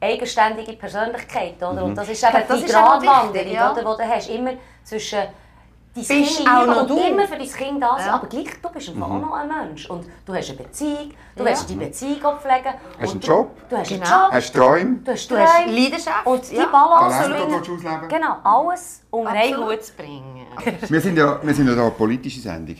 eigenständige 0.00 0.72
Persönlichkeiten. 0.74 1.64
Oder? 1.64 1.84
Und 1.84 1.94
das 1.96 2.08
ist 2.08 2.22
eben 2.22 2.32
das 2.46 2.58
die 2.58 2.64
ist 2.66 2.72
Gratwanderung, 2.72 3.52
ja. 3.52 3.72
oder, 3.72 3.80
die 3.96 4.02
du 4.02 4.08
hast. 4.08 4.28
Immer 4.30 4.52
zwischen 4.84 5.18
dein 5.18 6.04
Bist 6.06 6.36
Kind 6.36 6.48
auch 6.48 6.66
noch 6.66 6.80
und 6.82 6.90
du. 6.90 6.98
immer 6.98 7.26
für 7.26 7.36
dein 7.36 7.48
Kind 7.48 7.82
da 7.82 7.96
sein. 7.96 8.06
Ja. 8.06 8.14
Aber 8.14 8.26
gleich, 8.28 8.46
du 8.62 8.68
bist 8.70 8.88
einfach 8.90 9.10
auch 9.10 9.20
noch 9.20 9.32
ein 9.32 9.48
Mensch. 9.48 9.90
Und 9.90 10.06
du 10.24 10.34
hast 10.34 10.48
eine 10.50 10.58
Beziehung, 10.58 11.10
du 11.34 11.42
Ja. 11.42 11.48
willst 11.48 11.68
die 11.70 11.74
Beziehung 11.74 12.24
auch 12.24 12.40
pflegen. 12.40 12.74
Hast 13.00 13.10
einen 13.12 13.20
du- 13.20 13.26
Job? 13.26 13.68
Du 13.68 13.76
hast 13.76 13.90
einen 13.90 14.00
Genau. 14.02 14.24
Job. 14.24 14.32
Hast 14.32 14.54
du 14.54 14.58
Träume? 14.60 14.96
Du 15.04 15.10
hast, 15.12 15.30
Du 15.30 15.36
hast 15.36 15.56
Träume. 15.64 15.72
Leidenschaft. 15.80 16.26
Und 16.26 16.50
die 16.50 16.56
ja. 16.56 16.66
Balance 16.66 17.28
du 17.28 17.72
ausleben 17.74 18.08
Genau, 18.08 18.36
alles 18.44 19.02
unter 19.10 19.30
einen. 19.30 19.56
Hut 19.66 19.84
zu 19.84 19.92
bringen. 19.94 20.46
Wir 20.88 21.00
sind 21.00 21.16
ja, 21.18 21.38
wir 21.42 21.54
sind 21.54 21.68
ja 21.68 21.74
da 21.74 21.82
eine 21.82 21.90
politische 21.90 22.40
Sendung. 22.40 22.76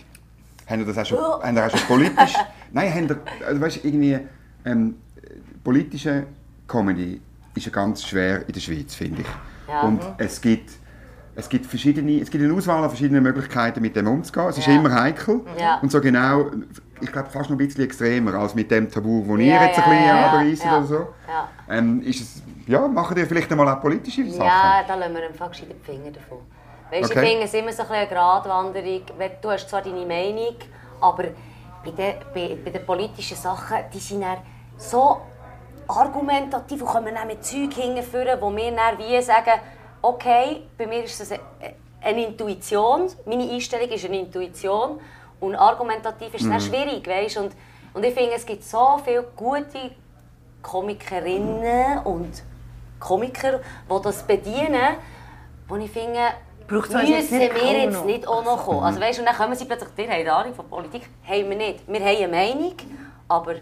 Haben 0.69 0.81
ihr 0.81 0.87
das 0.87 0.99
auch 0.99 1.07
schon, 1.07 1.19
haben 1.19 1.57
ihr 1.57 1.67
auch 1.67 1.71
schon 1.71 1.81
politisch... 1.81 2.35
Nein, 2.73 2.95
haben 2.95 3.09
ihr, 3.09 3.47
also 3.47 3.61
weißt, 3.61 3.85
irgendwie... 3.85 4.19
Ähm, 4.65 4.97
politische 5.65 6.27
Comedy 6.69 7.21
ist 7.55 7.67
ja 7.67 7.73
ganz 7.73 8.05
schwer 8.07 8.47
in 8.47 8.53
der 8.53 8.61
Schweiz, 8.61 8.95
finde 8.95 9.23
ich. 9.23 9.29
Ja. 9.69 9.81
Und 9.83 10.01
es 10.19 10.41
gibt... 10.41 10.71
Es 11.35 11.49
gibt, 11.49 11.67
verschiedene, 11.67 12.21
es 12.21 12.29
gibt 12.31 12.43
eine 12.43 12.53
Auswahl 12.53 12.83
an 12.83 12.89
verschiedenen 12.91 13.23
Möglichkeiten, 13.23 13.81
mit 13.81 13.95
dem 13.95 14.09
umzugehen. 14.09 14.49
Es 14.49 14.59
ist 14.59 14.67
Ja. 14.67 14.75
immer 14.75 14.93
heikel. 14.93 15.41
Ja. 15.57 15.79
Und 15.81 15.93
so 15.93 16.01
genau, 16.01 16.47
ich 17.01 17.13
glaube, 17.13 17.31
fast 17.31 17.49
noch 17.49 17.57
ein 17.57 17.59
bisschen 17.59 17.85
extremer 17.85 18.35
als 18.35 18.57
mit 18.57 18.69
dem 18.73 18.91
Tabu, 18.91 19.23
das 19.23 19.39
ihr 19.39 19.47
Ja, 19.47 19.65
jetzt 19.67 19.79
ein 19.79 20.05
ja, 20.05 20.43
bisschen 20.43 20.69
ja, 20.69 20.79
oder 20.79 20.87
so. 20.87 20.95
Ja. 21.29 21.49
Ähm, 21.71 22.03
ist 22.03 22.21
es, 22.23 22.43
ja, 22.67 22.89
machen 22.89 23.17
ihr 23.19 23.25
vielleicht 23.25 23.53
einmal 23.53 23.69
auch 23.69 23.81
politische 23.81 24.29
Sachen? 24.29 24.47
Ja, 24.47 24.83
da 24.89 24.97
lassen 24.97 25.15
wir 25.15 25.29
einfach 25.29 25.53
die 25.53 25.67
Finger 25.85 26.11
davon. 26.11 26.39
Weißt, 26.91 27.09
Okay. 27.09 27.23
Ich 27.23 27.31
finde 27.31 27.45
es 27.45 27.55
immer 27.55 27.73
so 27.73 27.85
ein 27.85 27.89
eine 27.89 28.09
Gratwanderung. 28.09 29.03
Du 29.41 29.51
hast 29.53 29.69
zwar 29.71 29.83
deine 29.83 30.05
Meinung, 30.07 30.57
aber 31.01 31.23
bei 31.85 31.91
den, 31.93 32.15
bei, 32.35 32.59
bei 32.65 32.71
den 32.73 32.85
politischen 32.85 33.37
Sachen, 33.37 33.77
die 33.95 33.99
sind 34.01 34.23
dann 34.23 34.39
so 34.77 35.19
argumentativ 35.89 36.83
und 36.83 36.89
kommen 36.89 37.15
dann 37.15 37.27
mit 37.27 37.45
Zeug 37.45 37.73
hinführen, 37.75 38.41
wo 38.41 38.55
wir 38.55 38.71
dann 38.73 38.99
wie 38.99 39.21
sagen, 39.23 39.61
okay, 40.03 40.63
bei 40.77 40.87
mir 40.87 41.05
ist 41.05 41.21
das 41.21 41.33
eine, 41.33 41.41
eine 42.03 42.27
Intuition, 42.27 43.09
meine 43.25 43.51
Einstellung 43.51 43.89
ist 43.89 44.05
eine 44.05 44.19
Intuition 44.21 45.01
und 45.41 45.57
argumentativ 45.57 46.35
ist 46.35 46.43
es 46.43 46.49
dann 46.49 46.61
schwierig, 46.61 47.07
weißt? 47.07 47.39
Und, 47.39 47.53
und 47.95 48.05
ich 48.05 48.15
finde, 48.15 48.35
es 48.35 48.45
gibt 48.45 48.65
so 48.65 49.01
viele 49.05 49.25
gute 49.35 49.93
Komikerinnen 50.63 51.99
und 52.05 52.43
Komiker, 53.01 53.61
die 53.61 54.03
das 54.03 54.23
bedienen, 54.23 54.97
wo 55.69 55.77
ich 55.77 55.91
finde, 55.91 56.21
Braucht 56.67 56.91
jetzt 56.91 57.31
müssen 57.31 57.39
nicht 57.39 57.55
wir 57.55 57.81
jetzt 57.85 58.05
nicht 58.05 58.29
auch 58.29 58.45
noch 58.45 58.67
kommen. 58.67 58.83
Also 58.83 59.01
weißt, 59.01 59.21
und 59.21 59.25
dann 59.25 59.35
kommen 59.35 59.55
sie 59.55 59.65
plötzlich, 59.65 59.91
ihr 60.07 60.11
habt 60.11 60.29
Ahnung 60.29 60.55
von 60.55 60.69
Politik, 60.69 61.09
haben 61.27 61.49
wir 61.49 61.57
nicht. 61.57 61.89
Wir 61.89 62.01
haben 62.01 62.17
eine 62.17 62.29
Meinung, 62.29 62.75
aber 63.27 63.55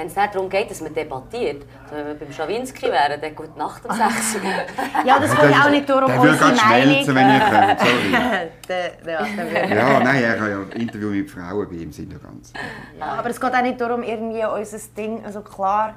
wenn 0.00 0.06
es 0.06 0.16
nicht 0.16 0.34
darum 0.34 0.48
geht, 0.48 0.70
dass 0.70 0.80
man 0.80 0.94
debattiert, 0.94 1.62
so 1.88 1.94
wenn 1.96 2.06
wir 2.06 2.14
beim 2.14 2.32
Schawinski 2.32 2.86
wären, 2.86 3.20
dann 3.20 3.34
gute 3.34 3.58
Nacht 3.58 3.84
um 3.84 3.94
6 3.94 4.36
Uhr. 4.36 4.40
Ja, 5.04 5.18
das 5.18 5.30
geht 5.36 5.50
ja 5.50 5.64
auch 5.64 5.70
nicht 5.70 5.88
darum, 5.88 6.06
Der 6.10 6.22
will 6.22 6.30
unsere 6.30 6.52
gerade 6.54 6.60
schmelzen, 6.60 7.14
wenn 7.14 7.28
ihr 7.28 7.38
Meinung... 7.38 7.50
könnt. 7.50 7.80
Sorry. 7.80 8.50
Der- 8.68 8.90
ja, 9.12 9.22
der 9.24 10.00
nein, 10.00 10.22
er 10.22 10.40
hat 10.40 10.48
ja 10.48 10.58
ein 10.60 10.80
Interview 10.80 11.08
mit 11.10 11.30
Frauen 11.30 11.68
bei 11.68 11.74
ihm 11.76 11.92
sind 11.92 12.12
ja 12.12 12.18
ganz. 12.18 12.52
Ja, 12.98 13.06
aber 13.06 13.28
es 13.30 13.40
geht 13.40 13.52
auch 13.54 13.62
nicht 13.62 13.80
darum, 13.80 14.02
irgendwie 14.02 14.44
unser 14.44 14.78
Ding, 14.96 15.24
also 15.24 15.40
klar, 15.42 15.96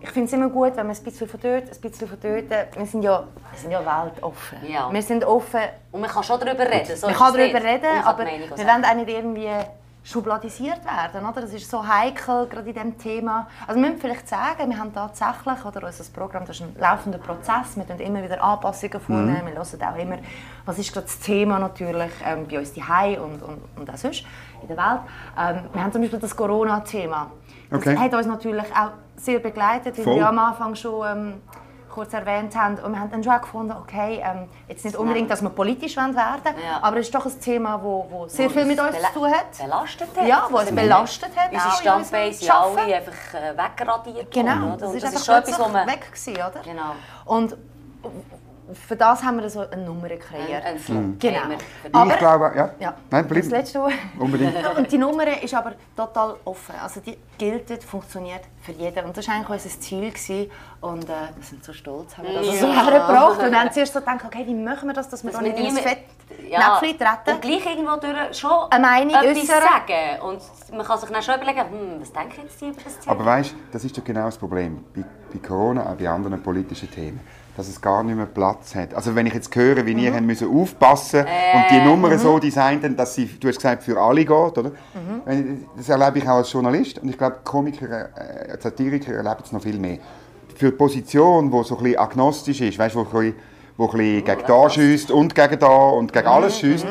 ich 0.00 0.10
finde 0.10 0.26
es 0.26 0.32
immer 0.34 0.48
gut, 0.48 0.76
wenn 0.76 0.86
man 0.86 0.94
ein 0.94 1.02
bisschen 1.02 1.26
von 1.26 1.40
dort, 1.40 1.64
ein 1.64 1.80
bisschen 1.80 2.06
von 2.06 2.18
dort, 2.20 2.76
wir 2.76 2.86
sind 2.86 3.02
ja, 3.02 3.24
wir 3.50 3.58
sind 3.58 3.70
ja 3.72 3.80
weltoffen. 3.80 4.58
Ja. 4.68 4.92
Wir 4.92 5.02
sind 5.02 5.24
offen, 5.24 5.60
Und 5.90 6.00
man 6.02 6.10
kann 6.10 6.22
schon 6.22 6.38
darüber 6.38 6.64
reden. 6.70 6.94
So 6.96 7.06
man 7.06 7.16
kann 7.16 7.34
darüber 7.34 7.62
reden, 7.62 7.82
kann 7.82 8.04
aber 8.04 8.24
wir 8.24 8.32
Meinung 8.32 8.50
wollen 8.50 8.84
auch 8.84 8.94
nicht 8.94 9.08
irgendwie 9.08 9.50
schubladisiert 10.06 10.84
werden, 10.84 11.26
oder? 11.28 11.40
Das 11.40 11.52
ist 11.52 11.68
so 11.68 11.84
heikel, 11.84 12.46
gerade 12.46 12.68
in 12.68 12.74
diesem 12.74 12.96
Thema. 12.98 13.48
Also 13.66 13.80
wir 13.80 13.88
müssen 13.88 14.00
vielleicht 14.00 14.28
sagen, 14.28 14.70
wir 14.70 14.78
haben 14.78 14.94
tatsächlich, 14.94 15.64
oder 15.64 15.84
unser 15.84 16.04
Programm, 16.14 16.44
das 16.46 16.60
ist 16.60 16.62
ein 16.62 16.76
laufender 16.78 17.18
Prozess, 17.18 17.76
wir 17.76 17.84
tun 17.84 17.98
immer 17.98 18.22
wieder 18.22 18.40
Anpassungen 18.42 19.00
vornehmen, 19.00 19.48
wir 19.48 19.54
hören 19.56 19.82
auch 19.82 19.98
immer, 20.00 20.18
was 20.64 20.78
ist 20.78 20.92
gerade 20.92 21.06
das 21.06 21.18
Thema 21.18 21.58
natürlich 21.58 22.12
ähm, 22.24 22.46
bei 22.48 22.58
uns 22.60 22.72
daheim 22.72 23.20
und, 23.20 23.42
und, 23.42 23.60
und 23.76 23.90
auch 23.90 23.96
sonst 23.96 24.24
in 24.62 24.68
der 24.68 24.76
Welt. 24.76 25.00
Ähm, 25.36 25.60
wir 25.72 25.82
haben 25.82 25.92
zum 25.92 26.00
Beispiel 26.02 26.20
das 26.20 26.36
Corona-Thema. 26.36 27.32
Das 27.68 27.80
Okay. 27.80 27.98
hat 27.98 28.14
uns 28.14 28.26
natürlich 28.26 28.64
auch 28.72 28.92
sehr 29.16 29.40
begleitet, 29.40 29.96
Voll. 29.96 30.14
wir 30.14 30.28
am 30.28 30.38
Anfang 30.38 30.76
schon 30.76 31.04
ähm, 31.04 31.34
kurz 31.96 32.12
erwähnt 32.12 32.54
haben. 32.54 32.78
Und 32.78 32.92
wir 32.92 33.00
haben 33.00 33.10
dann 33.10 33.24
schon 33.24 33.32
auch 33.32 33.40
gefunden, 33.40 33.74
okay, 33.82 34.22
ähm, 34.22 34.48
jetzt 34.68 34.84
nicht 34.84 34.96
unbedingt, 34.96 35.30
dass 35.30 35.40
wir 35.40 35.48
politisch 35.48 35.96
werden 35.96 36.14
wollen, 36.14 36.54
Ja. 36.62 36.78
aber 36.82 36.98
es 36.98 37.06
ist 37.06 37.14
doch 37.14 37.24
ein 37.24 37.40
Thema, 37.40 37.82
wo, 37.82 38.06
wo 38.10 38.28
sehr 38.28 38.50
Wo 38.50 38.52
viel 38.52 38.66
mit 38.66 38.78
uns 38.78 38.94
zu 38.94 39.12
tun 39.14 39.30
hat. 39.30 39.58
Belastet 39.58 40.08
hat. 40.14 40.26
Ja, 40.28 40.46
wo 40.50 40.58
es 40.58 40.74
belastet 40.74 41.30
hat. 41.34 41.50
Unsere 41.50 41.72
Stammbase 41.72 42.32
sind 42.34 42.50
alle 42.50 42.94
einfach 42.96 43.34
äh, 43.34 43.56
wegradiert 43.56 44.30
Genau, 44.30 44.60
worden, 44.68 44.78
das 44.78 44.94
ist 44.94 45.04
das 45.04 45.14
ist 45.14 45.24
schon 45.26 45.34
etwas, 45.36 45.58
wo 45.58 45.68
man... 45.68 45.86
weg 45.88 46.02
gewesen, 46.12 46.34
oder? 46.34 46.60
Genau. 46.62 46.92
Und 47.24 47.56
für 48.72 48.96
das 48.96 49.22
haben 49.22 49.40
wir 49.40 49.48
so 49.48 49.60
eine 49.60 49.82
Nummer 49.82 50.08
kreiert. 50.08 50.64
Ein, 50.64 50.74
ein 50.74 50.78
Flop 50.78 51.20
Genau. 51.20 51.38
haben 51.40 51.54
Aber- 51.92 52.10
ich 52.12 52.18
glaube, 52.18 52.52
ja. 52.56 52.70
Ja, 52.80 52.94
Nein, 53.10 53.26
bleib. 53.28 53.42
das 53.42 53.50
letzte 53.52 53.80
Wort. 53.80 53.92
Unbedingt. 54.18 54.54
Und 54.76 54.90
die 54.90 54.98
Nummer 54.98 55.42
ist 55.42 55.54
aber 55.54 55.72
total 55.96 56.34
offen. 56.44 56.74
Also 56.82 57.00
die 57.00 57.16
gilt, 57.38 57.82
funktioniert 57.84 58.42
für 58.62 58.72
jeden. 58.72 59.04
Und 59.04 59.16
das 59.16 59.26
war 59.28 59.34
eigentlich 59.36 59.48
unser 59.64 59.80
Ziel. 59.80 60.10
Gewesen. 60.10 60.50
Und 60.80 61.04
äh, 61.04 61.12
wir 61.36 61.42
sind 61.42 61.64
so 61.64 61.72
stolz, 61.72 62.16
haben 62.16 62.26
wir 62.28 62.34
das 62.34 62.46
so 62.60 62.66
Ja. 62.66 62.84
hergebracht. 62.86 63.42
Und 63.42 63.52
dann 63.52 63.72
zuerst 63.72 63.92
so 63.92 64.00
gedacht, 64.00 64.24
okay, 64.24 64.44
wie 64.46 64.54
machen 64.54 64.88
wir 64.88 64.94
das, 64.94 65.08
dass 65.08 65.22
wir 65.24 65.30
Dass 65.30 65.40
da 65.40 65.46
nicht 65.46 65.58
ins 65.58 65.80
Fett 65.80 65.98
Ja, 66.50 66.80
Näpfchen 66.80 66.98
treten. 66.98 67.34
Und 67.36 67.42
gleich 67.42 67.66
irgendwo 67.66 67.96
durch 67.96 68.36
schon 68.38 68.50
Eine 68.70 68.86
Meinung 68.86 69.14
etwas 69.14 69.42
äußern. 69.44 69.62
sagen. 69.62 70.20
Und 70.22 70.76
man 70.76 70.86
kann 70.86 70.98
sich 70.98 71.08
dann 71.10 71.22
schon 71.22 71.34
überlegen, 71.36 71.60
hm, 71.70 72.00
was 72.00 72.12
denken 72.12 72.40
jetzt 72.42 72.60
die 72.60 72.68
über 72.68 72.80
das 72.82 72.98
Thema? 72.98 73.12
Aber 73.14 73.24
weißt 73.24 73.52
du, 73.52 73.56
das 73.72 73.84
ist 73.84 73.96
doch 73.96 74.04
genau 74.04 74.24
das 74.26 74.36
Problem 74.36 74.84
bei, 74.94 75.04
bei 75.32 75.38
Corona, 75.46 75.90
auch 75.90 75.94
bei 75.94 76.08
anderen 76.08 76.42
politischen 76.42 76.90
Themen, 76.90 77.20
dass 77.56 77.68
es 77.68 77.80
gar 77.80 78.02
nicht 78.02 78.16
mehr 78.16 78.26
Platz 78.26 78.74
hat. 78.74 78.94
Also 78.94 79.14
wenn 79.14 79.26
ich 79.26 79.34
jetzt 79.34 79.54
höre, 79.54 79.86
wie 79.86 79.94
Mhm. 79.94 79.98
ihr 80.00 80.20
müssen 80.20 80.48
aufpassen 80.54 81.20
und 81.20 81.64
die 81.70 81.80
Nummern 81.80 82.18
so 82.18 82.38
designt 82.38 82.84
haben, 82.84 82.96
dass 82.96 83.14
sie, 83.14 83.26
du 83.26 83.48
hast 83.48 83.56
gesagt, 83.56 83.82
für 83.82 83.98
alle 84.00 84.20
geht, 84.24 84.30
oder? 84.30 84.70
Mhm. 84.94 85.64
Das 85.76 85.88
erlebe 85.88 86.18
ich 86.18 86.24
auch 86.28 86.36
als 86.36 86.52
Journalist 86.52 86.98
und 86.98 87.08
ich 87.08 87.16
glaube, 87.16 87.36
Komiker, 87.44 88.10
äh, 88.16 88.56
Satiriker 88.60 89.14
erleben 89.14 89.40
es 89.44 89.52
noch 89.52 89.62
viel 89.62 89.78
mehr. 89.78 89.98
Für 90.54 90.70
die 90.70 90.76
Position, 90.76 91.50
die 91.50 91.64
so 91.64 91.76
ein 91.78 91.82
bisschen 91.84 91.98
agnostisch 91.98 92.60
ist, 92.60 92.78
weißt, 92.78 92.94
wo 92.96 93.00
ein 93.00 93.04
bisschen, 93.06 93.34
wo 93.76 93.84
ein 93.86 93.90
bisschen 93.98 94.24
gegen 94.24 94.42
da 94.46 94.70
schießt 94.70 95.10
und 95.10 95.34
gegen 95.34 95.58
da 95.58 95.66
und 95.90 96.12
gegen 96.12 96.26
alles 96.26 96.58
schießt, 96.58 96.86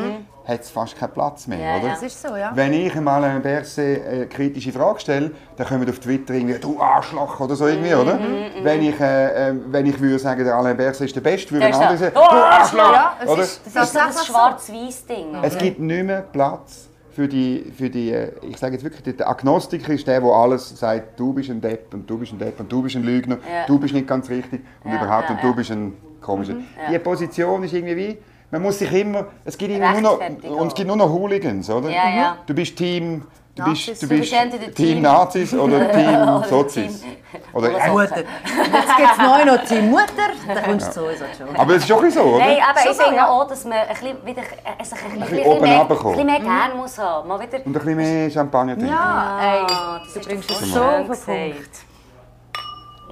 hat 0.47 0.61
es 0.61 0.69
fast 0.69 0.95
keinen 0.97 1.11
Platz 1.11 1.47
mehr, 1.47 1.57
Mhm. 1.57 1.63
Ja, 1.63 1.75
oder? 1.77 1.87
ja. 1.87 1.93
Das 1.93 2.03
ist 2.03 2.21
so, 2.21 2.35
ja. 2.35 2.51
Wenn 2.53 2.71
ich 2.73 2.95
einmal 2.95 3.23
einer 3.23 3.39
Berse 3.39 4.01
eine 4.09 4.27
kritische 4.27 4.71
Frage 4.71 4.99
stelle, 4.99 5.31
dann 5.57 5.67
kommen 5.67 5.89
auf 5.89 5.99
Twitter 5.99 6.33
irgendwie 6.35 6.59
«Du 6.59 6.79
Arschloch» 6.79 7.39
oder 7.39 7.55
so 7.55 7.67
irgendwie, 7.67 7.93
oder? 7.95 8.19
Wenn 8.61 8.83
ich, 8.83 8.99
äh, 8.99 9.49
äh, 9.49 9.55
wenn 9.67 9.85
ich 9.87 9.99
würde 9.99 10.19
sagen, 10.19 10.43
der 10.43 10.55
Alain 10.55 10.77
Berset 10.77 11.07
ist 11.07 11.15
der 11.15 11.21
Beste, 11.21 11.51
würde 11.51 11.65
ein 11.65 11.73
anderer 11.73 11.89
der- 11.89 11.97
sagen 11.97 12.13
«Du 12.15 12.19
«Du 12.21 12.41
Arschloch!» 12.43 12.93
Ja, 12.93 13.13
es 13.23 13.29
oder? 13.29 13.41
ist, 13.43 13.61
das 13.65 13.73
das 13.73 13.83
ist 13.85 13.93
so 13.93 13.99
das 13.99 14.15
tatsächlich 14.15 14.35
Schwarz-Weiß-Ding. 14.35 15.25
Es 15.43 15.57
gibt 15.57 15.79
nicht 15.79 16.03
mehr 16.05 16.21
Platz 16.21 16.89
für 17.11 17.27
die, 17.27 17.71
für 17.77 17.89
die 17.89 18.11
äh, 18.11 18.31
ich 18.41 18.57
sage 18.57 18.73
jetzt 18.73 18.83
wirklich, 18.83 19.15
der 19.15 19.27
Agnostiker 19.29 19.93
ist 19.93 20.05
der, 20.05 20.19
der 20.21 20.29
alles 20.29 20.77
sagt, 20.77 21.19
du 21.19 21.33
bist 21.33 21.49
ein 21.49 21.61
Depp 21.61 21.93
und 21.93 22.09
du 22.09 22.17
bist 22.17 22.33
ein 22.33 22.39
Depp 22.39 22.59
und 22.59 22.71
du 22.71 22.81
bist 22.83 22.95
ein 22.95 23.03
Lügner, 23.03 23.37
Ja. 23.37 23.65
du 23.67 23.79
bist 23.79 23.93
nicht 23.93 24.05
ganz 24.07 24.29
richtig 24.29 24.61
und 24.83 24.91
Ja, 24.91 24.97
überhaupt 25.01 25.29
ja, 25.29 25.35
und 25.35 25.41
du 25.43 25.47
ja. 25.47 25.53
bist 25.53 25.71
ein 25.71 25.93
komischer. 26.21 26.53
ja. 26.53 26.91
Die 26.91 26.99
Position 26.99 27.63
ist 27.63 27.73
irgendwie 27.73 27.95
wie, 27.95 28.17
man 28.55 28.63
muss 28.63 28.79
sich 28.79 28.91
immer, 28.93 29.25
es 29.43 29.57
gibt 29.57 29.71
immer 29.71 29.91
nur 29.93 30.01
noch, 30.01 30.19
und 30.59 30.67
es 30.67 30.73
gibt 30.73 30.87
nur 30.87 30.95
noch 30.97 31.09
Hooligans, 31.09 31.69
oder? 31.69 31.89
Ja, 31.89 32.09
ja. 32.09 32.37
Du 32.45 32.53
bist 32.53 32.75
Team, 32.77 33.23
du 33.55 33.61
Nazis. 33.63 33.85
bist, 33.87 34.01
du 34.03 34.07
Du 34.07 34.15
bist 34.17 34.31
Team 34.31 34.73
Team- 34.75 35.01
Nazis 35.01 35.53
oder 35.53 35.91
Team 35.93 36.43
Sozis. 36.49 37.01
Team- 37.01 37.11
Oder, 37.53 37.67
oder. 37.69 37.87
Mutter. 37.91 38.17
Jetzt 38.17 38.97
gibt 38.97 39.11
es 39.11 39.17
neu 39.17 39.45
noch 39.45 39.65
die 39.65 39.81
Mutter, 39.81 40.29
dann 40.47 40.63
kommst 40.63 40.87
du 40.87 41.01
sowieso 41.01 41.25
schon. 41.37 41.55
aber 41.55 41.71
es 41.75 41.81
ist 41.83 41.87
schon 41.89 41.97
ein 41.97 42.03
bisschen 42.05 42.23
so, 42.23 42.29
oder? 42.29 42.45
Nein, 42.45 42.57
aber 42.69 42.79
Schon 42.79 42.91
ich 42.91 42.97
so, 42.97 43.11
ja. 43.13 43.27
auch, 43.29 43.47
dass 43.47 43.65
man 43.65 43.73
ein 43.77 43.87
bisschen, 43.89 44.25
wieder, 44.25 44.41
sich 44.41 44.57
ein 44.63 44.77
bisschen, 45.19 45.19
bisschen 45.19 45.45
oben 45.45 45.61
mehr, 45.61 45.81
ein 45.81 45.87
bisschen 45.87 46.25
mehr 46.25 46.39
gerne 46.39 46.75
muss 46.75 46.97
haben. 46.97 47.27
Mal 47.27 47.39
wieder... 47.41 47.57
Und 47.57 47.65
ein 47.67 47.73
bisschen 47.73 47.95
mehr 47.97 48.29
Champagner 48.29 48.73
trinken. 48.75 48.91
Ja, 48.91 49.39
ey, 49.41 49.59
Ah, 49.69 49.99
das 50.03 50.13
du 50.13 50.19
ist 50.19 50.27
bringst 50.27 50.51
es 50.51 50.59
so 50.73 50.81
auf 50.81 50.95
den 50.95 51.07
gesagt. 51.07 51.85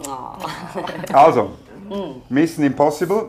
Punkt. 0.03 1.13
Also, 1.13 1.49
Mission 2.29 2.65
Impossible. 2.65 3.25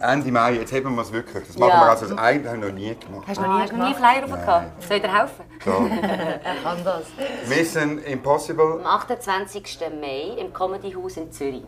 Ende 0.00 0.30
Mai, 0.30 0.52
jetzt 0.54 0.72
haben 0.72 0.94
wir 0.94 1.02
es 1.02 1.12
wirklich. 1.12 1.46
Das 1.46 1.56
machen 1.58 1.70
Ja. 1.70 1.80
wir 1.84 1.90
also 1.90 2.06
das 2.06 2.18
eigentlich 2.18 2.52
haben 2.52 2.60
wir 2.62 2.68
noch 2.68 2.74
nie 2.74 2.94
gemacht. 2.94 3.24
Hast 3.26 3.38
du 3.38 3.42
Ah, 3.42 3.46
noch 3.46 3.54
nie 3.56 3.62
hast 3.62 3.72
du 3.72 3.76
noch 3.76 3.86
nie 3.88 3.94
gemacht? 3.94 4.12
Flyer 4.14 4.24
aufgehabt? 4.24 4.82
Soll 4.82 4.96
ich 4.96 5.02
dir 5.02 5.18
helfen? 5.18 5.44
So. 5.64 5.70
Er 6.44 6.54
kann 6.62 6.84
das. 6.84 7.04
Mission 7.48 7.98
Impossible. 8.04 8.80
Am 8.84 8.86
28. 8.86 9.78
Mai 10.00 10.40
im 10.40 10.52
Comedy 10.52 10.92
House 10.92 11.16
in 11.16 11.30
Zürich. 11.32 11.64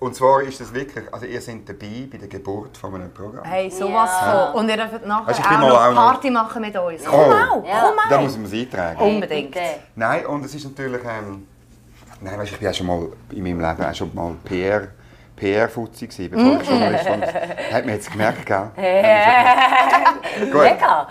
Und 0.00 0.14
zwar 0.16 0.40
ist 0.42 0.58
es 0.60 0.72
wirklich, 0.72 1.12
also 1.12 1.26
ihr 1.26 1.40
seid 1.42 1.68
dabei 1.68 2.08
bei 2.10 2.16
der 2.18 2.28
Geburt 2.28 2.74
von 2.78 2.94
einem 2.94 3.12
Programm. 3.12 3.44
Hey, 3.44 3.70
sowas 3.70 4.10
Ja. 4.22 4.46
von. 4.52 4.60
Und 4.62 4.68
ihr 4.70 4.76
dürft 4.78 5.04
nachher 5.06 5.30
ich 5.38 5.44
auch 5.44 5.50
noch 5.60 5.70
auch 5.80 5.88
noch- 5.90 5.94
Party 5.94 6.30
machen 6.30 6.62
mit 6.62 6.76
uns. 6.76 7.04
Komm 7.04 7.20
Oh. 7.20 7.22
auch, 7.22 7.66
Ja. 7.66 7.82
komm 7.82 7.96
Da 8.08 8.16
auch. 8.16 8.22
muss 8.22 8.36
man 8.36 8.46
es 8.46 8.52
eintragen. 8.54 8.98
Unbedingt. 9.00 9.56
Nein, 9.94 10.24
und 10.26 10.44
es 10.46 10.54
ist 10.54 10.64
natürlich, 10.64 11.02
ähm, 11.04 11.46
nein, 12.22 12.38
weißt, 12.38 12.52
ich 12.52 12.58
bin 12.58 12.66
ja 12.66 12.72
schon 12.72 12.86
mal 12.86 13.08
in 13.30 13.42
meinem 13.42 13.60
Leben 13.60 13.84
auch 13.84 13.94
schon 13.94 14.10
mal 14.14 14.32
PR, 14.42 14.88
PR-Fuzzi 15.40 16.06
gewesen, 16.06 16.30
bevor 16.30 16.60
ich 16.60 16.68
Journalist 16.68 17.06
war. 17.06 17.18
Hat 17.72 17.84
man 17.86 17.94
jetzt 17.94 18.10
gemerkt, 18.12 18.44
gell? 18.46 18.70
Gut, 20.52 20.62
Mega! 20.62 21.08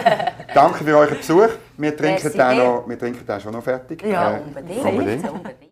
danke 0.54 0.84
für 0.84 0.96
euren 0.96 1.16
Besuch. 1.16 1.48
Wir 1.76 1.96
trinken, 1.96 2.22
Merci 2.22 2.38
dir. 2.38 2.54
noch, 2.54 2.84
wir 2.88 2.98
trinken 2.98 3.26
den 3.26 3.40
schon 3.40 3.52
noch 3.52 3.62
fertig. 3.64 4.02
Ja, 4.04 4.36
Äh, 4.36 4.40
unbedingt. 4.40 4.84
Unbedingt. 4.84 5.70